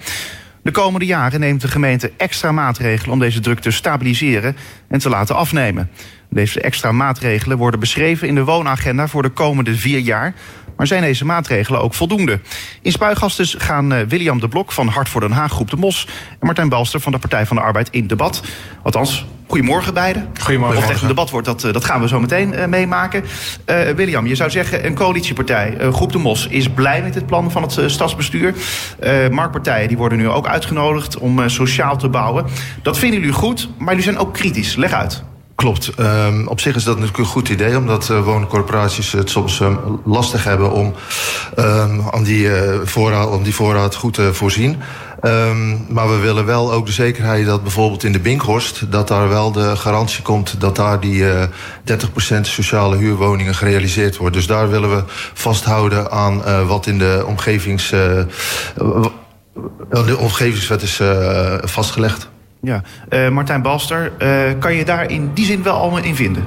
De 0.65 0.71
komende 0.71 1.07
jaren 1.07 1.41
neemt 1.41 1.61
de 1.61 1.69
gemeente 1.69 2.13
extra 2.17 2.53
maatregelen 2.53 3.13
om 3.13 3.19
deze 3.19 3.41
druk 3.41 3.61
te 3.61 3.71
stabiliseren 3.71 4.57
en 4.89 4.99
te 4.99 5.09
laten 5.09 5.37
afnemen. 5.37 5.91
Deze 6.31 6.61
extra 6.61 6.93
maatregelen 6.93 7.59
worden 7.59 7.81
beschreven 7.81 8.29
in 8.29 8.35
de 8.35 8.45
woonagenda 8.45 9.09
voor 9.09 9.23
de 9.23 9.29
komende 9.29 9.77
vier 9.77 9.99
jaar. 9.99 10.35
Maar 10.77 10.87
zijn 10.87 11.03
deze 11.03 11.25
maatregelen 11.25 11.81
ook 11.81 11.95
voldoende? 11.95 12.41
In 12.83 12.93
Spuigastes 12.93 13.55
gaan 13.59 13.93
uh, 13.93 14.01
William 14.09 14.41
de 14.41 14.49
Blok 14.49 14.73
van 14.73 14.89
Hart 14.89 15.09
voor 15.09 15.21
Den 15.21 15.33
Haag, 15.33 15.53
Groep 15.53 15.71
de 15.71 15.77
Mos... 15.77 16.09
en 16.31 16.47
Martijn 16.47 16.69
Balster 16.69 17.01
van 17.01 17.13
de 17.13 17.19
Partij 17.19 17.47
van 17.47 17.57
de 17.57 17.63
Arbeid 17.63 17.89
in 17.91 18.07
debat. 18.07 18.43
Althans, 18.83 19.27
goedemorgen 19.55 19.95
beiden. 19.95 20.29
Goedemorgen. 20.41 20.79
Of 20.79 20.91
echt 20.91 21.03
een 21.03 21.09
debat 21.09 21.31
wordt, 21.31 21.47
dat, 21.47 21.65
uh, 21.65 21.73
dat 21.73 21.85
gaan 21.85 22.01
we 22.01 22.09
zo 22.09 22.21
meteen 22.21 22.53
uh, 22.53 22.67
meemaken. 22.67 23.25
William, 23.97 24.27
je 24.27 24.35
zou 24.35 24.51
zeggen, 24.51 24.87
een 24.87 24.95
coalitiepartij, 24.95 25.77
Groep 25.93 26.13
de 26.13 26.19
Mos... 26.19 26.47
is 26.47 26.69
blij 26.69 27.03
met 27.03 27.15
dit 27.15 27.27
plan 27.27 27.51
van 27.51 27.63
het 27.63 27.81
stadsbestuur. 27.87 28.55
marktpartijen 29.31 29.89
die 29.89 29.97
worden 29.97 30.19
nu 30.19 30.29
ook 30.29 30.47
uitgenodigd 30.47 31.19
om 31.19 31.49
sociaal 31.49 31.97
te 31.97 32.09
bouwen. 32.09 32.45
Dat 32.83 32.99
vinden 32.99 33.21
jullie 33.21 33.35
goed, 33.35 33.69
maar 33.79 33.89
jullie 33.89 34.03
zijn 34.03 34.19
ook 34.19 34.35
kritisch. 34.35 34.77
Leg 34.77 34.93
uit. 34.93 35.25
Klopt. 35.55 35.91
Um, 36.01 36.49
op 36.49 36.61
zich 36.61 36.75
is 36.75 36.85
dat 36.85 36.95
natuurlijk 36.95 37.25
een 37.25 37.33
goed 37.33 37.49
idee, 37.49 37.77
omdat 37.77 38.09
uh, 38.11 38.25
woningcorporaties 38.25 39.13
het 39.13 39.31
soms 39.31 39.61
um, 39.61 40.01
lastig 40.05 40.45
hebben 40.45 40.73
om, 40.73 40.95
um, 41.59 42.03
aan 42.11 42.23
die, 42.23 42.47
uh, 42.47 42.81
voorraad, 42.85 43.31
om 43.31 43.43
die 43.43 43.55
voorraad 43.55 43.95
goed 43.95 44.15
te 44.15 44.35
voorzien. 44.35 44.77
maar 45.89 46.09
we 46.09 46.19
willen 46.21 46.47
wel 46.47 46.73
ook 46.73 46.87
de 46.87 46.93
zekerheid 46.93 47.47
dat 47.47 47.63
bijvoorbeeld 47.63 48.05
in 48.05 48.13
de 48.13 48.21
Binkhorst... 48.21 48.91
dat 48.91 49.09
daar 49.09 49.29
wel 49.29 49.53
de 49.53 49.77
garantie 49.77 50.23
komt 50.23 50.61
dat 50.61 50.77
daar 50.77 51.01
die 51.01 51.19
uh, 51.19 51.43
eh, 51.43 51.49
30% 52.39 52.41
sociale 52.41 52.97
huurwoningen 52.97 53.55
gerealiseerd 53.55 54.17
wordt. 54.17 54.35
Dus 54.35 54.47
daar 54.47 54.71
willen 54.71 54.97
we 54.97 55.03
vasthouden 55.35 56.11
aan 56.11 56.67
wat 56.67 56.87
in 56.87 56.99
de 56.99 57.25
omgevings... 57.27 57.89
de 57.89 58.27
omgevingswet 60.19 60.83
is 60.83 61.01
vastgelegd. 61.65 62.33
Ja, 62.65 62.83
uh, 63.11 63.29
Martijn 63.29 63.63
Balster, 63.63 64.13
uh, 64.19 64.59
kan 64.59 64.75
je 64.75 64.85
daar 64.85 65.11
in 65.11 65.31
die 65.35 65.45
zin 65.45 65.63
wel 65.63 65.77
allemaal 65.77 66.03
in 66.03 66.15
vinden? 66.15 66.45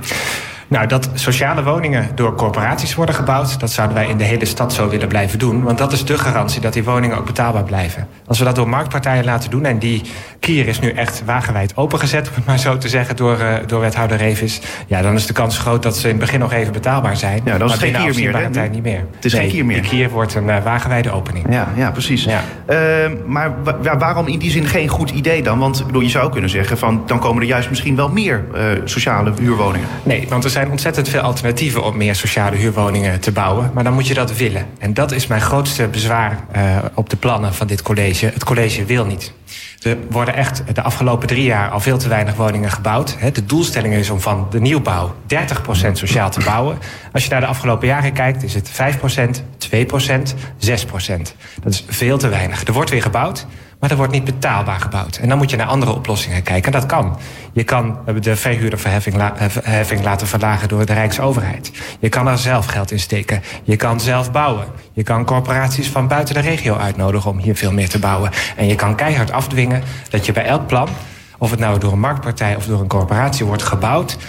Nou, 0.68 0.88
dat 0.88 1.10
sociale 1.14 1.64
woningen 1.64 2.10
door 2.16 2.36
corporaties 2.36 2.96
worden 2.96 3.16
gebouwd, 3.16 3.60
dat 3.60 3.72
zouden 3.72 3.96
wij 3.98 4.08
in 4.08 4.18
de 4.18 4.24
hele 4.24 4.46
stad 4.46 4.74
zo 4.74 4.90
willen 4.90 5.08
blijven 5.08 5.40
doen. 5.40 5.64
Want 5.64 5.78
dat 5.78 5.92
is 5.92 6.06
de 6.06 6.18
garantie 6.18 6.62
dat 6.62 6.74
die 6.74 6.84
woningen 6.84 7.18
ook 7.18 7.26
betaalbaar 7.26 7.64
blijven. 7.64 8.08
Als 8.26 8.40
we 8.40 8.46
dat 8.46 8.56
door 8.56 8.70
marktpartijen 8.70 9.26
laten 9.26 9.50
doen, 9.50 9.66
en 9.66 9.80
die 9.80 10.02
kier 10.40 10.68
is 10.68 10.80
nu 10.80 10.90
echt 10.90 11.24
wagenwijd 11.26 11.78
opengezet, 11.78 12.28
om 12.28 12.34
het 12.36 12.46
maar 12.46 12.60
zo 12.60 12.78
te 12.78 12.90
zeggen, 12.90 13.16
door, 13.16 13.40
uh, 13.40 13.54
door 13.66 13.80
wethouder 13.80 14.18
Revis. 14.18 14.62
Ja, 14.88 15.02
dan 15.02 15.16
is 15.16 15.26
de 15.26 15.34
kans 15.34 15.58
groot 15.58 15.84
dat 15.84 15.98
ze 15.98 16.04
in 16.04 16.10
het 16.10 16.20
begin 16.20 16.40
nog 16.40 16.54
even 16.54 16.74
betaalbaar 16.74 17.18
zijn. 17.18 17.42
Ja, 17.46 17.58
dan 17.58 17.68
is 17.68 17.74
het 17.74 17.82
geen 17.82 17.94
kier 17.94 18.16
meer. 18.16 18.38
Hè? 18.38 18.50
tijd 18.50 18.72
niet 18.72 18.84
meer. 18.84 19.06
Het 19.16 19.26
is 19.26 19.34
geen 19.34 19.50
kier 19.50 19.66
meer. 19.66 19.82
De 19.82 19.88
kier 19.88 20.10
wordt 20.10 20.36
een 20.36 20.48
uh, 20.48 20.64
wagenwijde 20.64 21.12
opening. 21.12 21.46
Ja, 21.50 21.68
ja 21.76 21.92
precies. 21.92 22.24
Ja. 22.24 22.42
Uh, 22.70 22.78
maar 23.26 23.54
wa 23.82 23.98
waarom 23.98 24.28
in 24.28 24.40
die 24.40 24.52
zin 24.52 24.66
geen 24.66 24.88
goed 24.88 25.10
idee 25.10 25.44
dan? 25.44 25.60
Want 25.60 25.86
bedoel, 25.86 26.02
je 26.02 26.10
zou 26.10 26.32
kunnen 26.32 26.50
zeggen 26.50 26.78
van 26.78 27.04
dan 27.06 27.20
komen 27.20 27.42
er 27.42 27.48
juist 27.48 27.70
misschien 27.70 27.96
wel 27.96 28.10
meer 28.10 28.44
sociale 28.84 29.34
huurwoningen. 29.40 29.88
Nee, 30.04 30.26
want 30.30 30.44
er 30.44 30.50
zijn 30.58 30.72
ontzettend 30.72 31.10
veel 31.10 31.22
alternatieven 31.22 31.84
om 31.84 31.98
meer 31.98 32.16
sociale 32.16 32.56
huurwoningen 32.56 33.20
te 33.20 33.32
bouwen. 33.32 33.72
Maar 33.74 33.84
dan 33.84 33.94
moet 33.94 34.08
je 34.08 34.14
dat 34.14 34.38
willen. 34.38 34.66
En 34.80 34.94
dat 34.94 35.12
is 35.12 35.28
mijn 35.28 35.42
grootste 35.42 35.88
bezwaar 35.88 36.46
uh, 36.56 36.78
op 36.94 37.10
de 37.10 37.16
plannen 37.16 37.54
van 37.54 37.68
dit 37.68 37.82
college. 37.82 38.26
Het 38.26 38.44
college 38.44 38.86
wil 38.86 39.06
niet. 39.06 39.34
Er 39.82 39.98
worden 40.10 40.36
echt 40.36 40.64
de 40.74 40.82
afgelopen 40.82 41.28
drie 41.28 41.44
jaar 41.44 41.70
al 41.70 41.80
veel 41.80 41.98
te 41.98 42.08
weinig 42.08 42.36
woningen 42.36 42.72
gebouwd. 42.72 43.18
De 43.34 43.46
doelstelling 43.46 43.94
is 43.94 44.10
om 44.10 44.22
van 44.22 44.48
de 44.50 44.60
nieuwbouw 44.60 45.16
30% 45.34 45.92
sociaal 45.92 46.30
te 46.30 46.44
bouwen. 46.44 46.78
Als 47.14 47.24
je 47.24 47.30
naar 47.30 47.42
de 47.42 47.48
afgelopen 47.48 47.88
jaren 47.88 48.14
kijkt, 48.14 48.44
is 48.44 48.54
het 48.54 48.72
5%, 48.72 49.42
2%, 49.58 50.34
6%. 50.60 51.36
Dat 51.64 51.74
is 51.74 51.86
veel 51.88 52.18
te 52.18 52.28
weinig. 52.28 52.64
Er 52.68 52.74
wordt 52.74 52.90
weer 52.90 53.02
gebouwd, 53.02 53.46
maar 53.80 53.92
er 53.92 53.98
wordt 53.98 54.12
niet 54.12 54.24
betaalbaar 54.24 54.80
gebouwd. 54.80 55.18
En 55.18 55.30
dan 55.30 55.38
moet 55.38 55.50
je 55.50 55.58
naar 55.58 55.68
andere 55.68 55.94
oplossingen 55.94 56.44
kijken. 56.44 56.74
En 56.74 56.80
dat 56.80 56.90
kan. 56.90 57.18
Je 57.52 57.64
kan 57.64 58.00
de 58.22 58.36
verhuurderverheffing 58.36 60.04
laten 60.04 60.28
verlagen 60.28 60.68
door 60.68 60.86
de 60.86 60.94
Rijksoverheid. 60.94 61.72
Je 62.00 62.10
kan 62.10 62.28
er 62.28 62.38
zelf 62.38 62.66
geld 62.66 62.92
in 62.92 63.00
steken. 63.00 63.42
Je 63.64 63.76
kan 63.76 64.00
zelf 64.00 64.32
bouwen. 64.32 64.66
Je 64.94 65.04
kan 65.04 65.26
corporaties 65.26 65.88
van 65.88 66.08
buiten 66.08 66.36
de 66.36 66.42
regio 66.42 66.76
uitnodigen 66.76 67.32
om 67.32 67.38
hier 67.38 67.56
veel 67.56 67.72
meer 67.72 67.90
te 67.90 68.00
bouwen. 68.00 68.32
En 68.56 68.68
je 68.68 68.76
kan 68.76 68.96
keihard 68.96 69.32
afdwingen 69.32 69.84
dat 70.10 70.26
je 70.26 70.32
bij 70.32 70.46
elk 70.46 70.68
plan 70.68 70.90
of 71.38 71.52
het 71.52 71.60
nou 71.60 71.80
door 71.80 71.92
een 71.92 72.00
marktpartij 72.00 72.56
of 72.56 72.66
door 72.66 72.80
een 72.80 72.88
corporatie 72.88 73.46
wordt 73.46 73.64
gebouwd, 73.64 74.18
30% 74.18 74.20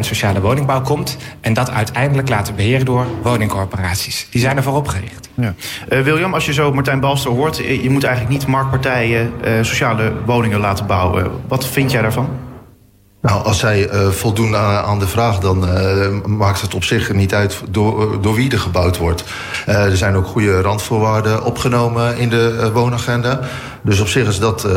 sociale 0.00 0.40
woningbouw 0.40 0.80
komt. 0.80 1.16
En 1.40 1.52
dat 1.54 1.70
uiteindelijk 1.70 2.28
laten 2.28 2.54
beheren 2.54 2.84
door 2.84 3.06
woningcorporaties. 3.22 4.26
Die 4.30 4.40
zijn 4.40 4.56
ervoor 4.56 4.76
opgericht. 4.76 5.28
Ja. 5.34 5.54
Uh, 5.88 6.00
William, 6.00 6.34
als 6.34 6.46
je 6.46 6.52
zo 6.52 6.72
Martijn 6.72 7.00
Balster 7.00 7.30
hoort, 7.30 7.56
je 7.56 7.90
moet 7.90 8.04
eigenlijk 8.04 8.34
niet 8.34 8.46
marktpartijen 8.46 9.32
uh, 9.44 9.52
sociale 9.62 10.12
woningen 10.24 10.60
laten 10.60 10.86
bouwen. 10.86 11.30
Wat 11.48 11.66
vind 11.66 11.90
jij 11.90 12.02
daarvan? 12.02 12.28
Nou, 13.26 13.44
als 13.44 13.58
zij 13.58 13.92
uh, 13.92 14.08
voldoen 14.08 14.56
aan, 14.56 14.98
de 14.98 15.06
vraag, 15.06 15.38
dan 15.38 15.68
uh, 15.68 16.06
maakt 16.26 16.60
het 16.60 16.74
op 16.74 16.84
zich 16.84 17.12
niet 17.12 17.34
uit 17.34 17.60
door, 17.70 18.22
door 18.22 18.34
wie 18.34 18.50
er 18.50 18.58
gebouwd 18.58 18.96
wordt. 18.96 19.24
Er 19.66 19.96
zijn 19.96 20.16
ook 20.16 20.26
goede 20.26 20.60
randvoorwaarden 20.60 21.44
opgenomen 21.44 22.18
in 22.18 22.28
de 22.28 22.70
woonagenda. 22.72 23.40
Dus 23.82 24.00
op 24.00 24.08
zich 24.08 24.28
is 24.28 24.38
dat 24.38 24.68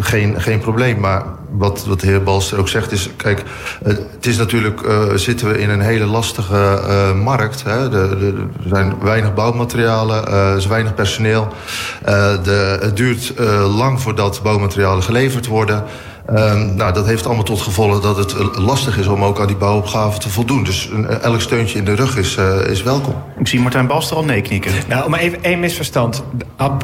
geen, 0.00 0.40
geen 0.40 0.58
probleem. 0.58 1.00
Maar 1.00 1.24
wat, 1.50 1.84
wat 1.86 2.00
de 2.00 2.06
heer 2.06 2.22
Balster 2.22 2.58
ook 2.58 2.68
zegt 2.68 2.92
is... 2.92 3.10
kijk, 3.16 3.42
het 3.84 4.26
is 4.26 4.36
natuurlijk... 4.36 4.80
zitten 5.14 5.48
we 5.48 5.58
in 5.58 5.70
een 5.70 5.80
hele 5.80 6.06
lastige 6.06 7.14
markt. 7.22 7.62
Hè? 7.66 7.88
De, 7.88 8.34
er 8.62 8.68
zijn 8.68 8.94
weinig 9.02 9.34
bouwmaterialen, 9.34 10.28
er 10.28 10.56
is 10.56 10.66
weinig 10.66 10.94
personeel. 10.94 11.48
de, 12.42 12.78
het 12.80 12.96
duurt 12.96 13.32
lang 13.76 14.00
voordat 14.00 14.40
bouwmaterialen 14.42 15.02
geleverd 15.02 15.46
worden... 15.46 15.84
Um, 16.34 16.74
nou, 16.74 16.92
dat 16.92 17.06
heeft 17.06 17.26
allemaal 17.26 17.44
tot 17.44 17.60
gevolg 17.60 18.00
dat 18.00 18.16
het 18.16 18.34
eh, 18.34 18.46
lastig 18.58 18.98
is 18.98 19.06
om 19.06 19.24
ook 19.24 19.40
aan 19.40 19.46
die 19.46 19.56
bouwopgave 19.56 20.18
te 20.18 20.28
voldoen. 20.28 20.64
Dus 20.64 20.88
een, 20.92 21.06
eh, 21.06 21.22
elk 21.22 21.40
steuntje 21.40 21.78
in 21.78 21.84
de 21.84 21.94
rug 21.94 22.16
is, 22.16 22.36
uh, 22.36 22.66
is 22.66 22.82
welkom. 22.82 23.14
Ik 23.38 23.48
zie 23.48 23.60
Martijn 23.60 23.86
Balster 23.86 24.16
al 24.16 24.24
nee 24.24 24.40
knikken. 24.40 24.72
Nou, 24.88 25.10
maar 25.10 25.20
even 25.20 25.42
één 25.42 25.60
misverstand. 25.60 26.24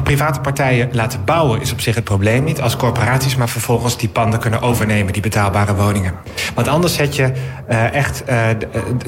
Private 0.03 0.39
partijen 0.39 0.89
laten 0.91 1.19
bouwen 1.25 1.61
is 1.61 1.71
op 1.71 1.81
zich 1.81 1.95
het 1.95 2.03
probleem 2.03 2.43
niet. 2.43 2.61
Als 2.61 2.75
corporaties 2.75 3.35
maar 3.35 3.49
vervolgens 3.49 3.97
die 3.97 4.09
panden 4.09 4.39
kunnen 4.39 4.61
overnemen, 4.61 5.13
die 5.13 5.21
betaalbare 5.21 5.75
woningen. 5.75 6.13
Want 6.55 6.67
anders 6.67 6.93
zet 6.93 7.15
je 7.15 7.31
uh, 7.69 7.93
echt 7.93 8.23
uh, 8.29 8.45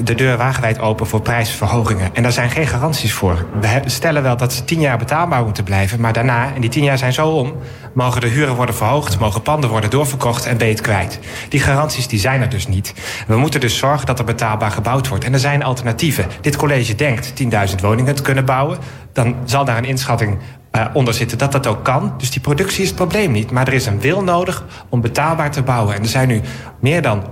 de 0.04 0.14
deur 0.14 0.36
wagenwijd 0.36 0.80
open 0.80 1.06
voor 1.06 1.20
prijsverhogingen. 1.20 2.10
En 2.12 2.22
daar 2.22 2.32
zijn 2.32 2.50
geen 2.50 2.66
garanties 2.66 3.12
voor. 3.12 3.46
We 3.60 3.80
stellen 3.84 4.22
wel 4.22 4.36
dat 4.36 4.52
ze 4.52 4.64
tien 4.64 4.80
jaar 4.80 4.98
betaalbaar 4.98 5.44
moeten 5.44 5.64
blijven. 5.64 6.00
Maar 6.00 6.12
daarna, 6.12 6.54
en 6.54 6.60
die 6.60 6.70
tien 6.70 6.84
jaar 6.84 6.98
zijn 6.98 7.12
zo 7.12 7.28
om, 7.28 7.52
mogen 7.94 8.20
de 8.20 8.28
huren 8.28 8.54
worden 8.54 8.74
verhoogd, 8.74 9.18
mogen 9.18 9.42
panden 9.42 9.70
worden 9.70 9.90
doorverkocht 9.90 10.31
en 10.40 10.56
ben 10.56 10.70
kwijt. 10.80 11.18
Die 11.48 11.60
garanties 11.60 12.08
die 12.08 12.18
zijn 12.18 12.40
er 12.40 12.48
dus 12.48 12.66
niet. 12.66 12.94
We 13.26 13.36
moeten 13.36 13.60
dus 13.60 13.78
zorgen 13.78 14.06
dat 14.06 14.18
er 14.18 14.24
betaalbaar 14.24 14.70
gebouwd 14.70 15.08
wordt. 15.08 15.24
En 15.24 15.32
er 15.32 15.38
zijn 15.38 15.62
alternatieven. 15.62 16.26
Dit 16.40 16.56
college 16.56 16.94
denkt 16.94 17.32
10.000 17.42 17.80
woningen 17.80 18.14
te 18.14 18.22
kunnen 18.22 18.44
bouwen. 18.44 18.78
Dan 19.12 19.36
zal 19.44 19.64
daar 19.64 19.76
een 19.76 19.84
inschatting 19.84 20.38
uh, 20.72 20.86
onder 20.92 21.14
zitten 21.14 21.38
dat 21.38 21.52
dat 21.52 21.66
ook 21.66 21.84
kan. 21.84 22.14
Dus 22.18 22.30
die 22.30 22.40
productie 22.40 22.82
is 22.82 22.88
het 22.88 22.96
probleem 22.96 23.32
niet. 23.32 23.50
Maar 23.50 23.66
er 23.66 23.72
is 23.72 23.86
een 23.86 24.00
wil 24.00 24.22
nodig 24.22 24.64
om 24.88 25.00
betaalbaar 25.00 25.50
te 25.50 25.62
bouwen. 25.62 25.94
En 25.94 26.02
er 26.02 26.08
zijn 26.08 26.28
nu 26.28 26.40
meer 26.80 27.02
dan 27.02 27.24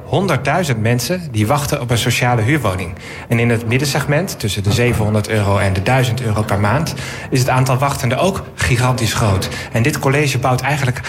100.000 0.72 0.78
mensen 0.80 1.28
die 1.30 1.46
wachten 1.46 1.80
op 1.80 1.90
een 1.90 1.98
sociale 1.98 2.42
huurwoning. 2.42 2.94
En 3.28 3.38
in 3.38 3.50
het 3.50 3.66
middensegment, 3.66 4.38
tussen 4.38 4.62
de 4.62 4.72
700 4.72 5.28
euro 5.28 5.58
en 5.58 5.72
de 5.72 5.82
1000 5.82 6.22
euro 6.22 6.42
per 6.42 6.60
maand, 6.60 6.94
is 7.30 7.38
het 7.38 7.48
aantal 7.48 7.78
wachtenden 7.78 8.18
ook 8.18 8.42
gigantisch 8.54 9.14
groot. 9.14 9.48
En 9.72 9.82
dit 9.82 9.98
college 9.98 10.38
bouwt 10.38 10.60
eigenlijk 10.60 11.00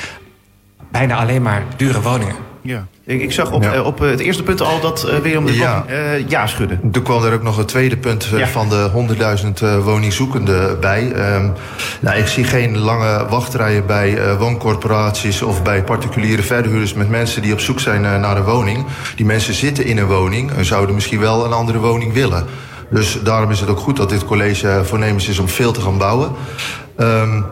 bijna 0.92 1.16
alleen 1.16 1.42
maar 1.42 1.64
dure 1.78 2.02
woningen. 2.02 2.36
Ja. 2.62 2.88
Ik, 3.06 3.22
ik 3.22 3.32
zag 3.32 3.52
op, 3.52 3.64
ja. 3.64 3.76
uh, 3.76 3.86
op 3.86 4.00
het 4.00 4.20
eerste 4.20 4.44
punt 4.44 4.62
al 4.62 4.80
dat 4.80 5.06
uh, 5.08 5.18
William 5.18 5.46
de 5.46 5.56
ja. 5.56 5.86
Uh, 5.90 6.28
ja 6.28 6.48
schudde. 6.48 6.80
Toen 6.92 7.04
kwam 7.04 7.24
er 7.24 7.34
ook 7.34 7.44
nog 7.44 7.58
een 7.58 7.66
tweede 7.66 7.98
punt 7.98 8.26
ja. 8.26 8.48
van 8.48 8.70
de 8.70 8.90
100.000 9.60 9.84
woningzoekenden 9.84 10.80
bij. 10.80 11.36
Um, 11.36 11.54
nou, 12.00 12.18
ik 12.18 12.28
zie 12.28 12.44
geen 12.44 12.78
lange 12.78 13.26
wachtrijen 13.30 13.86
bij 13.86 14.38
wooncorporaties 14.38 15.42
of 15.42 15.64
bij 15.64 15.84
particuliere 15.84 16.42
verhuurders 16.42 16.94
met 16.94 17.10
mensen 17.10 17.42
die 17.42 17.54
op 17.54 17.60
zoek 17.60 17.80
zijn 17.80 18.02
naar 18.02 18.38
een 18.38 18.44
woning. 18.44 18.86
Die 19.16 19.26
mensen 19.26 19.54
zitten 19.54 19.86
in 19.86 19.98
een 19.98 20.08
woning 20.08 20.52
en 20.52 20.66
zouden 20.66 20.96
misschien 20.96 21.20
wel 21.20 21.46
een 21.46 21.54
andere 21.54 21.80
woning 21.80 22.14
willen. 22.14 22.46
Dus 22.90 23.20
daarom 23.24 23.52
is 23.52 23.60
het 23.60 23.70
ook 23.70 23.80
goed 23.80 23.98
dat 23.98 24.10
dit 24.10 24.26
college 24.26 24.82
voornemens 24.84 25.28
is 25.28 25.40
om 25.40 25.48
veel 25.48 25.72
te 25.72 25.82
gaan 25.82 25.98
bouwen. 25.98 26.32
Um, 26.98 27.46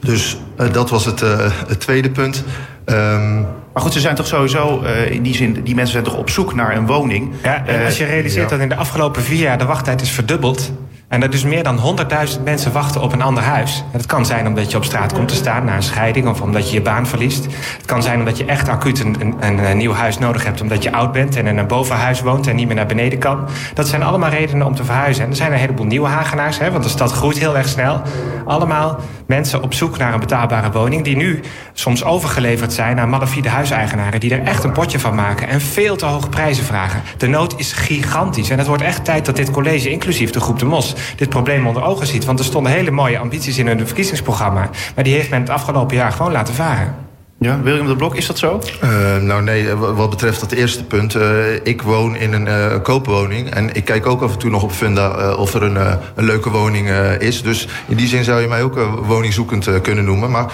dus 0.00 0.36
uh, 0.60 0.72
dat 0.72 0.90
was 0.90 1.04
het, 1.04 1.22
uh, 1.22 1.50
het 1.68 1.80
tweede 1.80 2.10
punt. 2.10 2.44
Um, 2.86 3.46
maar 3.72 3.82
goed, 3.82 3.92
ze 3.92 4.00
zijn 4.00 4.14
toch 4.14 4.26
sowieso 4.26 4.82
uh, 4.82 5.10
in 5.10 5.22
die 5.22 5.34
zin, 5.34 5.60
die 5.64 5.74
mensen 5.74 5.92
zijn 5.92 6.04
toch 6.04 6.16
op 6.16 6.30
zoek 6.30 6.54
naar 6.54 6.76
een 6.76 6.86
woning. 6.86 7.32
Ja, 7.42 7.66
en 7.66 7.84
als 7.84 7.96
je 7.96 8.04
realiseert 8.04 8.50
ja. 8.50 8.56
dat 8.56 8.60
in 8.60 8.68
de 8.68 8.76
afgelopen 8.76 9.22
vier 9.22 9.38
jaar 9.38 9.58
de 9.58 9.64
wachttijd 9.64 10.00
is 10.00 10.10
verdubbeld. 10.10 10.72
En 11.12 11.20
dat 11.20 11.32
dus 11.32 11.44
meer 11.44 11.62
dan 11.62 11.98
100.000 12.36 12.42
mensen 12.44 12.72
wachten 12.72 13.00
op 13.00 13.12
een 13.12 13.22
ander 13.22 13.42
huis. 13.42 13.84
Dat 13.92 14.06
kan 14.06 14.26
zijn 14.26 14.46
omdat 14.46 14.70
je 14.70 14.76
op 14.76 14.84
straat 14.84 15.12
komt 15.12 15.28
te 15.28 15.34
staan 15.34 15.64
na 15.64 15.76
een 15.76 15.82
scheiding 15.82 16.28
of 16.28 16.40
omdat 16.40 16.68
je 16.68 16.74
je 16.74 16.82
baan 16.82 17.06
verliest. 17.06 17.44
Het 17.76 17.86
kan 17.86 18.02
zijn 18.02 18.18
omdat 18.18 18.38
je 18.38 18.44
echt 18.44 18.68
acuut 18.68 19.00
een, 19.00 19.36
een, 19.40 19.64
een 19.64 19.76
nieuw 19.76 19.92
huis 19.92 20.18
nodig 20.18 20.44
hebt 20.44 20.60
omdat 20.60 20.82
je 20.82 20.92
oud 20.92 21.12
bent 21.12 21.36
en 21.36 21.46
in 21.46 21.58
een 21.58 21.66
bovenhuis 21.66 22.20
woont 22.20 22.46
en 22.46 22.56
niet 22.56 22.66
meer 22.66 22.76
naar 22.76 22.86
beneden 22.86 23.18
kan. 23.18 23.48
Dat 23.74 23.88
zijn 23.88 24.02
allemaal 24.02 24.30
redenen 24.30 24.66
om 24.66 24.74
te 24.74 24.84
verhuizen. 24.84 25.24
En 25.24 25.30
er 25.30 25.36
zijn 25.36 25.52
een 25.52 25.58
heleboel 25.58 25.86
nieuwe 25.86 26.08
Hagenaars, 26.08 26.58
hè, 26.58 26.70
want 26.70 26.84
de 26.84 26.90
stad 26.90 27.12
groeit 27.12 27.38
heel 27.38 27.56
erg 27.56 27.68
snel. 27.68 28.02
Allemaal 28.44 29.00
mensen 29.26 29.62
op 29.62 29.74
zoek 29.74 29.98
naar 29.98 30.14
een 30.14 30.20
betaalbare 30.20 30.70
woning 30.70 31.04
die 31.04 31.16
nu 31.16 31.40
soms 31.72 32.04
overgeleverd 32.04 32.72
zijn 32.72 33.00
aan 33.00 33.08
malafide 33.08 33.48
huiseigenaren 33.48 34.20
die 34.20 34.34
er 34.34 34.42
echt 34.42 34.64
een 34.64 34.72
potje 34.72 34.98
van 34.98 35.14
maken 35.14 35.48
en 35.48 35.60
veel 35.60 35.96
te 35.96 36.06
hoge 36.06 36.28
prijzen 36.28 36.64
vragen. 36.64 37.02
De 37.16 37.26
nood 37.26 37.54
is 37.58 37.72
gigantisch 37.72 38.50
en 38.50 38.58
het 38.58 38.66
wordt 38.66 38.82
echt 38.82 39.04
tijd 39.04 39.26
dat 39.26 39.36
dit 39.36 39.50
college, 39.50 39.90
inclusief 39.90 40.30
de 40.30 40.40
groep 40.40 40.58
De 40.58 40.64
Mos, 40.64 40.94
dit 41.16 41.28
probleem 41.28 41.66
onder 41.66 41.82
ogen 41.82 42.06
ziet. 42.06 42.24
Want 42.24 42.38
er 42.38 42.44
stonden 42.44 42.72
hele 42.72 42.90
mooie 42.90 43.18
ambities 43.18 43.58
in 43.58 43.66
hun 43.66 43.86
verkiezingsprogramma. 43.86 44.70
Maar 44.94 45.04
die 45.04 45.14
heeft 45.14 45.30
men 45.30 45.40
het 45.40 45.50
afgelopen 45.50 45.96
jaar 45.96 46.12
gewoon 46.12 46.32
laten 46.32 46.54
varen. 46.54 47.10
Ja, 47.42 47.60
William 47.62 47.86
de 47.86 47.96
Blok, 47.96 48.14
is 48.14 48.26
dat 48.26 48.38
zo? 48.38 48.60
Uh, 48.84 49.16
nou 49.16 49.42
nee, 49.42 49.74
wat 49.74 50.10
betreft 50.10 50.40
dat 50.40 50.52
eerste 50.52 50.84
punt. 50.84 51.14
Uh, 51.14 51.54
ik 51.62 51.82
woon 51.82 52.16
in 52.16 52.32
een 52.32 52.46
uh, 52.46 52.82
koopwoning. 52.82 53.50
En 53.50 53.74
ik 53.74 53.84
kijk 53.84 54.06
ook 54.06 54.22
af 54.22 54.32
en 54.32 54.38
toe 54.38 54.50
nog 54.50 54.62
op 54.62 54.72
Funda 54.72 55.34
of 55.34 55.54
er 55.54 55.62
een, 55.62 55.76
een 56.14 56.24
leuke 56.24 56.50
woning 56.50 56.90
is. 57.18 57.42
Dus 57.42 57.68
in 57.88 57.96
die 57.96 58.08
zin 58.08 58.24
zou 58.24 58.40
je 58.40 58.48
mij 58.48 58.62
ook 58.62 58.78
woningzoekend 59.06 59.80
kunnen 59.80 60.04
noemen. 60.04 60.30
Maar 60.30 60.52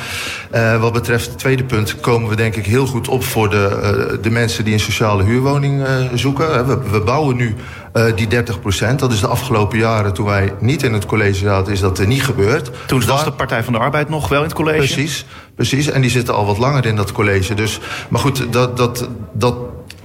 wat 0.81 0.92
betreft 0.92 1.27
het 1.27 1.38
tweede 1.38 1.64
punt 1.64 2.01
komen 2.01 2.29
we 2.29 2.37
denk 2.37 2.57
ik 2.57 2.66
heel 2.66 2.87
goed 2.87 3.09
op... 3.09 3.24
voor 3.24 3.51
de, 3.51 4.18
de 4.22 4.31
mensen 4.31 4.64
die 4.64 4.72
een 4.72 4.81
sociale 4.81 5.24
huurwoning 5.24 5.87
zoeken. 6.14 6.66
We, 6.66 6.90
we 6.90 7.01
bouwen 7.01 7.37
nu 7.37 7.55
uh, 7.94 8.16
die 8.16 8.27
30 8.27 8.61
procent. 8.61 8.98
Dat 8.98 9.12
is 9.12 9.20
de 9.20 9.27
afgelopen 9.27 9.79
jaren, 9.79 10.14
toen 10.14 10.27
wij 10.27 10.53
niet 10.61 10.83
in 10.83 10.92
het 10.92 11.07
college 11.07 11.38
zaten, 11.38 11.72
is 11.72 11.81
dat 11.81 11.98
er 11.98 12.07
niet 12.07 12.22
gebeurd. 12.22 12.70
Toen 12.87 13.07
was 13.07 13.24
de 13.24 13.33
Partij 13.33 13.64
van 13.64 13.72
de 13.72 13.79
Arbeid 13.79 14.09
nog 14.09 14.29
wel 14.29 14.38
in 14.38 14.44
het 14.44 14.55
college? 14.55 14.77
Precies, 14.77 15.27
precies. 15.59 15.90
En 15.90 16.01
die 16.01 16.11
zitten 16.11 16.35
al 16.35 16.47
wat 16.47 16.59
langer 16.59 16.87
in 16.87 16.97
dat 16.97 17.12
college. 17.12 17.55
Dus, 17.55 17.81
maar 18.09 18.21
goed, 18.21 18.53
dat, 18.53 18.77
dat, 18.77 19.09
dat, 19.33 19.57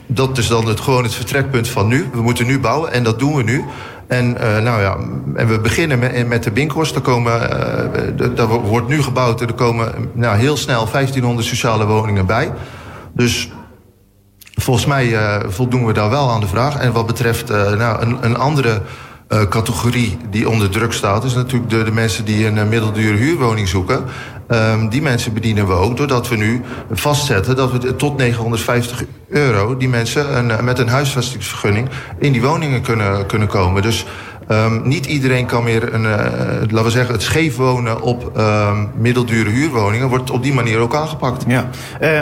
dat 0.08 0.38
is 0.38 0.48
dan 0.48 0.68
het, 0.68 0.80
gewoon 0.80 1.04
het 1.04 1.14
vertrekpunt 1.14 1.68
van 1.68 1.88
nu. 1.88 2.10
We 2.14 2.22
moeten 2.22 2.46
nu 2.46 2.60
bouwen 2.60 2.92
en 2.92 3.04
dat 3.04 3.20
doen 3.20 3.36
we 3.36 3.44
nu. 3.44 3.64
En, 4.08 4.38
uh, 4.42 4.62
nou 4.62 4.82
ja, 4.82 4.98
en 5.36 5.48
we 5.48 5.60
beginnen 5.60 6.00
met, 6.00 6.28
met 6.28 6.44
de 6.44 6.52
Binkhorst. 6.52 6.94
Daar, 6.94 7.02
komen, 7.02 7.42
uh, 8.20 8.28
daar 8.36 8.48
wordt 8.48 8.88
nu 8.88 9.04
gebouwd. 9.04 9.42
Er 9.42 9.54
komen 9.54 10.10
nou, 10.14 10.38
heel 10.38 10.58
snel 10.58 10.88
1500 10.92 11.48
sociale 11.48 11.86
woningen 11.86 12.26
bij. 12.26 12.52
Dus 13.14 13.52
volgens 14.56 14.86
mij 14.86 15.16
voldoen 15.48 15.86
we 15.86 15.94
daar 15.94 16.10
wel 16.10 16.30
aan 16.30 16.42
de 16.42 16.48
vraag. 16.48 16.78
En 16.78 16.92
wat 16.92 17.06
betreft 17.06 17.50
nou, 17.50 18.02
een, 18.02 18.18
een 18.22 18.38
andere 18.38 18.82
categorie 19.50 20.18
die 20.30 20.50
onder 20.50 20.70
druk 20.70 20.94
staat, 20.94 21.24
is 21.24 21.34
natuurlijk 21.34 21.70
de, 21.72 21.84
de 21.84 21.92
mensen 21.92 22.26
die 22.26 22.46
een 22.46 22.70
middeldure 22.70 23.18
huurwoning 23.18 23.68
zoeken. 23.68 24.04
Um, 24.52 24.90
die 24.90 25.02
mensen 25.02 25.34
bedienen 25.34 25.68
we 25.68 25.74
ook 25.74 25.98
doordat 25.98 26.30
we 26.30 26.36
nu 26.36 26.62
vastzetten 26.92 27.56
dat 27.56 27.72
we 27.72 27.96
tot 27.96 28.18
950 28.18 29.04
euro 29.30 29.78
die 29.78 29.90
mensen 29.90 30.38
een, 30.38 30.66
met 30.66 30.80
een 30.80 30.88
huisvestingsvergunning 30.88 31.90
in 32.20 32.32
die 32.32 32.42
woningen 32.42 32.82
kunnen, 32.82 33.26
kunnen 33.26 33.48
komen. 33.48 33.82
Dus 33.82 34.06
Um, 34.48 34.82
niet 34.88 35.06
iedereen 35.06 35.46
kan 35.46 35.64
meer, 35.64 35.94
een, 35.94 36.04
uh, 36.04 36.18
laten 36.60 36.84
we 36.84 36.90
zeggen, 36.90 37.14
het 37.14 37.24
scheef 37.24 37.56
wonen 37.56 38.02
op 38.02 38.38
um, 38.38 38.92
middeldure 38.96 39.50
huurwoningen. 39.50 40.10
Wordt 40.10 40.32
op 40.32 40.44
die 40.44 40.54
manier 40.54 40.80
ook 40.80 40.96
aangepakt. 40.96 41.44
Ja. 41.48 41.70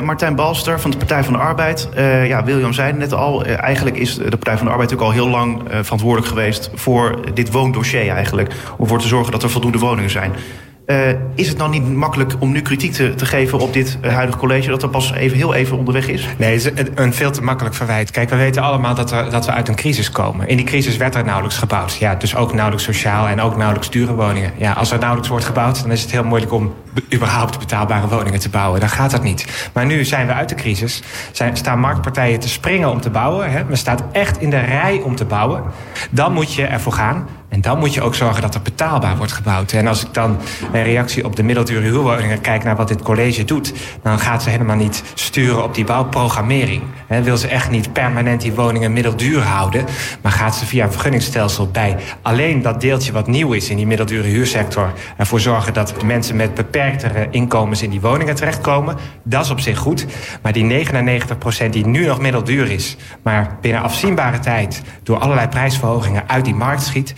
Martijn 0.03 0.35
Balster 0.35 0.79
van 0.79 0.91
de 0.91 0.97
Partij 0.97 1.23
van 1.23 1.33
de 1.33 1.39
Arbeid. 1.39 1.89
Uh, 1.97 2.27
ja, 2.27 2.43
William 2.43 2.73
zei 2.73 2.93
net 2.93 3.13
al, 3.13 3.45
eigenlijk 3.45 3.97
is 3.97 4.15
de 4.15 4.29
Partij 4.29 4.57
van 4.57 4.65
de 4.65 4.71
Arbeid 4.71 4.93
ook 4.93 5.01
al 5.01 5.11
heel 5.11 5.29
lang 5.29 5.61
verantwoordelijk 5.81 6.27
geweest 6.27 6.69
voor 6.73 7.19
dit 7.33 7.51
woondossier 7.51 8.09
eigenlijk. 8.09 8.53
Om 8.77 8.83
ervoor 8.83 8.99
te 8.99 9.07
zorgen 9.07 9.31
dat 9.31 9.43
er 9.43 9.49
voldoende 9.49 9.77
woningen 9.77 10.09
zijn. 10.09 10.31
Uh, 10.85 11.09
is 11.35 11.47
het 11.47 11.57
nou 11.57 11.69
niet 11.69 11.93
makkelijk 11.93 12.33
om 12.39 12.51
nu 12.51 12.61
kritiek 12.61 12.93
te, 12.93 13.15
te 13.15 13.25
geven 13.25 13.59
op 13.59 13.73
dit 13.73 13.97
uh, 14.05 14.13
huidige 14.13 14.37
college... 14.37 14.69
dat 14.69 14.83
er 14.83 14.89
pas 14.89 15.13
even, 15.13 15.37
heel 15.37 15.53
even 15.53 15.77
onderweg 15.77 16.07
is? 16.07 16.27
Nee, 16.37 16.53
het 16.53 16.79
is 16.79 16.85
een 16.95 17.13
veel 17.13 17.31
te 17.31 17.43
makkelijk 17.43 17.75
verwijt. 17.75 18.11
Kijk, 18.11 18.29
we 18.29 18.35
weten 18.35 18.61
allemaal 18.61 18.95
dat, 18.95 19.11
er, 19.11 19.29
dat 19.29 19.45
we 19.45 19.51
uit 19.51 19.67
een 19.67 19.75
crisis 19.75 20.11
komen. 20.11 20.47
In 20.47 20.57
die 20.57 20.65
crisis 20.65 20.97
werd 20.97 21.15
er 21.15 21.23
nauwelijks 21.23 21.57
gebouwd. 21.57 21.95
Ja, 21.95 22.15
dus 22.15 22.35
ook 22.35 22.53
nauwelijks 22.53 22.85
sociaal 22.85 23.27
en 23.27 23.41
ook 23.41 23.55
nauwelijks 23.55 23.89
dure 23.89 24.13
woningen. 24.13 24.51
Ja, 24.57 24.71
als 24.71 24.91
er 24.91 24.97
nauwelijks 24.97 25.29
wordt 25.29 25.45
gebouwd, 25.45 25.81
dan 25.81 25.91
is 25.91 26.01
het 26.01 26.11
heel 26.11 26.23
moeilijk... 26.23 26.51
om 26.51 26.73
überhaupt 27.13 27.59
betaalbare 27.59 28.07
woningen 28.07 28.39
te 28.39 28.49
bouwen. 28.49 28.79
Dan 28.79 28.89
gaat 28.89 29.11
dat 29.11 29.23
niet. 29.23 29.69
Maar 29.73 29.85
nu 29.85 30.05
zijn 30.05 30.27
we 30.27 30.33
uit 30.33 30.49
de 30.49 30.55
crisis. 30.55 31.03
Zijn, 31.31 31.57
staan 31.57 31.79
marktpartijen 31.79 32.39
te 32.39 32.49
springen 32.49 32.89
om 32.89 33.01
te 33.01 33.09
bouwen. 33.09 33.51
Hè? 33.51 33.63
Men 33.63 33.77
staat 33.77 34.03
echt 34.11 34.41
in 34.41 34.49
de 34.49 34.59
rij 34.59 35.01
om 35.03 35.15
te 35.15 35.25
bouwen. 35.25 35.63
Dan 36.09 36.33
moet 36.33 36.53
je 36.53 36.65
ervoor 36.65 36.93
gaan 36.93 37.27
en 37.51 37.61
dan 37.61 37.79
moet 37.79 37.93
je 37.93 38.01
ook 38.01 38.15
zorgen 38.15 38.41
dat 38.41 38.55
er 38.55 38.61
betaalbaar 38.61 39.17
wordt 39.17 39.31
gebouwd. 39.31 39.71
En 39.71 39.87
als 39.87 40.05
ik 40.05 40.13
dan 40.13 40.37
een 40.71 40.83
reactie 40.83 41.25
op 41.25 41.35
de 41.35 41.43
middeldure 41.43 41.81
huurwoningen 41.81 42.41
kijk 42.41 42.63
naar 42.63 42.75
wat 42.75 42.87
dit 42.87 43.01
college 43.01 43.43
doet, 43.43 43.73
dan 44.03 44.19
gaat 44.19 44.43
ze 44.43 44.49
helemaal 44.49 44.75
niet 44.75 45.03
sturen 45.13 45.63
op 45.63 45.75
die 45.75 45.83
bouwprogrammering. 45.83 46.81
Wil 47.07 47.37
ze 47.37 47.47
echt 47.47 47.69
niet 47.69 47.93
permanent 47.93 48.41
die 48.41 48.53
woningen 48.53 48.93
middelduur 48.93 49.41
houden, 49.41 49.85
maar 50.21 50.31
gaat 50.31 50.55
ze 50.55 50.65
via 50.65 50.83
een 50.83 50.91
vergunningsstelsel 50.91 51.67
bij 51.67 51.97
alleen 52.21 52.61
dat 52.61 52.81
deeltje 52.81 53.11
wat 53.11 53.27
nieuw 53.27 53.51
is 53.51 53.69
in 53.69 53.77
die 53.77 53.87
middeldure 53.87 54.27
huursector 54.27 54.93
ervoor 55.17 55.39
zorgen 55.39 55.73
dat 55.73 55.93
de 55.99 56.05
mensen 56.05 56.35
met 56.35 56.53
beperktere 56.53 57.27
inkomens 57.31 57.81
in 57.81 57.89
die 57.89 58.01
woningen 58.01 58.35
terechtkomen. 58.35 58.97
Dat 59.23 59.45
is 59.45 59.51
op 59.51 59.59
zich 59.59 59.77
goed. 59.77 60.05
Maar 60.41 60.53
die 60.53 60.85
99% 61.65 61.69
die 61.69 61.85
nu 61.85 62.05
nog 62.05 62.19
middelduur 62.19 62.71
is, 62.71 62.97
maar 63.23 63.57
binnen 63.61 63.81
afzienbare 63.81 64.39
tijd 64.39 64.81
door 65.03 65.17
allerlei 65.17 65.47
prijsverhogingen 65.47 66.23
uit 66.27 66.45
die 66.45 66.55
markt 66.55 66.83
schiet, 66.83 67.13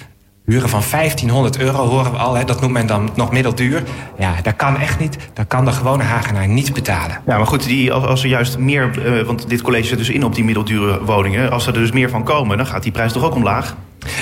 Huren 0.45 0.69
van 0.69 0.81
1500 0.91 1.59
euro 1.59 1.85
horen 1.85 2.11
we 2.11 2.17
al, 2.17 2.35
hè, 2.35 2.43
dat 2.43 2.61
noemt 2.61 2.73
men 2.73 2.87
dan 2.87 3.09
nog 3.15 3.31
middelduur. 3.31 3.83
Ja, 4.17 4.33
dat 4.41 4.55
kan 4.55 4.77
echt 4.77 4.99
niet. 4.99 5.17
Dat 5.33 5.47
kan 5.47 5.65
de 5.65 5.71
gewone 5.71 6.03
Hagenaar 6.03 6.47
niet 6.47 6.73
betalen. 6.73 7.21
Ja, 7.25 7.37
maar 7.37 7.47
goed, 7.47 7.63
die, 7.63 7.93
als 7.93 8.23
er 8.23 8.29
juist 8.29 8.57
meer, 8.57 8.91
uh, 9.05 9.25
want 9.25 9.49
dit 9.49 9.61
college 9.61 9.87
zit 9.87 9.97
dus 9.97 10.09
in 10.09 10.23
op 10.23 10.35
die 10.35 10.43
middeldure 10.43 11.03
woningen. 11.05 11.51
Als 11.51 11.67
er 11.67 11.73
dus 11.73 11.91
meer 11.91 12.09
van 12.09 12.23
komen, 12.23 12.57
dan 12.57 12.65
gaat 12.65 12.83
die 12.83 12.91
prijs 12.91 13.13
toch 13.13 13.23
ook 13.23 13.35
omlaag? 13.35 13.75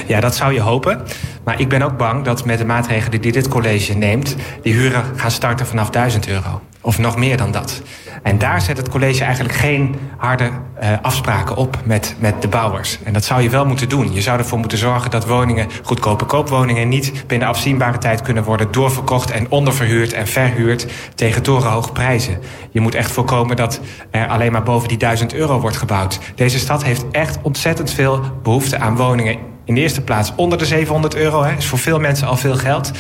Ja, 0.08 0.20
dat 0.20 0.36
zou 0.36 0.54
je 0.54 0.62
hopen. 0.62 1.02
Maar 1.44 1.60
ik 1.60 1.70
ben 1.70 1.82
ook 1.82 1.98
bang 1.98 2.24
dat 2.24 2.46
met 2.46 2.58
de 2.58 2.66
maatregelen 2.66 3.22
die 3.22 3.32
dit 3.32 3.48
college 3.48 3.94
neemt... 3.94 4.36
die 4.64 4.74
huren 4.74 5.04
gaan 5.16 5.32
starten 5.32 5.66
vanaf 5.66 5.90
1000 5.90 6.28
euro. 6.28 6.62
Of 6.82 6.98
nog 6.98 7.18
meer 7.18 7.38
dan 7.38 7.52
dat. 7.52 7.82
En 8.24 8.38
daar 8.38 8.62
zet 8.62 8.78
het 8.78 8.90
college 8.90 9.24
eigenlijk 9.24 9.56
geen 9.56 9.96
harde 10.18 10.44
uh, 10.44 10.90
afspraken 11.02 11.56
op 11.56 11.78
met, 11.86 12.16
met 12.20 12.42
de 12.42 12.48
bouwers. 12.48 12.98
En 13.04 13.14
dat 13.14 13.24
zou 13.24 13.42
je 13.42 13.50
wel 13.50 13.66
moeten 13.66 13.90
doen. 13.90 14.14
Je 14.14 14.22
zou 14.22 14.38
ervoor 14.40 14.60
moeten 14.60 14.78
zorgen 14.78 15.12
dat 15.12 15.26
woningen, 15.26 15.68
goedkope 15.84 16.26
koopwoningen... 16.26 16.90
niet 16.90 17.24
binnen 17.28 17.48
afzienbare 17.48 17.98
tijd 17.98 18.22
kunnen 18.22 18.44
worden 18.44 18.72
doorverkocht... 18.72 19.32
en 19.32 19.52
onderverhuurd 19.52 20.14
en 20.14 20.28
verhuurd 20.28 20.88
tegen 21.16 21.42
torenhoge 21.42 21.92
prijzen. 21.92 22.40
Je 22.72 22.80
moet 22.80 22.96
echt 22.96 23.12
voorkomen 23.12 23.56
dat 23.56 23.80
er 24.12 24.28
alleen 24.28 24.52
maar 24.52 24.64
boven 24.64 24.88
die 24.88 24.98
1000 24.98 25.34
euro 25.34 25.60
wordt 25.60 25.78
gebouwd. 25.78 26.20
Deze 26.36 26.60
stad 26.60 26.84
heeft 26.84 27.06
echt 27.12 27.38
ontzettend 27.42 27.92
veel 27.92 28.22
behoefte 28.44 28.78
aan 28.78 28.96
woningen 28.96 29.51
in 29.66 29.76
de 29.76 29.82
eerste 29.82 30.02
plaats 30.02 30.34
onder 30.36 30.58
de 30.58 30.66
700 30.66 31.16
euro. 31.16 31.44
Hè, 31.44 31.56
is 31.56 31.66
voor 31.66 31.80
veel 31.80 32.00
mensen 32.00 32.28
al 32.28 32.38
veel 32.38 32.56
geld. 32.56 32.92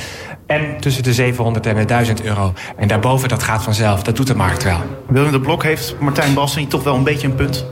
En 0.45 0.78
tussen 0.80 1.03
de 1.03 1.14
700 1.14 1.66
en 1.66 1.76
de 1.76 1.86
1000 1.86 2.24
euro. 2.24 2.53
En 2.78 2.88
daarboven, 2.88 3.30
dat 3.30 3.43
gaat 3.43 3.64
vanzelf. 3.64 4.03
Dat 4.03 4.16
doet 4.16 4.28
de 4.28 4.36
markt 4.36 4.64
wel. 4.64 4.80
Willem 5.07 5.32
de 5.32 5.39
Blok 5.39 5.64
heeft 5.64 5.95
Martijn 5.99 6.34
Bassen 6.34 6.68
toch 6.68 6.84
wel 6.84 6.95
een 6.95 7.03
beetje 7.03 7.28
een 7.28 7.36
punt? 7.36 7.66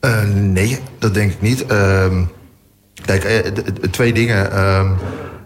Uh, 0.00 0.22
nee, 0.34 0.78
dat 0.98 1.14
denk 1.14 1.32
ik 1.32 1.40
niet. 1.40 1.64
Uh, 1.70 2.06
kijk, 3.04 3.24
uh, 3.24 3.64
twee 3.90 4.12
dingen. 4.12 4.52
Ehm, 4.52 4.90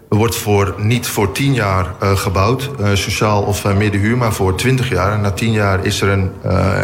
er 0.09 0.17
wordt 0.17 0.35
voor, 0.35 0.75
niet 0.77 1.07
voor 1.07 1.31
10 1.31 1.53
jaar 1.53 1.87
uh, 2.03 2.17
gebouwd, 2.17 2.69
uh, 2.79 2.89
sociaal 2.93 3.43
of 3.43 3.65
uh, 3.65 3.77
middenhuur, 3.77 4.17
maar 4.17 4.33
voor 4.33 4.55
20 4.55 4.89
jaar. 4.89 5.13
En 5.13 5.21
na 5.21 5.31
10 5.31 5.51
jaar 5.51 5.85
is 5.85 6.01
er 6.01 6.09
een 6.09 6.31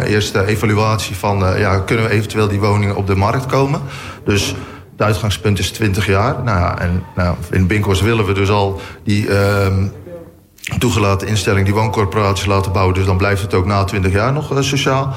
eerste 0.06 0.46
evaluatie 0.46 1.16
van, 1.16 1.38
ja, 1.58 1.78
kunnen 1.78 2.04
we 2.04 2.10
eventueel 2.10 2.48
die 2.48 2.60
woningen 2.60 2.96
op 2.96 3.06
de 3.06 3.16
markt 3.16 3.46
komen? 3.46 3.80
Dus 4.24 4.54
het 4.96 5.06
uitgangspunt 5.06 5.58
is 5.58 5.70
20 5.70 6.06
jaar. 6.06 6.42
Nou 6.42 6.58
ja, 6.58 6.78
en 6.78 7.02
nou, 7.14 7.36
in 7.50 7.66
Binkhorst 7.66 8.02
willen 8.02 8.26
we 8.26 8.32
dus 8.32 8.50
al 8.50 8.80
die 9.04 9.26
uh, 9.26 9.66
toegelaten 10.78 11.28
instelling, 11.28 11.64
die 11.64 11.74
wooncorporaties 11.74 12.46
laten 12.46 12.72
bouwen. 12.72 12.94
Dus 12.94 13.04
dan 13.04 13.16
blijft 13.16 13.42
het 13.42 13.54
ook 13.54 13.66
na 13.66 13.84
20 13.84 14.12
jaar 14.12 14.32
nog 14.32 14.52
uh, 14.52 14.60
sociaal. 14.60 15.14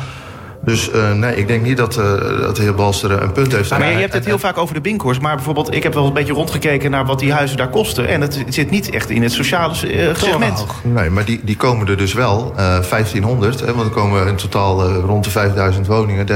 Dus 0.62 0.90
uh, 0.94 1.14
nee, 1.14 1.36
ik 1.36 1.48
denk 1.48 1.64
niet 1.64 1.78
dat, 1.78 1.98
uh, 1.98 2.04
dat 2.42 2.56
de 2.56 2.62
heer 2.62 2.76
Balster 2.76 3.12
een 3.24 3.32
punt 3.32 3.52
heeft. 3.52 3.70
Maar, 3.70 3.92
je 3.92 3.98
hebt 3.98 4.14
het 4.14 4.26
heel 4.26 4.40
vaak 4.40 4.58
over 4.58 4.74
de 4.74 4.82
Binkhorst. 4.82 5.22
Maar 5.22 5.36
bijvoorbeeld, 5.36 5.74
ik 5.74 5.84
heb 5.84 5.94
wel 5.94 6.06
een 6.06 6.14
beetje 6.14 6.34
rondgekeken 6.34 6.92
naar 6.92 7.06
wat 7.06 7.20
die 7.20 7.34
huizen 7.34 7.58
daar 7.58 7.70
kosten. 7.70 8.08
En 8.08 8.22
het 8.22 8.44
zit 8.50 8.70
niet 8.70 8.90
echt 8.90 9.10
in 9.10 9.24
het 9.24 9.32
sociale 9.32 9.74
uh, 9.74 10.16
segment. 10.16 10.66
Nee, 10.84 11.10
maar 11.10 11.26
die, 11.26 11.42
die 11.44 11.56
komen 11.56 11.88
er 11.88 11.98
dus 11.98 12.14
wel. 12.14 12.54
1500, 12.56 13.60
hè, 13.60 13.74
want 13.74 13.88
er 13.88 13.94
komen 13.94 14.28
in 14.28 14.36
totaal 14.36 14.92
rond 14.92 15.24
de 15.24 15.30
5000 15.30 15.88
woningen. 15.88 16.28
30% 16.28 16.32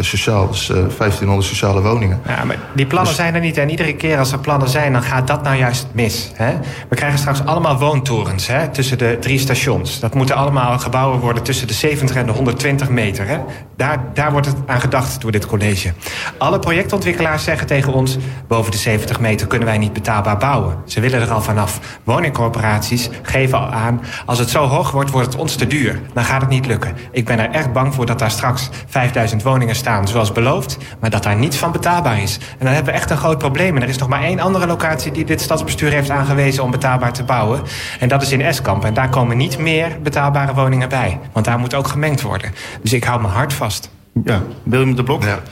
sociaal, 0.00 0.48
dus 0.48 0.66
1500 0.66 1.48
sociale 1.48 1.80
woningen. 1.80 2.20
Ja, 2.26 2.44
maar 2.44 2.58
die 2.72 2.86
plannen 2.86 3.08
dus... 3.08 3.20
zijn 3.20 3.34
er 3.34 3.40
niet. 3.40 3.58
En 3.58 3.70
iedere 3.70 3.94
keer 3.94 4.18
als 4.18 4.32
er 4.32 4.38
plannen 4.38 4.68
zijn, 4.68 4.92
dan 4.92 5.02
gaat 5.02 5.26
dat 5.26 5.42
nou 5.42 5.56
juist 5.56 5.86
mis. 5.92 6.30
Hè? 6.34 6.54
We 6.88 6.96
krijgen 6.96 7.18
straks 7.18 7.44
allemaal 7.44 7.78
woontorens 7.78 8.46
hè, 8.46 8.68
tussen 8.68 8.98
de 8.98 9.16
drie 9.20 9.38
stations. 9.38 10.00
Dat 10.00 10.14
moeten 10.14 10.36
allemaal 10.36 10.78
gebouwen 10.78 11.20
worden 11.20 11.42
tussen 11.42 11.66
de 11.66 11.74
70 11.74 12.16
en 12.16 12.26
de 12.26 12.32
120 12.32 12.88
meter. 12.88 13.26
Hè? 13.26 13.38
Daar, 13.76 14.32
wordt 14.32 14.46
het 14.46 14.56
aan 14.66 14.80
gedacht 14.80 15.20
door 15.20 15.30
dit 15.30 15.46
college. 15.46 15.92
Alle 16.38 16.58
projectontwikkelaars 16.58 17.44
zeggen 17.44 17.66
tegen 17.66 17.92
ons... 17.92 18.16
boven 18.48 18.70
de 18.70 18.76
70 18.76 19.20
meter 19.20 19.46
kunnen 19.46 19.68
wij 19.68 19.78
niet 19.78 19.92
betaalbaar 19.92 20.36
bouwen. 20.36 20.76
Ze 20.86 21.00
willen 21.00 21.20
er 21.20 21.30
al 21.30 21.40
vanaf. 21.40 21.80
Woningcorporaties 22.04 23.10
geven 23.22 23.58
al 23.58 23.66
aan... 23.66 24.00
als 24.26 24.38
het 24.38 24.50
zo 24.50 24.64
hoog 24.66 24.90
wordt, 24.90 25.10
wordt 25.10 25.32
het 25.32 25.36
ons 25.36 25.56
te 25.56 25.66
duur. 25.66 26.00
Dan 26.12 26.24
gaat 26.24 26.40
het 26.40 26.50
niet 26.50 26.66
lukken. 26.66 26.96
Ik 27.10 27.24
ben 27.24 27.38
er 27.38 27.50
echt 27.50 27.72
bang 27.72 27.94
voor 27.94 28.06
dat 28.06 28.18
daar 28.18 28.30
straks 28.30 28.68
5000 28.86 29.42
woningen 29.42 29.74
staan... 29.74 30.08
zoals 30.08 30.32
beloofd, 30.32 30.78
maar 31.00 31.10
dat 31.10 31.22
daar 31.22 31.36
niets 31.36 31.56
van 31.56 31.72
betaalbaar 31.72 32.22
is. 32.22 32.38
En 32.58 32.64
dan 32.64 32.74
hebben 32.74 32.92
we 32.92 32.98
echt 32.98 33.10
een 33.10 33.16
groot 33.16 33.38
probleem. 33.38 33.76
En 33.76 33.82
er 33.82 33.88
is 33.88 33.98
nog 33.98 34.08
maar 34.08 34.22
één 34.22 34.40
andere 34.40 34.66
locatie 34.66 35.12
die 35.12 35.24
dit 35.24 35.40
stadsbestuur 35.40 35.90
heeft 35.90 36.10
aangewezen... 36.10 36.62
om 36.62 36.70
betaalbaar 36.70 37.12
te 37.12 37.24
bouwen. 37.24 37.62
En 38.00 38.08
dat 38.08 38.22
is 38.22 38.32
in 38.32 38.40
Eskamp. 38.40 38.84
En 38.84 38.94
daar 38.94 39.08
komen 39.08 39.36
niet 39.36 39.58
meer 39.58 39.98
betaalbare 40.02 40.54
woningen 40.54 40.88
bij. 40.88 41.20
Want 41.32 41.44
daar 41.44 41.58
moet 41.58 41.74
ook 41.74 41.88
gemengd 41.88 42.22
worden. 42.22 42.54
Dus 42.82 42.92
ik 42.92 43.04
hou 43.04 43.20
me 43.20 43.28
hard 43.44 43.56
vast. 43.56 43.90
Ja, 44.24 44.42
Willem 44.62 44.96
de 44.96 45.02
Blok? 45.02 45.22
Ja. 45.22 45.42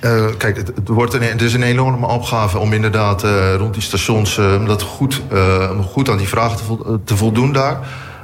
Uh, 0.00 0.26
kijk, 0.38 0.56
het, 0.56 0.72
wordt 0.88 1.14
een, 1.14 1.22
het 1.22 1.42
is 1.42 1.54
een 1.54 1.62
enorme 1.62 2.06
opgave 2.06 2.58
om 2.58 2.72
inderdaad 2.72 3.24
uh, 3.24 3.54
rond 3.54 3.74
die 3.74 3.82
stations 3.82 4.38
uh, 4.38 4.66
dat 4.66 4.82
goed, 4.82 5.22
goed 5.90 6.08
aan 6.08 6.16
die 6.16 6.28
vragen 6.28 6.56
te, 6.56 6.64
vo 6.64 7.00
te 7.04 7.16
voldoen 7.16 7.52
daar. 7.52 7.78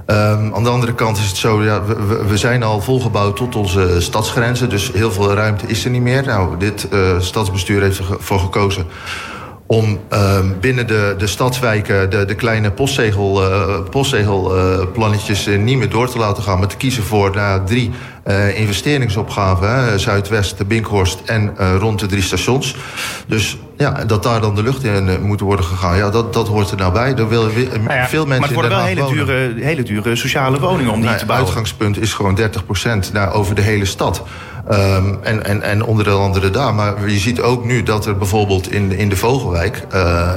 Um, 0.06 0.54
aan 0.54 0.62
de 0.62 0.68
andere 0.68 0.94
kant 0.94 1.18
is 1.18 1.26
het 1.26 1.36
zo, 1.36 1.62
ja, 1.62 1.84
we, 1.84 2.24
we, 2.28 2.36
zijn 2.36 2.62
al 2.62 2.80
volgebouwd 2.80 3.36
tot 3.36 3.56
onze 3.56 3.96
stadsgrenzen, 3.98 4.68
dus 4.68 4.92
heel 4.92 5.12
veel 5.12 5.32
ruimte 5.34 5.66
is 5.66 5.84
er 5.84 5.90
niet 5.90 6.02
meer. 6.02 6.22
Nou, 6.26 6.56
dit 6.58 6.88
stadsbestuur 7.18 7.82
heeft 7.82 7.98
ervoor 7.98 8.38
gekozen 8.38 8.86
om 9.66 9.98
uh, 10.12 10.38
binnen 10.60 10.86
de, 10.86 11.14
de 11.18 11.26
stadswijken 11.26 12.10
de, 12.10 12.24
de 12.24 12.34
kleine 12.34 12.70
postzegel, 12.70 13.42
postzegelplannetjes 13.90 15.46
niet 15.46 15.78
meer 15.78 15.90
door 15.90 16.08
te 16.08 16.18
laten 16.18 16.42
gaan, 16.42 16.58
maar 16.58 16.68
te 16.68 16.76
kiezen 16.76 17.02
voor 17.02 17.30
nou, 17.34 17.60
drie 17.66 17.90
uh, 18.26 18.58
investeringsopgaven: 18.58 20.00
Zuidwest, 20.00 20.66
Binkhorst 20.66 21.20
en 21.26 21.56
rond 21.78 22.00
de 22.00 22.06
drie 22.06 22.22
stations. 22.22 22.76
Dus 23.26 23.56
ja, 23.76 24.04
dat 24.04 24.22
daar 24.22 24.40
dan 24.40 24.54
de 24.54 24.62
lucht 24.62 24.84
in 24.84 25.22
moet 25.22 25.40
worden 25.40 25.64
gegaan, 25.64 25.96
ja, 25.96 26.10
dat, 26.10 26.32
dat 26.32 26.48
hoort 26.48 26.70
er 26.70 26.76
nou 26.76 26.92
bij. 26.92 27.14
Er 27.14 27.28
willen 27.28 27.54
we, 27.54 27.68
nou 27.72 27.94
ja, 27.94 28.08
veel 28.08 28.26
mensen 28.26 28.40
maar 28.40 28.48
het 28.48 28.52
worden 28.52 28.70
wel 28.70 29.06
hele 29.06 29.26
dure, 29.26 29.64
hele 29.64 29.82
dure 29.82 30.16
sociale 30.16 30.60
woningen 30.60 30.92
om 30.92 30.98
die 30.98 31.08
nou, 31.08 31.18
te 31.18 31.26
bouwen. 31.26 31.48
Het 31.48 31.56
uitgangspunt 31.56 31.98
is 31.98 32.12
gewoon 32.12 32.34
30 32.34 32.64
procent 32.64 33.12
over 33.32 33.54
de 33.54 33.62
hele 33.62 33.84
stad. 33.84 34.22
Um, 34.70 35.18
en, 35.22 35.44
en, 35.44 35.62
en 35.62 35.84
onder 35.84 36.10
andere 36.10 36.50
daar. 36.50 36.74
Maar 36.74 37.10
je 37.10 37.18
ziet 37.18 37.40
ook 37.40 37.64
nu 37.64 37.82
dat 37.82 38.06
er 38.06 38.16
bijvoorbeeld 38.16 38.72
in, 38.72 38.92
in 38.92 39.08
de 39.08 39.16
Vogelwijk 39.16 39.86
uh, 39.94 40.30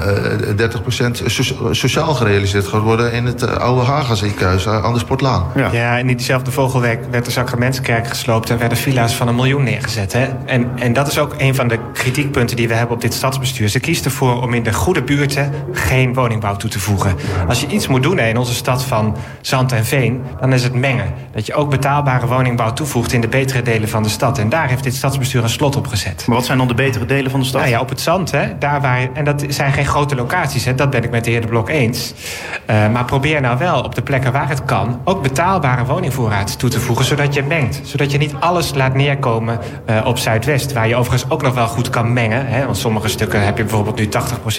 30% 0.57 1.25
sociaal 1.71 2.13
gerealiseerd 2.13 2.67
gaat 2.67 2.81
worden 2.81 3.11
in 3.11 3.25
het 3.25 3.59
oude 3.59 3.81
Haga 3.85 4.15
ziekenhuis 4.15 4.67
aan 4.67 4.93
de 4.93 4.99
Sportlaan. 4.99 5.45
Ja. 5.55 5.69
ja, 5.71 5.97
en 5.97 6.09
in 6.09 6.17
diezelfde 6.17 6.51
Vogelwijk 6.51 7.05
werd 7.11 7.25
de 7.25 7.31
Sacramentskerk 7.31 8.07
gesloopt 8.07 8.49
en 8.49 8.57
werden 8.57 8.77
villa's 8.77 9.15
van 9.15 9.27
een 9.27 9.35
miljoen 9.35 9.63
neergezet. 9.63 10.13
Hè? 10.13 10.27
En, 10.45 10.71
en 10.75 10.93
dat 10.93 11.07
is 11.07 11.19
ook 11.19 11.35
een 11.37 11.55
van 11.55 11.67
de 11.67 11.79
kritiekpunten 11.93 12.55
die 12.55 12.67
we 12.67 12.73
hebben 12.73 12.95
op 12.95 13.01
dit 13.01 13.13
stadsbestuur. 13.13 13.69
Ze 13.69 13.79
kiest 13.79 14.05
ervoor 14.05 14.41
om 14.41 14.53
in 14.53 14.63
de 14.63 14.73
goede 14.73 15.03
buurten 15.03 15.51
geen 15.71 16.13
woningbouw 16.13 16.55
toe 16.55 16.69
te 16.69 16.79
voegen. 16.79 17.15
Als 17.47 17.61
je 17.61 17.67
iets 17.67 17.87
moet 17.87 18.03
doen 18.03 18.19
in 18.19 18.37
onze 18.37 18.53
stad 18.53 18.83
van 18.83 19.17
Zand 19.41 19.71
en 19.71 19.85
Veen, 19.85 20.23
dan 20.39 20.53
is 20.53 20.63
het 20.63 20.73
mengen. 20.73 21.13
Dat 21.31 21.45
je 21.45 21.53
ook 21.53 21.69
betaalbare 21.69 22.27
woningbouw 22.27 22.73
toevoegt 22.73 23.13
in 23.13 23.21
de 23.21 23.27
betere 23.27 23.61
delen 23.61 23.89
van 23.89 24.03
de 24.03 24.09
stad. 24.15 24.37
En 24.37 24.49
daar 24.49 24.67
heeft 24.67 24.83
dit 24.83 24.95
stadsbestuur 24.95 25.43
een 25.43 25.49
slot 25.49 25.75
op 25.75 25.87
gezet. 25.87 26.27
Maar 26.27 26.35
wat 26.35 26.45
zijn 26.45 26.57
dan 26.57 26.67
de 26.67 26.73
betere 26.73 27.05
delen 27.05 27.31
van 27.31 27.39
de 27.39 27.45
stad? 27.45 27.61
Nou 27.61 27.73
ja, 27.73 27.79
op 27.79 27.89
het 27.89 28.01
zand. 28.01 28.31
Hè, 28.31 28.57
daar 28.57 28.81
waar, 28.81 29.07
en 29.13 29.25
dat 29.25 29.45
zijn 29.47 29.71
geen 29.71 29.85
grote 29.85 30.15
locaties, 30.15 30.65
hè, 30.65 30.75
dat 30.75 30.89
ben 30.89 31.03
ik 31.03 31.11
met 31.11 31.23
de 31.23 31.31
heer 31.31 31.41
De 31.41 31.47
Blok 31.47 31.69
eens. 31.69 32.13
Uh, 32.69 32.89
maar 32.89 33.05
probeer 33.05 33.41
nou 33.41 33.57
wel 33.57 33.81
op 33.81 33.95
de 33.95 34.01
plekken 34.01 34.31
waar 34.31 34.49
het 34.49 34.65
kan... 34.65 35.01
ook 35.03 35.21
betaalbare 35.21 35.85
woningvoorraad 35.85 36.59
toe 36.59 36.69
te 36.69 36.79
voegen, 36.79 37.05
zodat 37.05 37.33
je 37.33 37.43
mengt. 37.43 37.81
Zodat 37.83 38.11
je 38.11 38.17
niet 38.17 38.33
alles 38.39 38.73
laat 38.73 38.93
neerkomen 38.93 39.59
uh, 39.89 40.05
op 40.05 40.17
Zuidwest... 40.17 40.73
waar 40.73 40.87
je 40.87 40.95
overigens 40.95 41.31
ook 41.31 41.41
nog 41.41 41.53
wel 41.53 41.67
goed 41.67 41.89
kan 41.89 42.13
mengen. 42.13 42.47
Hè, 42.47 42.65
want 42.65 42.77
sommige 42.77 43.07
stukken 43.07 43.45
heb 43.45 43.57
je 43.57 43.63
bijvoorbeeld 43.63 43.97
nu 43.97 44.09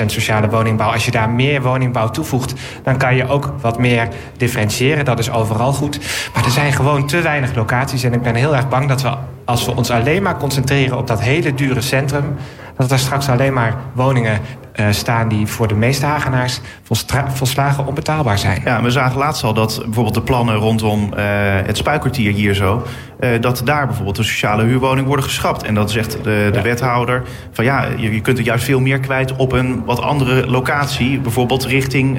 80% 0.03 0.07
sociale 0.07 0.49
woningbouw. 0.49 0.93
Als 0.93 1.05
je 1.05 1.11
daar 1.11 1.31
meer 1.31 1.63
woningbouw 1.63 2.11
toevoegt... 2.11 2.55
dan 2.83 2.97
kan 2.97 3.17
je 3.17 3.29
ook 3.29 3.55
wat 3.61 3.79
meer 3.79 4.09
differentiëren. 4.37 5.05
Dat 5.05 5.19
is 5.19 5.31
overal 5.31 5.73
goed. 5.73 5.99
Maar 6.35 6.45
er 6.45 6.51
zijn 6.51 6.73
gewoon 6.73 7.07
te 7.07 7.21
weinig 7.21 7.55
locaties. 7.55 8.03
En 8.03 8.13
ik 8.13 8.23
ben 8.23 8.35
heel 8.35 8.57
erg 8.57 8.69
bang 8.69 8.89
dat 8.89 9.03
we, 9.03 9.13
als 9.47 9.67
we 9.67 9.77
ons 9.77 9.91
alleen 9.91 10.23
maar 10.23 10.37
concentreren 10.37 10.99
op 10.99 11.07
dat 11.07 11.21
hele 11.21 11.55
dure 11.55 11.81
centrum 11.81 12.37
dat 12.77 12.91
er 12.91 12.99
straks 12.99 13.29
alleen 13.29 13.53
maar 13.53 13.77
woningen 13.93 14.41
uh, 14.81 14.87
staan 14.91 15.29
die 15.29 15.47
voor 15.47 15.69
de 15.69 15.75
meeste 15.75 16.07
Hagenaars 16.07 16.61
volslagen 17.29 17.87
onbetaalbaar 17.87 18.39
zijn. 18.39 18.61
Ja, 18.65 18.83
we 18.83 18.91
zagen 18.91 19.19
laatst 19.19 19.45
al 19.45 19.55
dat 19.55 19.83
bijvoorbeeld 19.85 20.15
de 20.15 20.23
plannen 20.23 20.55
rondom 20.55 21.03
uh, 21.03 21.23
het 21.67 21.77
spuikwartier 21.77 22.33
hier 22.33 22.55
zo, 22.55 22.87
uh, 23.21 23.31
dat 23.41 23.63
daar 23.65 23.87
bijvoorbeeld 23.87 24.17
de 24.17 24.23
sociale 24.23 24.65
huurwoning 24.65 25.07
worden 25.07 25.25
geschrapt. 25.25 25.63
En 25.63 25.75
dat 25.75 25.91
zegt 25.91 26.13
de, 26.13 26.21
de 26.23 26.51
ja. 26.53 26.63
wethouder 26.63 27.23
van 27.53 27.65
ja, 27.65 27.87
je, 27.97 28.15
je, 28.15 28.21
kunt 28.21 28.39
er 28.39 28.45
juist 28.45 28.65
veel 28.65 28.81
meer 28.81 29.01
kwijt 29.01 29.37
op 29.37 29.53
een 29.53 29.85
wat 29.85 30.01
andere 30.01 30.47
locatie, 30.47 31.21
bijvoorbeeld 31.21 31.65
richting 31.65 32.19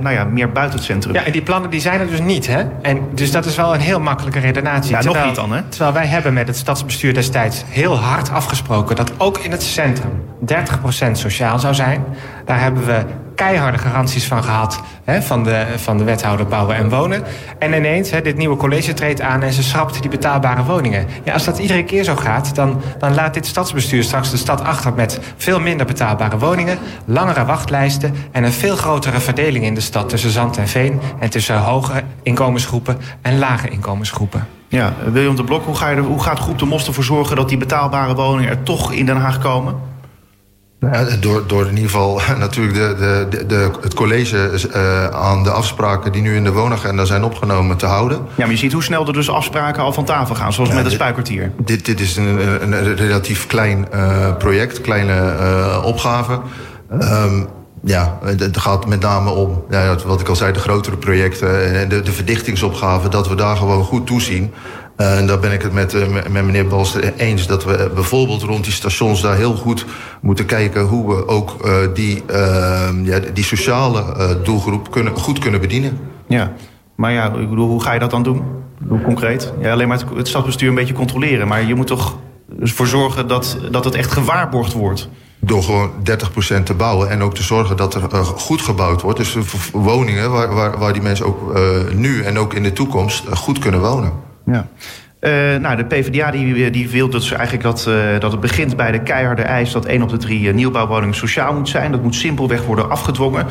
nou 0.00 0.10
ja, 0.10 0.24
meer 0.24 0.52
buiten 0.52 0.76
het 0.78 0.86
centrum. 0.86 1.14
Ja, 1.14 1.24
en 1.24 1.32
die 1.32 1.42
plannen 1.42 1.70
die 1.70 1.80
zijn 1.80 2.00
er 2.00 2.06
dus 2.06 2.20
niet, 2.20 2.46
hè? 2.46 2.62
En 2.82 3.00
dus 3.14 3.30
dat 3.30 3.44
is 3.44 3.56
wel 3.56 3.74
een 3.74 3.80
heel 3.80 4.00
makkelijke 4.00 4.38
redenatie. 4.38 4.90
Ja, 4.90 5.00
terwijl, 5.00 5.24
nog 5.24 5.26
niet 5.26 5.42
dan, 5.42 5.52
hè? 5.52 5.62
Terwijl 5.62 5.92
wij 5.92 6.06
hebben 6.06 6.32
met 6.32 6.46
het 6.46 6.56
stadsbestuur 6.56 7.14
destijds 7.14 7.64
heel 7.68 7.98
hard 7.98 8.30
afgesproken 8.30 8.96
dat 8.96 9.12
ook 9.18 9.38
in 9.38 9.50
het 9.50 9.62
centrum 9.62 10.31
30% 10.44 11.10
sociaal 11.12 11.58
zou 11.58 11.74
zijn. 11.74 12.04
Daar 12.44 12.60
hebben 12.60 12.86
we 12.86 13.04
keiharde 13.34 13.78
garanties 13.78 14.26
van 14.26 14.42
gehad 14.42 14.80
hè, 15.04 15.22
van, 15.22 15.44
de, 15.44 15.66
van 15.76 15.98
de 15.98 16.04
wethouder 16.04 16.46
bouwen 16.46 16.76
en 16.76 16.88
wonen. 16.88 17.22
En 17.58 17.72
ineens, 17.72 18.10
hè, 18.10 18.22
dit 18.22 18.36
nieuwe 18.36 18.56
college 18.56 18.94
treedt 18.94 19.20
aan 19.20 19.42
en 19.42 19.52
ze 19.52 19.62
schrapt 19.62 20.00
die 20.00 20.10
betaalbare 20.10 20.64
woningen. 20.64 21.06
Ja, 21.24 21.32
als 21.32 21.44
dat 21.44 21.58
iedere 21.58 21.84
keer 21.84 22.04
zo 22.04 22.16
gaat, 22.16 22.54
dan, 22.54 22.80
dan 22.98 23.14
laat 23.14 23.34
dit 23.34 23.46
stadsbestuur 23.46 24.02
straks 24.02 24.30
de 24.30 24.36
stad 24.36 24.60
achter 24.60 24.92
met 24.92 25.20
veel 25.36 25.60
minder 25.60 25.86
betaalbare 25.86 26.38
woningen, 26.38 26.78
langere 27.04 27.44
wachtlijsten 27.44 28.14
en 28.32 28.44
een 28.44 28.52
veel 28.52 28.76
grotere 28.76 29.20
verdeling 29.20 29.64
in 29.64 29.74
de 29.74 29.80
stad 29.80 30.08
tussen 30.08 30.30
zand 30.30 30.56
en 30.56 30.68
veen 30.68 31.00
en 31.18 31.30
tussen 31.30 31.58
hoge 31.58 32.02
inkomensgroepen 32.22 32.98
en 33.22 33.38
lage 33.38 33.68
inkomensgroepen. 33.68 34.46
Ja, 34.68 34.92
William 35.12 35.36
de 35.36 35.44
Blok, 35.44 35.64
hoe, 35.64 35.74
ga 35.74 35.88
je 35.88 36.00
hoe 36.00 36.22
gaat 36.22 36.38
Groep 36.38 36.58
de 36.58 36.64
Mos 36.64 36.86
ervoor 36.86 37.04
zorgen 37.04 37.36
dat 37.36 37.48
die 37.48 37.58
betaalbare 37.58 38.14
woningen 38.14 38.50
er 38.50 38.62
toch 38.62 38.92
in 38.92 39.06
Den 39.06 39.16
Haag 39.16 39.38
komen? 39.38 39.91
Nou 40.90 41.18
door, 41.18 41.46
door 41.46 41.62
in 41.66 41.74
ieder 41.74 41.90
geval 41.90 42.20
natuurlijk 42.38 42.74
de, 42.74 43.26
de, 43.30 43.46
de, 43.46 43.70
het 43.80 43.94
college 43.94 44.50
uh, 44.74 45.06
aan 45.06 45.42
de 45.42 45.50
afspraken 45.50 46.12
die 46.12 46.22
nu 46.22 46.36
in 46.36 46.44
de 46.44 46.52
woonagenda 46.52 47.04
zijn 47.04 47.24
opgenomen 47.24 47.76
te 47.76 47.86
houden. 47.86 48.18
Ja, 48.18 48.24
maar 48.36 48.50
je 48.50 48.56
ziet 48.56 48.72
hoe 48.72 48.82
snel 48.82 49.06
er 49.06 49.12
dus 49.12 49.30
afspraken 49.30 49.82
al 49.82 49.92
van 49.92 50.04
tafel 50.04 50.34
gaan, 50.34 50.52
zoals 50.52 50.68
ja, 50.68 50.74
met 50.74 50.84
het 50.84 50.92
spuikwartier. 50.92 51.52
Dit, 51.64 51.84
dit 51.84 52.00
is 52.00 52.16
een, 52.16 52.72
een 52.72 52.96
relatief 52.96 53.46
klein 53.46 53.86
uh, 53.94 54.36
project, 54.36 54.80
kleine 54.80 55.34
uh, 55.40 55.82
opgave. 55.84 56.40
Um, 57.00 57.48
ja, 57.84 58.18
het 58.24 58.56
gaat 58.58 58.86
met 58.86 59.00
name 59.00 59.30
om, 59.30 59.64
ja, 59.70 59.96
wat 60.06 60.20
ik 60.20 60.28
al 60.28 60.36
zei, 60.36 60.52
de 60.52 60.58
grotere 60.58 60.96
projecten 60.96 61.74
en 61.74 61.88
de, 61.88 62.00
de 62.02 62.12
verdichtingsopgaven, 62.12 63.10
dat 63.10 63.28
we 63.28 63.34
daar 63.34 63.56
gewoon 63.56 63.84
goed 63.84 64.06
toezien. 64.06 64.52
Uh, 65.02 65.18
en 65.18 65.26
daar 65.26 65.38
ben 65.38 65.52
ik 65.52 65.62
het 65.62 65.72
met, 65.72 65.94
uh, 65.94 66.06
met 66.30 66.44
meneer 66.44 66.66
Balster 66.66 67.14
eens. 67.16 67.46
Dat 67.46 67.64
we 67.64 67.90
bijvoorbeeld 67.94 68.42
rond 68.42 68.64
die 68.64 68.72
stations 68.72 69.20
daar 69.20 69.36
heel 69.36 69.54
goed 69.54 69.86
moeten 70.20 70.46
kijken 70.46 70.82
hoe 70.82 71.14
we 71.14 71.28
ook 71.28 71.56
uh, 71.64 71.74
die, 71.94 72.22
ja, 73.02 73.18
die 73.34 73.44
sociale 73.44 74.04
doelgroep 74.42 74.90
kunnen, 74.90 75.16
goed 75.16 75.38
kunnen 75.38 75.60
bedienen. 75.60 75.98
Ja, 76.26 76.52
maar 76.94 77.12
ja, 77.12 77.32
ik 77.32 77.48
bedoel, 77.48 77.68
hoe 77.68 77.82
ga 77.82 77.92
je 77.92 77.98
dat 77.98 78.10
dan 78.10 78.22
doen? 78.22 78.42
Hoe 78.88 79.00
concreet? 79.02 79.52
Ja, 79.60 79.72
alleen 79.72 79.88
maar 79.88 79.98
het, 79.98 80.06
het 80.16 80.28
stadsbestuur 80.28 80.68
een 80.68 80.74
beetje 80.74 80.94
controleren. 80.94 81.48
Maar 81.48 81.64
je 81.64 81.74
moet 81.74 81.86
toch 81.86 82.18
ervoor 82.60 82.86
zorgen 82.86 83.28
dat, 83.28 83.58
dat 83.70 83.84
het 83.84 83.94
echt 83.94 84.12
gewaarborgd 84.12 84.72
wordt. 84.72 85.08
Door 85.38 85.62
gewoon 85.62 85.90
30% 86.60 86.62
te 86.62 86.74
bouwen 86.74 87.10
en 87.10 87.22
ook 87.22 87.34
te 87.34 87.42
zorgen 87.42 87.76
dat 87.76 87.94
er 87.94 88.02
uh, 88.12 88.20
goed 88.20 88.60
gebouwd 88.60 89.02
wordt. 89.02 89.18
Dus 89.18 89.36
woningen 89.72 90.30
waar, 90.30 90.54
waar, 90.54 90.78
waar 90.78 90.92
die 90.92 91.02
mensen 91.02 91.26
ook 91.26 91.56
uh, 91.56 91.94
nu 91.94 92.22
en 92.22 92.38
ook 92.38 92.54
in 92.54 92.62
de 92.62 92.72
toekomst 92.72 93.24
uh, 93.26 93.32
goed 93.32 93.58
kunnen 93.58 93.80
wonen. 93.80 94.12
Ja. 94.44 94.66
Uh, 95.20 95.60
nou, 95.60 95.76
de 95.76 95.84
PvdA 95.84 96.30
die, 96.30 96.70
die 96.70 96.88
wil 96.88 97.10
dus 97.10 97.32
eigenlijk 97.32 97.62
dat, 97.62 97.86
uh, 97.88 98.18
dat 98.18 98.32
het 98.32 98.40
begint 98.40 98.76
bij 98.76 98.92
de 98.92 99.02
keiharde 99.02 99.42
eis... 99.42 99.72
dat 99.72 99.84
één 99.84 100.02
op 100.02 100.08
de 100.08 100.16
drie 100.16 100.40
uh, 100.40 100.54
nieuwbouwwoningen 100.54 101.14
sociaal 101.14 101.54
moet 101.54 101.68
zijn. 101.68 101.92
Dat 101.92 102.02
moet 102.02 102.14
simpelweg 102.14 102.64
worden 102.64 102.90
afgedwongen. 102.90 103.46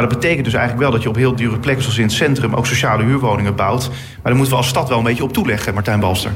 Maar 0.00 0.08
dat 0.08 0.18
betekent 0.18 0.44
dus 0.44 0.54
eigenlijk 0.54 0.82
wel 0.82 0.92
dat 0.92 1.02
je 1.02 1.08
op 1.08 1.16
heel 1.16 1.36
dure 1.36 1.58
plekken... 1.58 1.82
zoals 1.82 1.98
in 1.98 2.04
het 2.04 2.12
centrum 2.12 2.54
ook 2.54 2.66
sociale 2.66 3.04
huurwoningen 3.04 3.54
bouwt. 3.54 3.88
Maar 3.88 3.98
daar 4.22 4.34
moeten 4.34 4.52
we 4.52 4.58
als 4.58 4.68
stad 4.68 4.88
wel 4.88 4.98
een 4.98 5.04
beetje 5.04 5.22
op 5.22 5.32
toeleggen, 5.32 5.74
Martijn 5.74 6.00
Balster. 6.00 6.30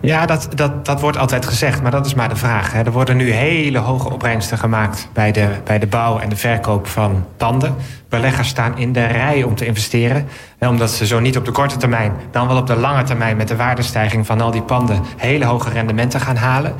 Ja, 0.00 0.26
dat, 0.26 0.48
dat, 0.54 0.84
dat 0.86 1.00
wordt 1.00 1.18
altijd 1.18 1.46
gezegd, 1.46 1.82
maar 1.82 1.90
dat 1.90 2.06
is 2.06 2.14
maar 2.14 2.28
de 2.28 2.36
vraag. 2.36 2.72
Hè. 2.72 2.82
Er 2.82 2.92
worden 2.92 3.16
nu 3.16 3.30
hele 3.30 3.78
hoge 3.78 4.10
opbrengsten 4.12 4.58
gemaakt... 4.58 5.08
bij 5.12 5.32
de, 5.32 5.48
bij 5.64 5.78
de 5.78 5.86
bouw 5.86 6.18
en 6.18 6.28
de 6.28 6.36
verkoop 6.36 6.86
van 6.86 7.24
panden. 7.36 7.74
Beleggers 8.08 8.48
staan 8.48 8.78
in 8.78 8.92
de 8.92 9.06
rij 9.06 9.42
om 9.42 9.54
te 9.54 9.66
investeren. 9.66 10.28
Omdat 10.58 10.90
ze 10.90 11.06
zo 11.06 11.20
niet 11.20 11.36
op 11.36 11.44
de 11.44 11.52
korte 11.52 11.76
termijn, 11.76 12.12
dan 12.30 12.48
wel 12.48 12.56
op 12.56 12.66
de 12.66 12.76
lange 12.76 13.02
termijn... 13.02 13.36
met 13.36 13.48
de 13.48 13.56
waardestijging 13.56 14.26
van 14.26 14.40
al 14.40 14.50
die 14.50 14.62
panden 14.62 15.02
hele 15.16 15.44
hoge 15.44 15.70
rendementen 15.70 16.20
gaan 16.20 16.36
halen. 16.36 16.74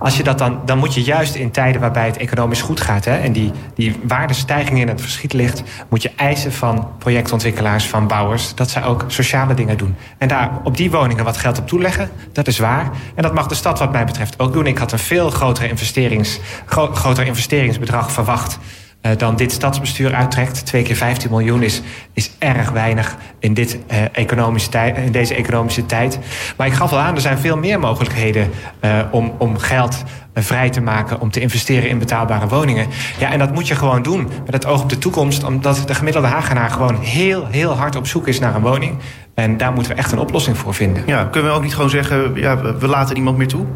Als 0.00 0.16
je 0.16 0.22
dat 0.22 0.38
dan, 0.38 0.60
dan 0.64 0.78
moet 0.78 0.94
je 0.94 1.02
juist 1.02 1.34
in 1.34 1.50
tijden 1.50 1.80
waarbij 1.80 2.06
het 2.06 2.16
economisch 2.16 2.60
goed 2.60 2.80
gaat... 2.80 3.04
Hè, 3.04 3.16
en 3.16 3.32
die, 3.32 3.52
die 3.74 4.00
waardestijging 4.02 4.78
in 4.78 4.88
het 4.88 5.00
verschiet 5.00 5.32
ligt... 5.32 5.62
moet 5.88 6.02
je 6.02 6.10
eisen 6.16 6.52
van 6.52 6.88
projectontwikkelaars, 6.98 7.86
van 7.86 8.06
bouwers... 8.06 8.54
dat 8.54 8.70
zij 8.70 8.84
ook 8.84 9.04
sociale 9.06 9.54
dingen 9.54 9.78
doen. 9.78 9.96
En 10.18 10.28
daar 10.28 10.50
op 10.64 10.76
die 10.76 10.90
woningen 10.90 11.24
wat 11.24 11.36
geld 11.36 11.58
op 11.58 11.68
toeleggen, 11.68 12.10
dat 12.32 12.46
is 12.46 12.58
waar. 12.58 12.90
En 13.14 13.22
dat 13.22 13.34
mag 13.34 13.46
de 13.46 13.54
stad 13.54 13.78
wat 13.78 13.92
mij 13.92 14.04
betreft 14.04 14.38
ook 14.38 14.52
doen. 14.52 14.66
Ik 14.66 14.78
had 14.78 14.92
een 14.92 14.98
veel 14.98 15.30
grotere 15.30 15.68
investerings, 15.68 16.40
gro 16.66 16.86
groter 16.94 17.26
investeringsbedrag 17.26 18.12
verwacht... 18.12 18.58
Uh, 19.06 19.12
dan 19.16 19.36
dit 19.36 19.52
stadsbestuur 19.52 20.14
uittrekt. 20.14 20.66
Twee 20.66 20.82
keer 20.82 20.96
15 20.96 21.30
miljoen 21.30 21.62
is, 21.62 21.82
is 22.12 22.30
erg 22.38 22.70
weinig 22.70 23.16
in, 23.38 23.54
dit, 23.54 23.78
uh, 23.92 23.98
economische 24.12 24.70
tijd, 24.70 24.96
in 24.96 25.12
deze 25.12 25.34
economische 25.34 25.86
tijd. 25.86 26.18
Maar 26.56 26.66
ik 26.66 26.72
gaf 26.72 26.92
al 26.92 26.98
aan, 26.98 27.14
er 27.14 27.20
zijn 27.20 27.38
veel 27.38 27.56
meer 27.56 27.78
mogelijkheden 27.78 28.50
uh, 28.84 28.98
om, 29.10 29.32
om 29.38 29.58
geld 29.58 30.04
vrij 30.34 30.70
te 30.70 30.80
maken... 30.80 31.20
om 31.20 31.30
te 31.30 31.40
investeren 31.40 31.88
in 31.88 31.98
betaalbare 31.98 32.48
woningen. 32.48 32.86
Ja, 33.18 33.30
en 33.32 33.38
dat 33.38 33.52
moet 33.52 33.68
je 33.68 33.74
gewoon 33.74 34.02
doen 34.02 34.28
met 34.44 34.54
het 34.54 34.66
oog 34.66 34.82
op 34.82 34.88
de 34.88 34.98
toekomst... 34.98 35.44
omdat 35.44 35.82
de 35.86 35.94
gemiddelde 35.94 36.28
Hagenaar 36.28 36.70
gewoon 36.70 37.00
heel, 37.00 37.46
heel 37.46 37.76
hard 37.76 37.96
op 37.96 38.06
zoek 38.06 38.28
is 38.28 38.38
naar 38.38 38.54
een 38.54 38.62
woning. 38.62 38.98
En 39.34 39.56
daar 39.56 39.72
moeten 39.72 39.92
we 39.92 39.98
echt 39.98 40.12
een 40.12 40.18
oplossing 40.18 40.58
voor 40.58 40.74
vinden. 40.74 41.02
Ja, 41.06 41.24
kunnen 41.24 41.50
we 41.50 41.56
ook 41.56 41.62
niet 41.62 41.74
gewoon 41.74 41.90
zeggen, 41.90 42.34
ja, 42.34 42.76
we 42.78 42.86
laten 42.86 43.14
niemand 43.14 43.36
meer 43.36 43.48
toe? 43.48 43.66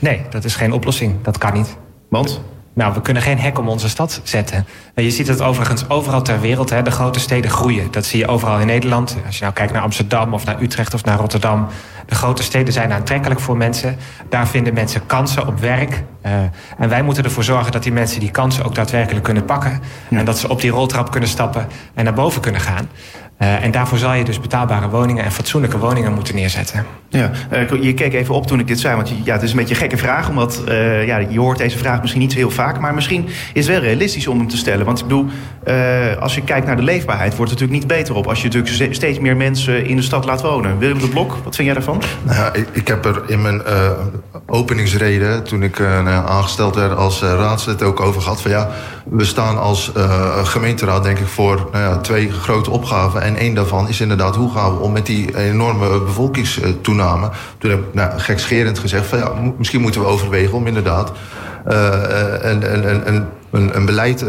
Nee, 0.00 0.22
dat 0.30 0.44
is 0.44 0.54
geen 0.54 0.72
oplossing. 0.72 1.22
Dat 1.22 1.38
kan 1.38 1.52
niet. 1.52 1.76
Want? 2.08 2.42
Nou, 2.74 2.94
we 2.94 3.00
kunnen 3.00 3.22
geen 3.22 3.38
hek 3.38 3.58
om 3.58 3.68
onze 3.68 3.88
stad 3.88 4.20
zetten. 4.22 4.66
Je 4.94 5.10
ziet 5.10 5.28
het 5.28 5.40
overigens 5.40 5.88
overal 5.88 6.22
ter 6.22 6.40
wereld. 6.40 6.70
Hè. 6.70 6.82
De 6.82 6.90
grote 6.90 7.20
steden 7.20 7.50
groeien. 7.50 7.90
Dat 7.90 8.04
zie 8.04 8.18
je 8.18 8.28
overal 8.28 8.58
in 8.58 8.66
Nederland. 8.66 9.16
Als 9.26 9.36
je 9.36 9.42
nou 9.42 9.54
kijkt 9.54 9.72
naar 9.72 9.82
Amsterdam 9.82 10.34
of 10.34 10.44
naar 10.44 10.62
Utrecht 10.62 10.94
of 10.94 11.04
naar 11.04 11.18
Rotterdam. 11.18 11.66
De 12.06 12.14
grote 12.14 12.42
steden 12.42 12.72
zijn 12.72 12.92
aantrekkelijk 12.92 13.40
voor 13.40 13.56
mensen. 13.56 13.96
Daar 14.28 14.48
vinden 14.48 14.74
mensen 14.74 15.06
kansen 15.06 15.46
op 15.46 15.60
werk. 15.60 16.02
Uh, 16.26 16.32
en 16.78 16.88
wij 16.88 17.02
moeten 17.02 17.24
ervoor 17.24 17.44
zorgen 17.44 17.72
dat 17.72 17.82
die 17.82 17.92
mensen 17.92 18.20
die 18.20 18.30
kansen 18.30 18.64
ook 18.64 18.74
daadwerkelijk 18.74 19.24
kunnen 19.24 19.44
pakken. 19.44 19.80
Ja. 20.08 20.18
En 20.18 20.24
dat 20.24 20.38
ze 20.38 20.48
op 20.48 20.60
die 20.60 20.70
roltrap 20.70 21.10
kunnen 21.10 21.28
stappen 21.28 21.68
en 21.94 22.04
naar 22.04 22.14
boven 22.14 22.40
kunnen 22.40 22.60
gaan. 22.60 22.88
Uh, 23.38 23.64
en 23.64 23.70
daarvoor 23.70 23.98
zal 23.98 24.12
je 24.12 24.24
dus 24.24 24.40
betaalbare 24.40 24.88
woningen 24.88 25.24
en 25.24 25.32
fatsoenlijke 25.32 25.78
woningen 25.78 26.12
moeten 26.12 26.34
neerzetten. 26.34 26.84
Ja, 27.08 27.30
uh, 27.52 27.82
je 27.82 27.94
keek 27.94 28.14
even 28.14 28.34
op 28.34 28.46
toen 28.46 28.58
ik 28.58 28.66
dit 28.66 28.80
zei, 28.80 28.96
want 28.96 29.12
ja, 29.24 29.32
het 29.32 29.42
is 29.42 29.50
een 29.50 29.56
beetje 29.56 29.74
een 29.74 29.80
gekke 29.80 29.96
vraag, 29.96 30.28
omdat 30.28 30.62
uh, 30.68 31.06
ja, 31.06 31.16
je 31.16 31.38
hoort 31.38 31.58
deze 31.58 31.78
vraag 31.78 32.00
misschien 32.00 32.20
niet 32.20 32.32
zo 32.32 32.38
heel 32.38 32.50
vaak, 32.50 32.80
maar 32.80 32.94
misschien 32.94 33.28
is 33.52 33.66
het 33.66 33.74
wel 33.74 33.84
realistisch 33.84 34.26
om 34.26 34.38
hem 34.38 34.48
te 34.48 34.56
stellen. 34.56 34.86
Want 34.86 34.98
ik 34.98 35.06
bedoel, 35.06 35.26
als 36.20 36.34
je 36.34 36.42
kijkt 36.42 36.66
naar 36.66 36.76
de 36.76 36.82
leefbaarheid, 36.82 37.36
wordt 37.36 37.50
het 37.50 37.60
natuurlijk 37.60 37.88
niet 37.88 37.98
beter 37.98 38.14
op 38.14 38.26
als 38.26 38.42
je 38.42 38.48
natuurlijk 38.48 38.94
steeds 38.94 39.18
meer 39.18 39.36
mensen 39.36 39.86
in 39.86 39.96
de 39.96 40.02
stad 40.02 40.24
laat 40.24 40.42
wonen. 40.42 40.78
Willem 40.78 40.98
de 40.98 41.08
Blok, 41.08 41.36
wat 41.44 41.54
vind 41.54 41.66
jij 41.66 41.76
daarvan? 41.76 42.02
Nou 42.22 42.36
ja, 42.36 42.52
ik, 42.52 42.68
ik 42.72 42.88
heb 42.88 43.04
er 43.04 43.22
in 43.26 43.42
mijn 43.42 43.62
openingsreden, 44.46 45.44
toen 45.44 45.62
ik 45.62 45.78
nou 45.78 46.28
aangesteld 46.28 46.74
werd 46.74 46.96
als 46.96 47.22
raadslid, 47.22 47.82
ook 47.82 48.00
over 48.00 48.22
gehad 48.22 48.42
van 48.42 48.50
ja, 48.50 48.70
we 49.04 49.24
staan 49.24 49.58
als 49.58 49.92
gemeenteraad 50.42 51.02
denk 51.02 51.18
ik 51.18 51.28
voor 51.28 51.68
nou 51.72 51.84
ja, 51.84 51.96
twee 51.96 52.32
grote 52.32 52.70
opgaven. 52.70 53.22
En 53.22 53.31
één 53.36 53.54
daarvan 53.54 53.88
is 53.88 54.00
inderdaad 54.00 54.36
hoe 54.36 54.52
gaan 54.52 54.76
we 54.76 54.82
om 54.82 54.92
met 54.92 55.06
die 55.06 55.38
enorme 55.38 56.00
bevolkingstoename. 56.00 57.30
Toen 57.58 57.70
heb 57.70 57.80
ik 57.80 57.94
nou, 57.94 58.18
gekscherend 58.18 58.78
gezegd 58.78 59.06
van 59.06 59.18
ja, 59.18 59.32
misschien 59.58 59.80
moeten 59.80 60.00
we 60.00 60.06
overwegen 60.06 60.54
om 60.54 60.66
inderdaad 60.66 61.12
uh, 61.68 61.88
een, 62.40 62.74
een, 62.74 63.08
een, 63.50 63.76
een, 63.76 63.86
beleid 63.86 64.22
uh, 64.22 64.28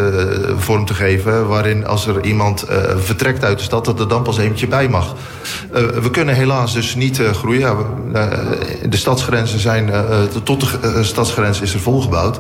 vorm 0.58 0.86
te 0.86 0.94
geven 0.94 1.48
waarin 1.48 1.88
als 1.88 2.08
er 2.08 2.24
iemand 2.24 2.66
uh, 2.70 2.78
vertrekt 2.98 3.44
uit 3.44 3.58
de 3.58 3.64
stad, 3.64 3.86
dat 3.86 4.00
er 4.00 4.08
dan 4.08 4.24
pas 4.24 4.38
eentje 4.38 4.68
bij 4.68 4.90
mag. 4.90 5.16
we 6.02 6.10
kunnen 6.12 6.36
helaas 6.36 6.74
dus 6.74 6.96
niet 6.96 7.22
groeien. 7.34 7.78
de 8.90 8.98
stadsgrenzen 8.98 9.60
zijn, 9.60 9.92
tot 10.44 10.60
de 10.82 11.04
stadsgrens 11.04 11.62
is 11.62 11.74
er 11.74 11.80
volgebouwd. 11.80 12.40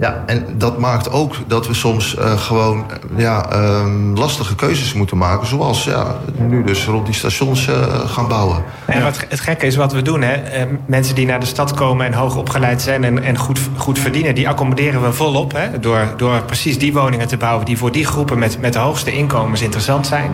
Ja, 0.00 0.22
en 0.26 0.46
dat 0.56 0.78
maakt 0.78 1.10
ook 1.10 1.34
dat 1.46 1.66
we 1.66 1.74
soms 1.74 2.16
uh, 2.18 2.38
gewoon 2.38 2.86
ja, 3.16 3.56
um, 3.80 4.16
lastige 4.16 4.54
keuzes 4.54 4.92
moeten 4.92 5.16
maken. 5.16 5.46
Zoals 5.46 5.84
ja, 5.84 6.16
nu 6.36 6.64
dus 6.64 6.86
rond 6.86 7.06
die 7.06 7.14
stations 7.14 7.68
uh, 7.68 7.76
gaan 8.06 8.28
bouwen. 8.28 8.62
En 8.84 9.02
wat 9.02 9.24
het 9.28 9.40
gekke 9.40 9.66
is 9.66 9.76
wat 9.76 9.92
we 9.92 10.02
doen. 10.02 10.22
Hè? 10.22 10.66
Uh, 10.66 10.72
mensen 10.86 11.14
die 11.14 11.26
naar 11.26 11.40
de 11.40 11.46
stad 11.46 11.74
komen 11.74 12.06
en 12.06 12.12
hoog 12.12 12.36
opgeleid 12.36 12.82
zijn 12.82 13.04
en, 13.04 13.22
en 13.22 13.36
goed, 13.36 13.60
goed 13.76 13.98
verdienen... 13.98 14.34
die 14.34 14.48
accommoderen 14.48 15.02
we 15.02 15.12
volop. 15.12 15.52
Hè? 15.52 15.78
Door, 15.80 16.14
door 16.16 16.42
precies 16.42 16.78
die 16.78 16.92
woningen 16.92 17.28
te 17.28 17.36
bouwen 17.36 17.64
die 17.64 17.78
voor 17.78 17.92
die 17.92 18.06
groepen 18.06 18.38
met, 18.38 18.60
met 18.60 18.72
de 18.72 18.78
hoogste 18.78 19.12
inkomens 19.12 19.62
interessant 19.62 20.06
zijn. 20.06 20.30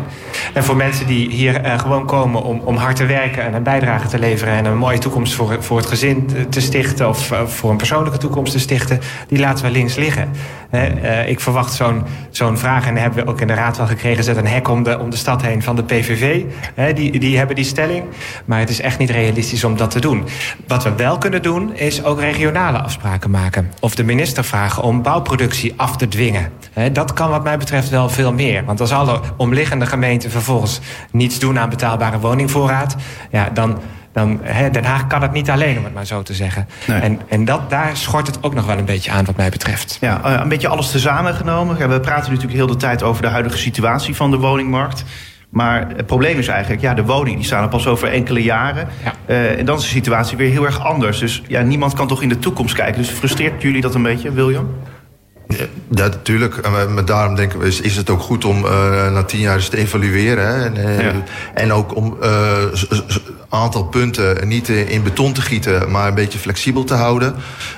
En 0.54 0.64
voor 0.64 0.76
mensen 0.76 1.06
die 1.06 1.30
hier 1.30 1.60
gewoon 1.76 2.06
komen 2.06 2.42
om, 2.42 2.60
om 2.64 2.76
hard 2.76 2.96
te 2.96 3.06
werken 3.06 3.42
en 3.42 3.54
een 3.54 3.62
bijdrage 3.62 4.08
te 4.08 4.18
leveren... 4.18 4.54
en 4.54 4.64
een 4.64 4.78
mooie 4.78 4.98
toekomst 4.98 5.34
voor, 5.34 5.56
voor 5.60 5.76
het 5.76 5.86
gezin 5.86 6.30
te 6.50 6.60
stichten 6.60 7.08
of 7.08 7.32
voor 7.46 7.70
een 7.70 7.76
persoonlijke 7.76 8.18
toekomst 8.18 8.52
te 8.52 8.58
stichten... 8.58 9.00
die 9.28 9.38
laten 9.38 9.53
we 9.60 9.70
links 9.70 9.94
liggen. 9.94 10.28
Uh, 10.70 11.28
ik 11.28 11.40
verwacht 11.40 11.72
zo'n 11.72 12.02
zo'n 12.30 12.58
vraag, 12.58 12.86
en 12.86 12.96
hebben 12.96 13.24
we 13.24 13.30
ook 13.30 13.40
in 13.40 13.46
de 13.46 13.54
Raad 13.54 13.76
wel 13.76 13.86
gekregen... 13.86 14.24
zet 14.24 14.36
een 14.36 14.46
hek 14.46 14.68
om 14.68 14.82
de, 14.82 14.98
om 14.98 15.10
de 15.10 15.16
stad 15.16 15.42
heen 15.42 15.62
van 15.62 15.76
de 15.76 15.82
PVV. 15.82 16.42
die, 16.94 17.18
die 17.18 17.36
hebben 17.38 17.56
die 17.56 17.64
stelling. 17.64 18.04
Maar 18.44 18.58
het 18.58 18.70
is 18.70 18.80
echt 18.80 18.98
niet 18.98 19.10
realistisch 19.10 19.64
om 19.64 19.76
dat 19.76 19.90
te 19.90 20.00
doen. 20.00 20.24
Wat 20.66 20.84
we 20.84 20.94
wel 20.94 21.18
kunnen 21.18 21.42
doen, 21.42 21.74
is 21.74 22.04
ook 22.04 22.20
regionale 22.20 22.78
afspraken 22.78 23.30
maken. 23.30 23.72
Of 23.80 23.94
de 23.94 24.04
minister 24.04 24.44
vragen 24.44 24.82
om 24.82 25.02
bouwproductie 25.02 25.72
af 25.76 25.96
te 25.96 26.08
dwingen. 26.08 26.50
dat 26.92 27.12
kan 27.12 27.30
wat 27.30 27.44
mij 27.44 27.58
betreft 27.58 27.88
wel 27.88 28.08
veel 28.08 28.32
meer. 28.32 28.64
Want 28.64 28.80
als 28.80 28.92
alle 28.92 29.20
omliggende 29.36 29.86
gemeenten 29.86 30.30
vervolgens 30.30 30.80
niets 31.10 31.38
doen 31.38 31.58
aan 31.58 31.68
betaalbare 31.68 32.18
woningvoorraad... 32.18 32.96
Ja, 33.30 33.50
dan 33.52 33.78
dan, 34.14 34.40
Den 34.72 34.84
Haag 34.84 35.06
kan 35.06 35.22
het 35.22 35.32
niet 35.32 35.50
alleen, 35.50 35.78
om 35.78 35.84
het 35.84 35.94
maar 35.94 36.06
zo 36.06 36.22
te 36.22 36.34
zeggen. 36.34 36.68
En, 36.86 37.20
en 37.28 37.44
dat, 37.44 37.70
daar 37.70 37.96
schort 37.96 38.26
het 38.26 38.38
ook 38.40 38.54
nog 38.54 38.66
wel 38.66 38.78
een 38.78 38.84
beetje 38.84 39.10
aan, 39.10 39.24
wat 39.24 39.36
mij 39.36 39.48
betreft. 39.50 39.98
Ja, 40.00 40.20
eh, 40.24 40.40
een 40.42 40.48
beetje 40.48 40.68
alles 40.68 40.90
tezamen 40.90 41.34
genomen. 41.34 41.88
We 41.88 42.00
praten 42.00 42.30
natuurlijk 42.30 42.58
heel 42.58 42.66
de 42.66 42.76
tijd 42.76 43.02
over 43.02 43.22
de 43.22 43.28
huidige 43.28 43.58
situatie 43.58 44.14
van 44.16 44.30
de 44.30 44.36
woningmarkt. 44.36 45.04
Maar 45.50 45.88
het 45.96 46.06
probleem 46.06 46.38
is 46.38 46.48
eigenlijk, 46.48 46.82
ja, 46.82 46.94
de 46.94 47.04
woningen 47.04 47.38
die 47.38 47.46
staan 47.46 47.62
er 47.62 47.68
pas 47.68 47.86
over 47.86 48.08
enkele 48.08 48.42
jaren. 48.42 48.88
Ja. 49.04 49.12
Uh, 49.26 49.58
en 49.58 49.64
dan 49.64 49.76
is 49.76 49.82
de 49.82 49.88
situatie 49.88 50.36
weer 50.36 50.50
heel 50.50 50.64
erg 50.64 50.84
anders. 50.84 51.18
Dus 51.18 51.42
ja, 51.46 51.60
niemand 51.60 51.94
kan 51.94 52.06
toch 52.06 52.22
in 52.22 52.28
de 52.28 52.38
toekomst 52.38 52.74
kijken. 52.74 53.02
Dus 53.02 53.10
frustreert 53.10 53.62
jullie 53.62 53.80
dat 53.80 53.94
een 53.94 54.02
beetje, 54.02 54.32
William? 54.32 54.68
Ja, 55.48 55.66
natuurlijk. 55.88 56.56
En 56.56 57.04
daarom 57.04 57.34
denken 57.34 57.58
we, 57.58 57.66
is, 57.66 57.80
is 57.80 57.96
het 57.96 58.10
ook 58.10 58.20
goed 58.20 58.44
om 58.44 58.64
uh, 58.64 59.12
na 59.12 59.22
tien 59.22 59.40
jaar 59.40 59.54
eens 59.54 59.68
te 59.68 59.76
evalueren. 59.76 60.46
Hè? 60.46 60.64
En, 60.64 60.76
uh, 60.76 61.00
ja. 61.00 61.12
en 61.54 61.72
ook 61.72 61.96
om 61.96 62.16
uh, 62.22 62.28
aantal 63.54 63.84
punten 63.84 64.48
niet 64.48 64.68
in 64.68 65.02
beton 65.02 65.32
te 65.32 65.42
gieten, 65.42 65.90
maar 65.90 66.08
een 66.08 66.14
beetje 66.14 66.38
flexibel 66.38 66.84
te 66.84 66.94
houden. 66.94 67.34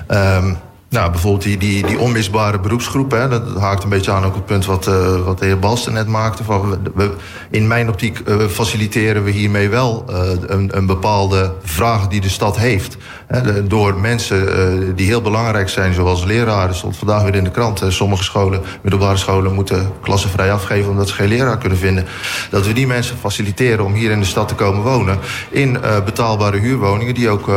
Um, 0.07 0.57
nou, 0.89 1.11
bijvoorbeeld 1.11 1.43
die, 1.43 1.57
die, 1.57 1.87
die 1.87 1.99
onmisbare 1.99 2.59
beroepsgroep. 2.59 3.11
Hè, 3.11 3.27
dat 3.27 3.57
haakt 3.59 3.83
een 3.83 3.89
beetje 3.89 4.11
aan 4.11 4.23
ook 4.23 4.35
het 4.35 4.45
punt 4.45 4.65
wat, 4.65 4.87
uh, 4.87 5.25
wat 5.25 5.39
de 5.39 5.45
heer 5.45 5.59
Balsten 5.59 5.93
net 5.93 6.07
maakte. 6.07 6.43
Van, 6.43 6.77
we, 6.95 7.13
in 7.49 7.67
mijn 7.67 7.89
optiek 7.89 8.21
uh, 8.25 8.45
faciliteren 8.45 9.23
we 9.23 9.31
hiermee 9.31 9.69
wel 9.69 10.05
uh, 10.09 10.17
een, 10.47 10.77
een 10.77 10.85
bepaalde 10.85 11.53
vraag 11.63 12.07
die 12.07 12.21
de 12.21 12.29
stad 12.29 12.57
heeft. 12.57 12.97
Hè, 13.27 13.67
door 13.67 13.95
mensen 13.95 14.95
die 14.95 15.05
heel 15.05 15.21
belangrijk 15.21 15.69
zijn, 15.69 15.93
zoals 15.93 16.23
leraren. 16.23 16.75
stond 16.75 16.97
vandaag 16.97 17.23
weer 17.23 17.35
in 17.35 17.43
de 17.43 17.51
krant. 17.51 17.83
sommige 17.87 18.23
scholen, 18.23 18.61
middelbare 18.81 19.17
scholen, 19.17 19.53
moeten 19.53 19.91
klassen 20.01 20.29
vrij 20.29 20.51
afgeven 20.51 20.91
omdat 20.91 21.07
ze 21.07 21.13
geen 21.13 21.27
leraar 21.27 21.57
kunnen 21.57 21.77
vinden. 21.77 22.05
Dat 22.49 22.67
we 22.67 22.73
die 22.73 22.87
mensen 22.87 23.17
faciliteren 23.17 23.85
om 23.85 23.93
hier 23.93 24.11
in 24.11 24.19
de 24.19 24.25
stad 24.25 24.47
te 24.47 24.55
komen 24.55 24.83
wonen. 24.83 25.19
In 25.49 25.77
betaalbare 26.05 26.57
huurwoningen 26.57 27.13
die 27.13 27.29
ook 27.29 27.51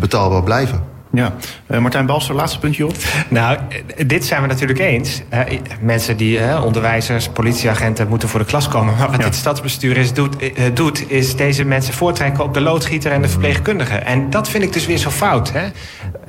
betaalbaar 0.00 0.42
blijven. 0.42 0.97
Ja, 1.12 1.34
uh, 1.70 1.78
Martijn 1.78 2.06
Balster, 2.06 2.34
laatste 2.34 2.58
puntje 2.58 2.86
op. 2.86 2.94
Nou, 3.28 3.58
dit 4.06 4.24
zijn 4.24 4.42
we 4.42 4.48
natuurlijk 4.48 4.78
eens. 4.78 5.22
Uh, 5.34 5.40
mensen 5.80 6.16
die, 6.16 6.38
uh, 6.38 6.64
onderwijzers, 6.64 7.28
politieagenten, 7.28 8.08
moeten 8.08 8.28
voor 8.28 8.40
de 8.40 8.46
klas 8.46 8.68
komen. 8.68 8.96
Maar 8.98 9.10
wat 9.10 9.18
ja. 9.18 9.24
dit 9.24 9.34
stadsbestuur 9.34 9.96
is, 9.96 10.12
doet, 10.12 10.36
doet, 10.74 11.10
is 11.10 11.36
deze 11.36 11.64
mensen 11.64 11.94
voortrekken 11.94 12.44
op 12.44 12.54
de 12.54 12.60
loodgieter 12.60 13.12
en 13.12 13.22
de 13.22 13.28
verpleegkundige. 13.28 13.94
En 13.94 14.30
dat 14.30 14.48
vind 14.48 14.64
ik 14.64 14.72
dus 14.72 14.86
weer 14.86 14.96
zo 14.96 15.10
fout. 15.10 15.52
Hè? 15.52 15.68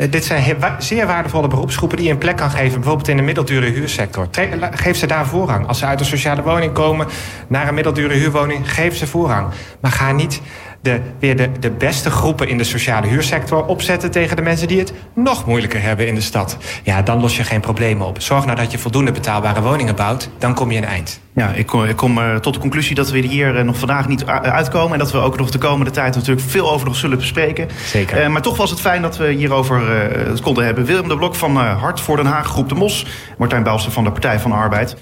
dit 0.09 0.25
zijn 0.25 0.57
zeer 0.77 1.07
waardevolle 1.07 1.47
beroepsgroepen 1.47 1.97
die 1.97 2.05
je 2.05 2.11
een 2.11 2.17
plek 2.17 2.38
kan 2.38 2.49
geven, 2.49 2.80
bijvoorbeeld 2.80 3.07
in 3.07 3.17
de 3.17 3.23
middeldure 3.23 3.69
huursector. 3.69 4.27
Geef 4.71 4.97
ze 4.97 5.07
daar 5.07 5.25
voorrang. 5.25 5.67
Als 5.67 5.80
ze 5.80 5.86
uit 5.86 5.99
een 5.99 6.05
sociale 6.05 6.41
woning 6.41 6.73
komen 6.73 7.07
naar 7.47 7.67
een 7.67 7.73
middeldure 7.73 8.13
huurwoning, 8.13 8.73
geef 8.73 8.95
ze 8.95 9.07
voorrang. 9.07 9.47
Maar 9.80 9.91
ga 9.91 10.11
niet 10.11 10.41
de, 10.82 11.01
weer 11.19 11.38
de, 11.38 11.51
de 11.59 11.69
beste 11.71 12.09
groepen 12.09 12.47
in 12.47 12.57
de 12.57 12.63
sociale 12.63 13.07
huursector 13.07 13.65
opzetten 13.65 14.11
tegen 14.11 14.36
de 14.36 14.41
mensen 14.41 14.67
die 14.67 14.80
het 14.80 14.93
nog 15.15 15.45
moeilijker 15.45 15.82
hebben 15.82 16.07
in 16.07 16.15
de 16.15 16.21
stad. 16.21 16.57
Ja, 16.84 17.01
dan 17.01 17.19
los 17.19 17.38
je 17.38 17.43
geen 17.43 17.61
problemen 17.61 18.07
op. 18.07 18.21
Zorg 18.21 18.45
nou 18.45 18.57
dat 18.57 18.71
je 18.71 18.77
voldoende 18.77 19.11
betaalbare 19.11 19.61
woningen 19.61 19.95
bouwt, 19.95 20.30
dan 20.38 20.53
kom 20.53 20.71
je 20.71 20.77
een 20.77 20.86
eind. 20.86 21.19
Ja, 21.34 21.51
ik 21.51 21.65
kom, 21.65 21.84
ik 21.84 21.95
kom 21.95 22.17
uh, 22.17 22.36
tot 22.36 22.53
de 22.53 22.59
conclusie 22.59 22.95
dat 22.95 23.09
we 23.09 23.17
hier 23.19 23.55
uh, 23.55 23.63
nog 23.63 23.77
vandaag 23.77 24.07
niet 24.07 24.25
uitkomen. 24.25 24.93
En 24.93 24.99
dat 24.99 25.11
we 25.11 25.17
ook 25.17 25.38
nog 25.38 25.49
de 25.49 25.57
komende 25.57 25.91
tijd 25.91 26.15
natuurlijk 26.15 26.47
veel 26.47 26.71
over 26.71 26.88
nog 26.88 26.95
zullen 26.95 27.17
bespreken. 27.17 27.67
Zeker. 27.86 28.21
Uh, 28.21 28.27
maar 28.27 28.41
toch 28.41 28.57
was 28.57 28.69
het 28.69 28.80
fijn 28.80 29.01
dat 29.01 29.17
we 29.17 29.32
hierover 29.32 29.89
het 30.27 30.41
konden 30.41 30.65
hebben. 30.65 30.86
Willem 30.86 31.07
de 31.07 31.17
Blok 31.17 31.36
van 31.36 31.57
Hart 31.57 32.01
voor 32.01 32.15
Den 32.15 32.25
Haag, 32.25 32.47
Groep 32.47 32.69
de 32.69 32.75
Mos. 32.75 33.05
Martijn 33.38 33.63
Bouwster 33.63 33.91
van 33.91 34.03
de 34.03 34.11
Partij 34.11 34.39
van 34.39 34.51
de 34.51 34.57
Arbeid. 34.57 34.95